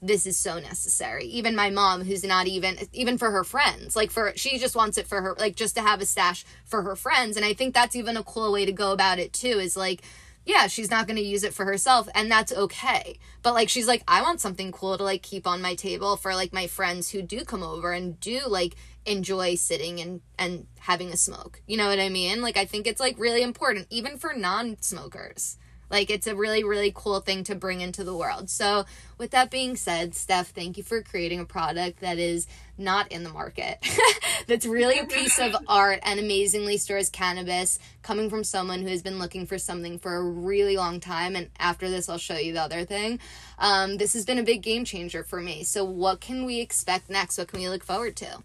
this 0.00 0.26
is 0.26 0.38
so 0.38 0.58
necessary. 0.58 1.26
Even 1.26 1.54
my 1.54 1.70
mom, 1.70 2.04
who's 2.04 2.24
not 2.24 2.46
even 2.46 2.78
even 2.92 3.18
for 3.18 3.30
her 3.30 3.44
friends, 3.44 3.96
like 3.96 4.10
for 4.10 4.32
she 4.36 4.58
just 4.58 4.76
wants 4.76 4.98
it 4.98 5.06
for 5.06 5.20
her, 5.20 5.34
like 5.38 5.56
just 5.56 5.74
to 5.76 5.82
have 5.82 6.00
a 6.00 6.06
stash 6.06 6.44
for 6.64 6.82
her 6.82 6.96
friends. 6.96 7.36
And 7.36 7.44
I 7.44 7.54
think 7.54 7.74
that's 7.74 7.96
even 7.96 8.16
a 8.16 8.22
cool 8.22 8.52
way 8.52 8.64
to 8.64 8.72
go 8.72 8.92
about 8.92 9.18
it 9.18 9.32
too. 9.32 9.58
Is 9.58 9.76
like, 9.76 10.02
yeah, 10.46 10.68
she's 10.68 10.90
not 10.90 11.08
going 11.08 11.16
to 11.16 11.22
use 11.22 11.42
it 11.42 11.52
for 11.52 11.64
herself, 11.64 12.08
and 12.14 12.30
that's 12.30 12.52
okay. 12.52 13.18
But 13.42 13.52
like, 13.54 13.68
she's 13.68 13.88
like, 13.88 14.04
I 14.06 14.22
want 14.22 14.40
something 14.40 14.70
cool 14.70 14.96
to 14.96 15.02
like 15.02 15.22
keep 15.22 15.44
on 15.44 15.60
my 15.60 15.74
table 15.74 16.16
for 16.16 16.34
like 16.34 16.52
my 16.52 16.68
friends 16.68 17.10
who 17.10 17.20
do 17.20 17.44
come 17.44 17.64
over 17.64 17.92
and 17.92 18.18
do 18.20 18.40
like 18.46 18.76
enjoy 19.04 19.56
sitting 19.56 20.00
and 20.00 20.20
and 20.38 20.66
having 20.78 21.10
a 21.12 21.16
smoke. 21.16 21.60
You 21.66 21.76
know 21.76 21.88
what 21.88 21.98
I 21.98 22.08
mean? 22.08 22.42
Like, 22.42 22.56
I 22.56 22.64
think 22.64 22.86
it's 22.86 23.00
like 23.00 23.18
really 23.18 23.42
important, 23.42 23.88
even 23.90 24.18
for 24.18 24.34
non-smokers. 24.34 25.58
Like 25.90 26.10
it's 26.10 26.26
a 26.26 26.36
really, 26.36 26.64
really 26.64 26.92
cool 26.94 27.20
thing 27.20 27.44
to 27.44 27.54
bring 27.54 27.80
into 27.80 28.04
the 28.04 28.16
world. 28.16 28.48
So, 28.48 28.84
with 29.18 29.32
that 29.32 29.50
being 29.50 29.76
said, 29.76 30.14
Steph, 30.14 30.50
thank 30.50 30.76
you 30.76 30.82
for 30.82 31.02
creating 31.02 31.40
a 31.40 31.44
product 31.44 32.00
that 32.00 32.18
is 32.18 32.46
not 32.78 33.10
in 33.12 33.22
the 33.22 33.30
market. 33.30 33.78
That's 34.46 34.66
really 34.66 34.98
a 34.98 35.06
piece 35.06 35.38
of 35.38 35.56
art 35.66 36.00
and 36.02 36.20
amazingly 36.20 36.76
stores 36.76 37.10
cannabis 37.10 37.78
coming 38.02 38.30
from 38.30 38.44
someone 38.44 38.82
who 38.82 38.88
has 38.88 39.02
been 39.02 39.18
looking 39.18 39.46
for 39.46 39.58
something 39.58 39.98
for 39.98 40.14
a 40.16 40.22
really 40.22 40.76
long 40.76 41.00
time. 41.00 41.36
And 41.36 41.50
after 41.58 41.88
this, 41.88 42.08
I'll 42.08 42.18
show 42.18 42.36
you 42.36 42.52
the 42.52 42.62
other 42.62 42.84
thing. 42.84 43.18
Um, 43.58 43.96
this 43.96 44.12
has 44.12 44.24
been 44.24 44.38
a 44.38 44.42
big 44.42 44.62
game 44.62 44.84
changer 44.84 45.22
for 45.22 45.40
me. 45.40 45.64
So, 45.64 45.84
what 45.84 46.20
can 46.20 46.44
we 46.44 46.60
expect 46.60 47.10
next? 47.10 47.38
What 47.38 47.48
can 47.48 47.60
we 47.60 47.68
look 47.68 47.84
forward 47.84 48.16
to? 48.16 48.42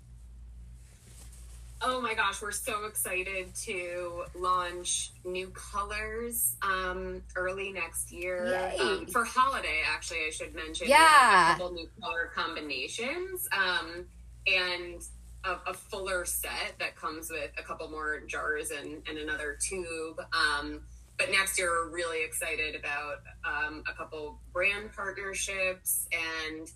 Oh 1.84 2.00
my 2.00 2.14
gosh, 2.14 2.44
we're 2.44 2.52
so 2.52 2.86
excited 2.86 3.56
to 3.64 4.26
launch 4.36 5.12
new 5.26 5.48
colors 5.50 6.56
um, 6.62 7.24
early 7.36 7.72
next 7.72 8.12
year 8.12 8.72
um, 8.80 9.08
for 9.08 9.26
holiday. 9.26 9.82
Actually, 9.92 10.20
I 10.28 10.30
should 10.30 10.54
mention, 10.54 10.88
yeah, 10.88 11.56
a 11.56 11.58
couple 11.58 11.74
new 11.74 11.90
color 12.00 12.30
combinations 12.36 13.50
um, 13.52 14.06
and 14.48 15.02
a, 15.44 15.72
a, 15.72 15.74
fuller 15.74 16.26
set 16.26 16.76
that 16.80 16.96
comes 16.96 17.30
with 17.32 17.52
a 17.58 17.64
couple 17.64 17.90
more 17.90 18.22
jars 18.28 18.72
and, 18.72 19.02
and 19.08 19.18
another 19.18 19.58
tube. 19.68 20.20
Um, 20.34 20.82
but 21.18 21.32
next 21.32 21.58
year, 21.58 21.70
we're 21.70 21.90
really 21.90 22.24
excited 22.24 22.76
about 22.76 23.18
um, 23.46 23.84
a 23.90 23.94
couple 23.94 24.40
brand 24.54 24.92
partnerships 24.96 26.08
and 26.12 26.68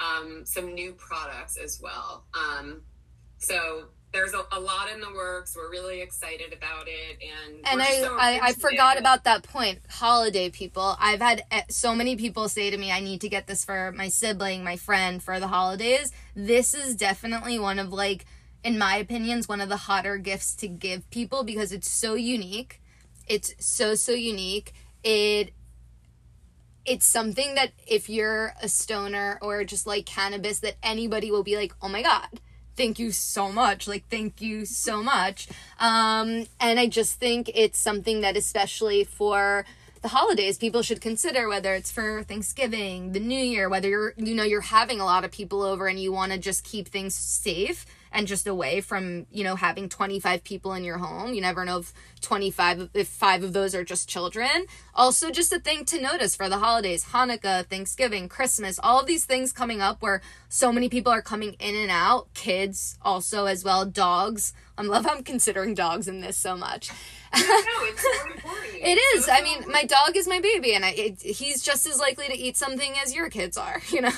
um, 0.00 0.42
some 0.44 0.74
new 0.74 0.92
products 0.92 1.56
as 1.56 1.80
well. 1.82 2.24
so 3.38 3.88
there's 4.14 4.32
a, 4.32 4.46
a, 4.52 4.60
lot 4.60 4.90
in 4.90 5.00
the 5.00 5.12
works. 5.12 5.54
We're 5.56 5.70
really 5.70 6.00
excited 6.00 6.52
about 6.52 6.86
it, 6.86 7.18
and 7.20 7.66
and 7.66 7.82
I, 7.82 8.00
so 8.00 8.16
I, 8.16 8.40
I 8.42 8.52
forgot 8.52 8.98
about 8.98 9.24
that 9.24 9.42
point. 9.42 9.80
Holiday 9.90 10.48
people. 10.48 10.96
I've 10.98 11.20
had 11.20 11.44
eh, 11.50 11.62
so 11.68 11.94
many 11.94 12.16
people 12.16 12.48
say 12.48 12.70
to 12.70 12.78
me, 12.78 12.92
"I 12.92 13.00
need 13.00 13.20
to 13.22 13.28
get 13.28 13.46
this 13.46 13.64
for 13.64 13.92
my 13.92 14.08
sibling, 14.08 14.64
my 14.64 14.76
friend, 14.76 15.22
for 15.22 15.38
the 15.40 15.48
holidays." 15.48 16.12
This 16.34 16.72
is 16.72 16.94
definitely 16.94 17.58
one 17.58 17.78
of 17.78 17.92
like, 17.92 18.24
in 18.62 18.78
my 18.78 18.96
opinions, 18.96 19.48
one 19.48 19.60
of 19.60 19.68
the 19.68 19.76
hotter 19.76 20.16
gifts 20.16 20.54
to 20.56 20.68
give 20.68 21.10
people 21.10 21.42
because 21.42 21.72
it's 21.72 21.90
so 21.90 22.14
unique. 22.14 22.80
It's 23.26 23.54
so 23.58 23.96
so 23.96 24.12
unique. 24.12 24.72
It 25.02 25.52
it's 26.86 27.04
something 27.04 27.56
that 27.56 27.72
if 27.86 28.08
you're 28.08 28.54
a 28.62 28.68
stoner 28.68 29.38
or 29.42 29.64
just 29.64 29.86
like 29.86 30.06
cannabis, 30.06 30.60
that 30.60 30.76
anybody 30.82 31.32
will 31.32 31.42
be 31.42 31.56
like, 31.56 31.74
"Oh 31.82 31.88
my 31.88 32.02
god." 32.02 32.40
Thank 32.76 32.98
you 32.98 33.10
so 33.10 33.50
much 33.50 33.86
like 33.86 34.04
thank 34.10 34.40
you 34.40 34.64
so 34.64 35.02
much. 35.02 35.48
Um 35.78 36.46
and 36.60 36.78
i 36.80 36.86
just 36.86 37.18
think 37.18 37.50
it's 37.54 37.78
something 37.78 38.20
that 38.20 38.36
especially 38.36 39.04
for 39.04 39.64
the 40.02 40.08
holidays 40.08 40.58
people 40.58 40.82
should 40.82 41.00
consider 41.00 41.48
whether 41.48 41.74
it's 41.74 41.90
for 41.90 42.22
thanksgiving 42.24 43.12
the 43.12 43.20
new 43.20 43.38
year 43.38 43.68
whether 43.70 43.88
you're 43.88 44.12
you 44.18 44.34
know 44.34 44.42
you're 44.42 44.60
having 44.60 45.00
a 45.00 45.04
lot 45.04 45.24
of 45.24 45.30
people 45.30 45.62
over 45.62 45.86
and 45.86 45.98
you 45.98 46.12
want 46.12 46.30
to 46.30 46.38
just 46.38 46.62
keep 46.62 46.88
things 46.88 47.14
safe 47.14 47.86
and 48.14 48.26
just 48.26 48.46
away 48.46 48.80
from 48.80 49.26
you 49.30 49.44
know 49.44 49.56
having 49.56 49.88
25 49.88 50.42
people 50.44 50.72
in 50.72 50.84
your 50.84 50.98
home. 50.98 51.34
You 51.34 51.42
never 51.42 51.64
know 51.64 51.78
if 51.80 51.92
25 52.22 52.90
if 52.94 53.08
five 53.08 53.42
of 53.42 53.52
those 53.52 53.74
are 53.74 53.84
just 53.84 54.08
children. 54.08 54.66
Also 54.94 55.30
just 55.30 55.52
a 55.52 55.58
thing 55.58 55.84
to 55.86 56.00
notice 56.00 56.34
for 56.36 56.48
the 56.48 56.58
holidays 56.58 57.06
hanukkah 57.06 57.66
thanksgiving 57.66 58.28
christmas 58.28 58.78
all 58.82 59.00
of 59.00 59.06
these 59.06 59.24
things 59.24 59.52
coming 59.52 59.80
up 59.80 60.00
where 60.02 60.22
so 60.48 60.72
many 60.72 60.88
people 60.88 61.12
are 61.12 61.22
coming 61.22 61.54
in 61.58 61.74
and 61.74 61.90
out 61.90 62.32
kids 62.34 62.98
also 63.02 63.46
as 63.46 63.64
well 63.64 63.84
dogs 63.84 64.52
i 64.78 64.82
love 64.82 65.04
how 65.04 65.14
i'm 65.14 65.22
considering 65.22 65.74
dogs 65.74 66.08
in 66.08 66.20
this 66.20 66.36
so 66.36 66.56
much 66.56 66.90
no, 67.36 67.84
it's 67.84 68.02
so 68.02 68.30
important. 68.34 68.74
It 68.76 68.98
is. 69.16 69.24
So 69.24 69.32
I 69.32 69.42
mean, 69.42 69.64
my 69.70 69.84
dog 69.84 70.16
is 70.16 70.28
my 70.28 70.40
baby, 70.40 70.74
and 70.74 70.84
I, 70.84 70.90
it, 70.90 71.22
he's 71.22 71.62
just 71.62 71.86
as 71.86 71.98
likely 71.98 72.26
to 72.26 72.36
eat 72.36 72.56
something 72.56 72.94
as 73.02 73.14
your 73.14 73.28
kids 73.30 73.56
are, 73.56 73.80
you 73.88 74.00
know? 74.00 74.10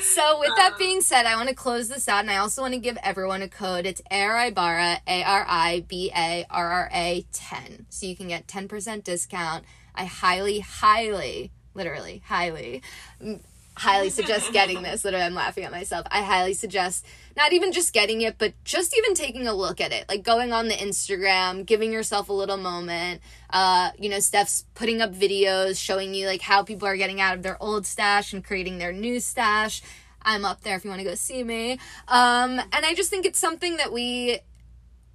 so, 0.00 0.40
with 0.40 0.52
that 0.56 0.72
uh. 0.74 0.78
being 0.78 1.00
said, 1.00 1.26
I 1.26 1.36
want 1.36 1.48
to 1.48 1.54
close 1.54 1.88
this 1.88 2.08
out, 2.08 2.20
and 2.20 2.30
I 2.30 2.38
also 2.38 2.62
want 2.62 2.74
to 2.74 2.80
give 2.80 2.98
everyone 3.02 3.42
a 3.42 3.48
code. 3.48 3.86
It's 3.86 4.02
ARIBARRA, 4.10 5.00
A 5.06 5.22
R 5.22 5.46
I 5.48 5.84
B 5.86 6.10
A 6.14 6.44
R 6.50 6.70
R 6.70 6.90
A 6.92 7.26
10. 7.32 7.86
So, 7.88 8.06
you 8.06 8.16
can 8.16 8.28
get 8.28 8.46
10% 8.46 9.04
discount. 9.04 9.64
I 9.94 10.04
highly, 10.04 10.60
highly, 10.60 11.52
literally, 11.74 12.22
highly 12.26 12.82
mm, 13.22 13.40
highly 13.76 14.10
suggest 14.10 14.52
getting 14.52 14.82
this. 14.82 15.04
Literally, 15.04 15.24
I'm 15.24 15.34
laughing 15.34 15.64
at 15.64 15.70
myself. 15.70 16.06
I 16.10 16.22
highly 16.22 16.54
suggest 16.54 17.04
not 17.36 17.52
even 17.52 17.72
just 17.72 17.92
getting 17.92 18.22
it, 18.22 18.38
but 18.38 18.54
just 18.64 18.96
even 18.96 19.14
taking 19.14 19.46
a 19.46 19.54
look 19.54 19.80
at 19.80 19.92
it. 19.92 20.08
Like 20.08 20.22
going 20.22 20.52
on 20.52 20.68
the 20.68 20.74
Instagram, 20.74 21.66
giving 21.66 21.92
yourself 21.92 22.28
a 22.28 22.32
little 22.32 22.56
moment. 22.56 23.20
Uh, 23.50 23.90
you 23.98 24.08
know, 24.08 24.20
Steph's 24.20 24.64
putting 24.74 25.02
up 25.02 25.12
videos 25.12 25.78
showing 25.78 26.14
you 26.14 26.26
like 26.26 26.40
how 26.40 26.62
people 26.62 26.88
are 26.88 26.96
getting 26.96 27.20
out 27.20 27.36
of 27.36 27.42
their 27.42 27.62
old 27.62 27.86
stash 27.86 28.32
and 28.32 28.44
creating 28.44 28.78
their 28.78 28.92
new 28.92 29.20
stash. 29.20 29.82
I'm 30.22 30.44
up 30.44 30.62
there 30.62 30.76
if 30.76 30.84
you 30.84 30.90
want 30.90 31.00
to 31.00 31.08
go 31.08 31.14
see 31.14 31.44
me. 31.44 31.72
Um, 32.08 32.58
and 32.58 32.84
I 32.84 32.94
just 32.94 33.10
think 33.10 33.26
it's 33.26 33.38
something 33.38 33.76
that 33.76 33.92
we 33.92 34.40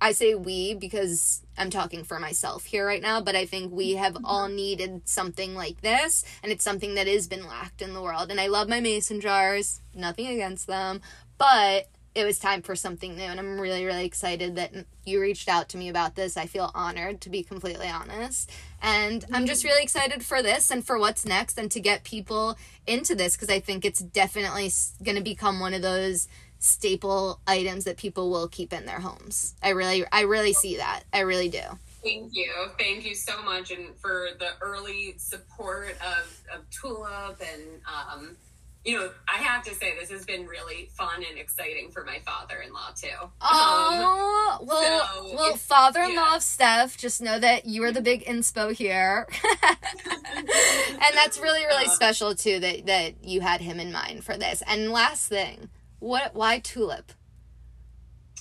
I 0.03 0.13
say 0.13 0.33
we 0.33 0.73
because 0.73 1.43
I'm 1.55 1.69
talking 1.69 2.03
for 2.03 2.19
myself 2.19 2.65
here 2.65 2.87
right 2.87 3.03
now, 3.03 3.21
but 3.21 3.35
I 3.35 3.45
think 3.45 3.71
we 3.71 3.93
have 3.93 4.17
all 4.23 4.47
needed 4.47 5.03
something 5.05 5.53
like 5.53 5.81
this, 5.81 6.25
and 6.41 6.51
it's 6.51 6.63
something 6.63 6.95
that 6.95 7.05
has 7.05 7.27
been 7.27 7.45
lacked 7.45 7.83
in 7.83 7.93
the 7.93 8.01
world. 8.01 8.31
And 8.31 8.41
I 8.41 8.47
love 8.47 8.67
my 8.67 8.79
mason 8.79 9.21
jars, 9.21 9.79
nothing 9.93 10.25
against 10.25 10.65
them, 10.65 11.01
but 11.37 11.87
it 12.13 12.25
was 12.25 12.39
time 12.39 12.61
for 12.61 12.75
something 12.75 13.15
new, 13.15 13.23
and 13.23 13.39
I'm 13.39 13.59
really, 13.59 13.85
really 13.85 14.05
excited 14.05 14.55
that 14.55 14.73
you 15.05 15.21
reached 15.21 15.47
out 15.47 15.69
to 15.69 15.77
me 15.77 15.87
about 15.87 16.15
this. 16.15 16.35
I 16.35 16.45
feel 16.45 16.71
honored, 16.75 17.21
to 17.21 17.29
be 17.29 17.43
completely 17.43 17.87
honest. 17.87 18.51
And 18.81 19.25
I'm 19.31 19.45
just 19.45 19.63
really 19.63 19.81
excited 19.81 20.23
for 20.23 20.41
this 20.41 20.71
and 20.71 20.85
for 20.85 20.99
what's 20.99 21.25
next, 21.25 21.57
and 21.57 21.71
to 21.71 21.79
get 21.79 22.03
people 22.03 22.57
into 22.85 23.15
this 23.15 23.35
because 23.35 23.49
I 23.49 23.59
think 23.59 23.85
it's 23.85 23.99
definitely 23.99 24.69
going 25.03 25.17
to 25.17 25.23
become 25.23 25.59
one 25.59 25.73
of 25.73 25.81
those 25.81 26.27
staple 26.59 27.39
items 27.47 27.85
that 27.85 27.97
people 27.97 28.29
will 28.29 28.47
keep 28.47 28.73
in 28.73 28.85
their 28.85 28.99
homes. 28.99 29.55
I 29.63 29.69
really 29.69 30.03
I 30.11 30.21
really 30.21 30.53
see 30.53 30.77
that. 30.77 31.03
I 31.11 31.21
really 31.21 31.49
do. 31.49 31.63
Thank 32.03 32.33
you. 32.33 32.51
Thank 32.79 33.05
you 33.05 33.13
so 33.13 33.41
much 33.43 33.71
and 33.71 33.95
for 33.97 34.29
the 34.39 34.49
early 34.59 35.13
support 35.17 35.95
of, 36.01 36.41
of 36.53 36.69
Tulip 36.71 37.39
and 37.53 37.63
um, 37.85 38.35
you 38.83 38.97
know, 38.97 39.11
I 39.27 39.37
have 39.37 39.63
to 39.65 39.75
say 39.75 39.93
this 39.99 40.09
has 40.09 40.25
been 40.25 40.47
really 40.47 40.89
fun 40.93 41.23
and 41.27 41.37
exciting 41.37 41.91
for 41.91 42.03
my 42.03 42.19
father-in-law 42.25 42.93
too. 42.95 43.09
Oh, 43.41 44.57
um, 44.59 44.67
well, 44.67 45.07
so 45.07 45.35
well, 45.35 45.55
father-in-law 45.55 46.29
yeah. 46.29 46.35
of 46.35 46.41
Steph, 46.41 46.97
just 46.97 47.21
know 47.21 47.37
that 47.39 47.65
you 47.65 47.83
are 47.83 47.91
the 47.91 48.01
big 48.01 48.25
inspo 48.25 48.73
here, 48.73 49.27
and 49.63 51.13
that's 51.13 51.39
really, 51.39 51.63
really 51.65 51.85
um, 51.85 51.91
special 51.91 52.33
too 52.33 52.59
that 52.59 52.87
that 52.87 53.23
you 53.23 53.41
had 53.41 53.61
him 53.61 53.79
in 53.79 53.91
mind 53.91 54.23
for 54.23 54.35
this. 54.35 54.63
And 54.65 54.91
last 54.91 55.27
thing, 55.27 55.69
what? 55.99 56.33
Why 56.33 56.59
tulip? 56.59 57.11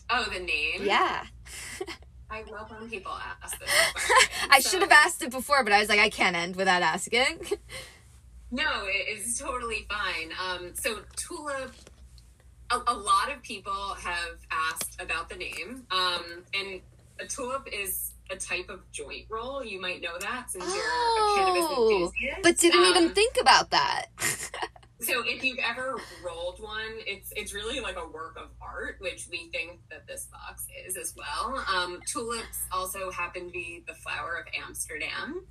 Oh, 0.09 0.27
the 0.33 0.41
name. 0.41 0.83
Yeah. 0.83 1.25
I 2.31 2.43
love 2.51 2.71
when 2.71 2.89
people 2.89 3.13
ask 3.43 3.59
this. 3.59 3.69
I 4.51 4.61
so, 4.61 4.71
should 4.71 4.83
have 4.83 4.93
asked 4.93 5.23
it 5.23 5.31
before, 5.31 5.65
but 5.65 5.73
I 5.73 5.81
was 5.81 5.89
like, 5.89 5.99
I 5.99 6.11
can't 6.11 6.37
end 6.37 6.57
without 6.57 6.83
asking. 6.83 7.41
no, 8.51 8.85
it 8.85 9.19
is 9.19 9.39
totally 9.39 9.87
fine. 9.89 10.33
Um, 10.43 10.73
so 10.75 11.01
tulip. 11.17 11.75
A, 12.73 12.77
a, 12.87 12.95
lot 12.95 13.33
of 13.35 13.43
people 13.43 13.97
have 13.99 14.39
asked 14.53 15.01
about 15.01 15.29
the 15.29 15.35
name, 15.35 15.87
um, 15.91 16.45
and 16.55 16.81
a 17.19 17.27
tulip 17.27 17.67
is 17.73 18.13
a 18.31 18.37
type 18.37 18.69
of 18.69 18.89
joint 18.93 19.27
roll. 19.29 19.65
You 19.65 19.81
might 19.81 20.01
know 20.01 20.17
that 20.21 20.53
since 20.53 20.65
oh, 20.65 21.35
you're 21.35 21.35
a 21.35 21.45
cannabis 21.45 21.69
oh, 21.69 21.91
enthusiast. 21.91 22.43
But 22.45 22.59
didn't 22.59 22.85
um, 22.85 22.97
even 22.97 23.11
think 23.11 23.39
about 23.41 23.71
that. 23.71 24.07
So 25.03 25.23
if 25.25 25.43
you've 25.43 25.59
ever 25.59 25.97
rolled 26.23 26.61
one, 26.61 26.99
it's 27.07 27.33
it's 27.35 27.55
really 27.55 27.81
like 27.81 27.97
a 27.97 28.07
work 28.07 28.37
of 28.37 28.49
art, 28.61 28.97
which 29.01 29.29
we 29.31 29.49
think 29.51 29.81
that 29.91 30.07
this 30.07 30.29
box 30.31 30.67
is 30.87 30.97
as 30.97 31.15
well. 31.17 31.65
Um, 31.75 32.01
tulips 32.07 32.59
also 32.71 33.11
happen 33.11 33.47
to 33.47 33.51
be 33.51 33.83
the 33.87 33.95
flower 33.95 34.37
of 34.37 34.47
Amsterdam, 34.67 35.47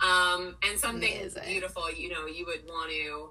um, 0.00 0.56
and 0.68 0.78
something 0.78 1.12
Amazing. 1.12 1.42
beautiful. 1.46 1.90
You 1.90 2.10
know, 2.10 2.26
you 2.26 2.46
would 2.46 2.64
want 2.66 2.90
to 2.90 3.30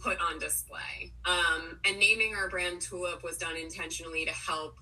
put 0.00 0.18
on 0.20 0.38
display. 0.38 1.12
Um, 1.24 1.78
and 1.86 1.98
naming 1.98 2.34
our 2.34 2.48
brand 2.48 2.80
Tulip 2.80 3.22
was 3.22 3.38
done 3.38 3.56
intentionally 3.56 4.24
to 4.24 4.32
help 4.32 4.76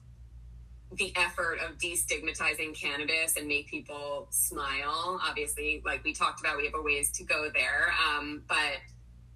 the 0.92 1.12
effort 1.16 1.58
of 1.60 1.78
destigmatizing 1.78 2.74
cannabis 2.74 3.36
and 3.36 3.46
make 3.46 3.68
people 3.68 4.28
smile. 4.30 5.20
Obviously, 5.24 5.82
like 5.84 6.02
we 6.02 6.12
talked 6.12 6.40
about, 6.40 6.56
we 6.56 6.64
have 6.64 6.74
a 6.74 6.82
ways 6.82 7.12
to 7.12 7.24
go 7.24 7.48
there, 7.52 7.92
um, 8.08 8.42
but 8.48 8.78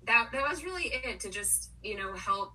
that 0.06 0.30
that 0.32 0.48
was 0.48 0.64
really 0.64 0.92
it 1.04 1.20
to 1.20 1.30
just 1.30 1.70
you 1.82 1.96
know 1.96 2.12
help 2.14 2.52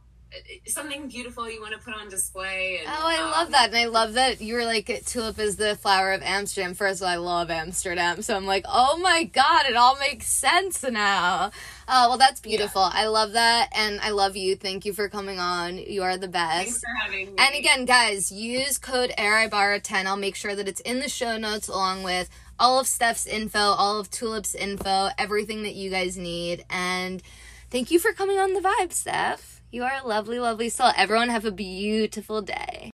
something 0.67 1.07
beautiful 1.07 1.49
you 1.49 1.59
want 1.61 1.73
to 1.73 1.79
put 1.79 1.93
on 1.95 2.09
display. 2.09 2.79
And, 2.79 2.87
Oh, 2.87 3.07
I 3.07 3.17
um, 3.17 3.31
love 3.31 3.51
that. 3.51 3.69
And 3.69 3.77
I 3.77 3.85
love 3.85 4.13
that 4.13 4.41
you're 4.41 4.65
like, 4.65 5.03
tulip 5.05 5.39
is 5.39 5.55
the 5.55 5.75
flower 5.75 6.11
of 6.11 6.21
Amsterdam. 6.21 6.73
First 6.73 7.01
of 7.01 7.07
all, 7.07 7.13
I 7.13 7.17
love 7.17 7.49
Amsterdam. 7.49 8.21
So 8.21 8.35
I'm 8.35 8.45
like, 8.45 8.65
oh 8.67 8.97
my 8.99 9.23
God, 9.23 9.65
it 9.65 9.75
all 9.75 9.97
makes 9.97 10.27
sense 10.27 10.83
now. 10.83 11.51
Oh, 11.87 12.09
well, 12.09 12.17
that's 12.17 12.39
beautiful. 12.39 12.81
I 12.83 13.07
love 13.07 13.31
that. 13.33 13.69
And 13.75 13.99
I 14.01 14.11
love 14.11 14.35
you. 14.35 14.55
Thank 14.55 14.85
you 14.85 14.93
for 14.93 15.09
coming 15.09 15.39
on. 15.39 15.77
You 15.77 16.03
are 16.03 16.17
the 16.17 16.27
Thanks 16.27 16.73
best. 16.73 16.81
for 16.81 16.93
having 17.03 17.33
me. 17.33 17.35
And 17.39 17.55
again, 17.55 17.85
guys, 17.85 18.31
use 18.31 18.77
code 18.77 19.11
ARIBARRA10. 19.17 20.05
I'll 20.05 20.15
make 20.17 20.35
sure 20.35 20.55
that 20.55 20.67
it's 20.67 20.81
in 20.81 20.99
the 20.99 21.09
show 21.09 21.37
notes 21.37 21.67
along 21.67 22.03
with 22.03 22.29
all 22.59 22.79
of 22.79 22.87
Steph's 22.87 23.25
info, 23.25 23.59
all 23.59 23.99
of 23.99 24.11
Tulip's 24.11 24.53
info, 24.53 25.09
everything 25.17 25.63
that 25.63 25.75
you 25.75 25.89
guys 25.89 26.17
need. 26.17 26.65
And 26.69 27.23
thank 27.71 27.89
you 27.89 27.99
for 27.99 28.11
coming 28.13 28.37
on 28.37 28.53
the 28.53 28.59
vibe, 28.59 28.91
Steph. 28.91 29.58
You 29.71 29.83
are 29.83 29.99
a 30.03 30.07
lovely, 30.07 30.39
lovely 30.39 30.69
soul. 30.69 30.91
Everyone 30.97 31.29
have 31.29 31.45
a 31.45 31.51
beautiful 31.51 32.41
day. 32.41 32.87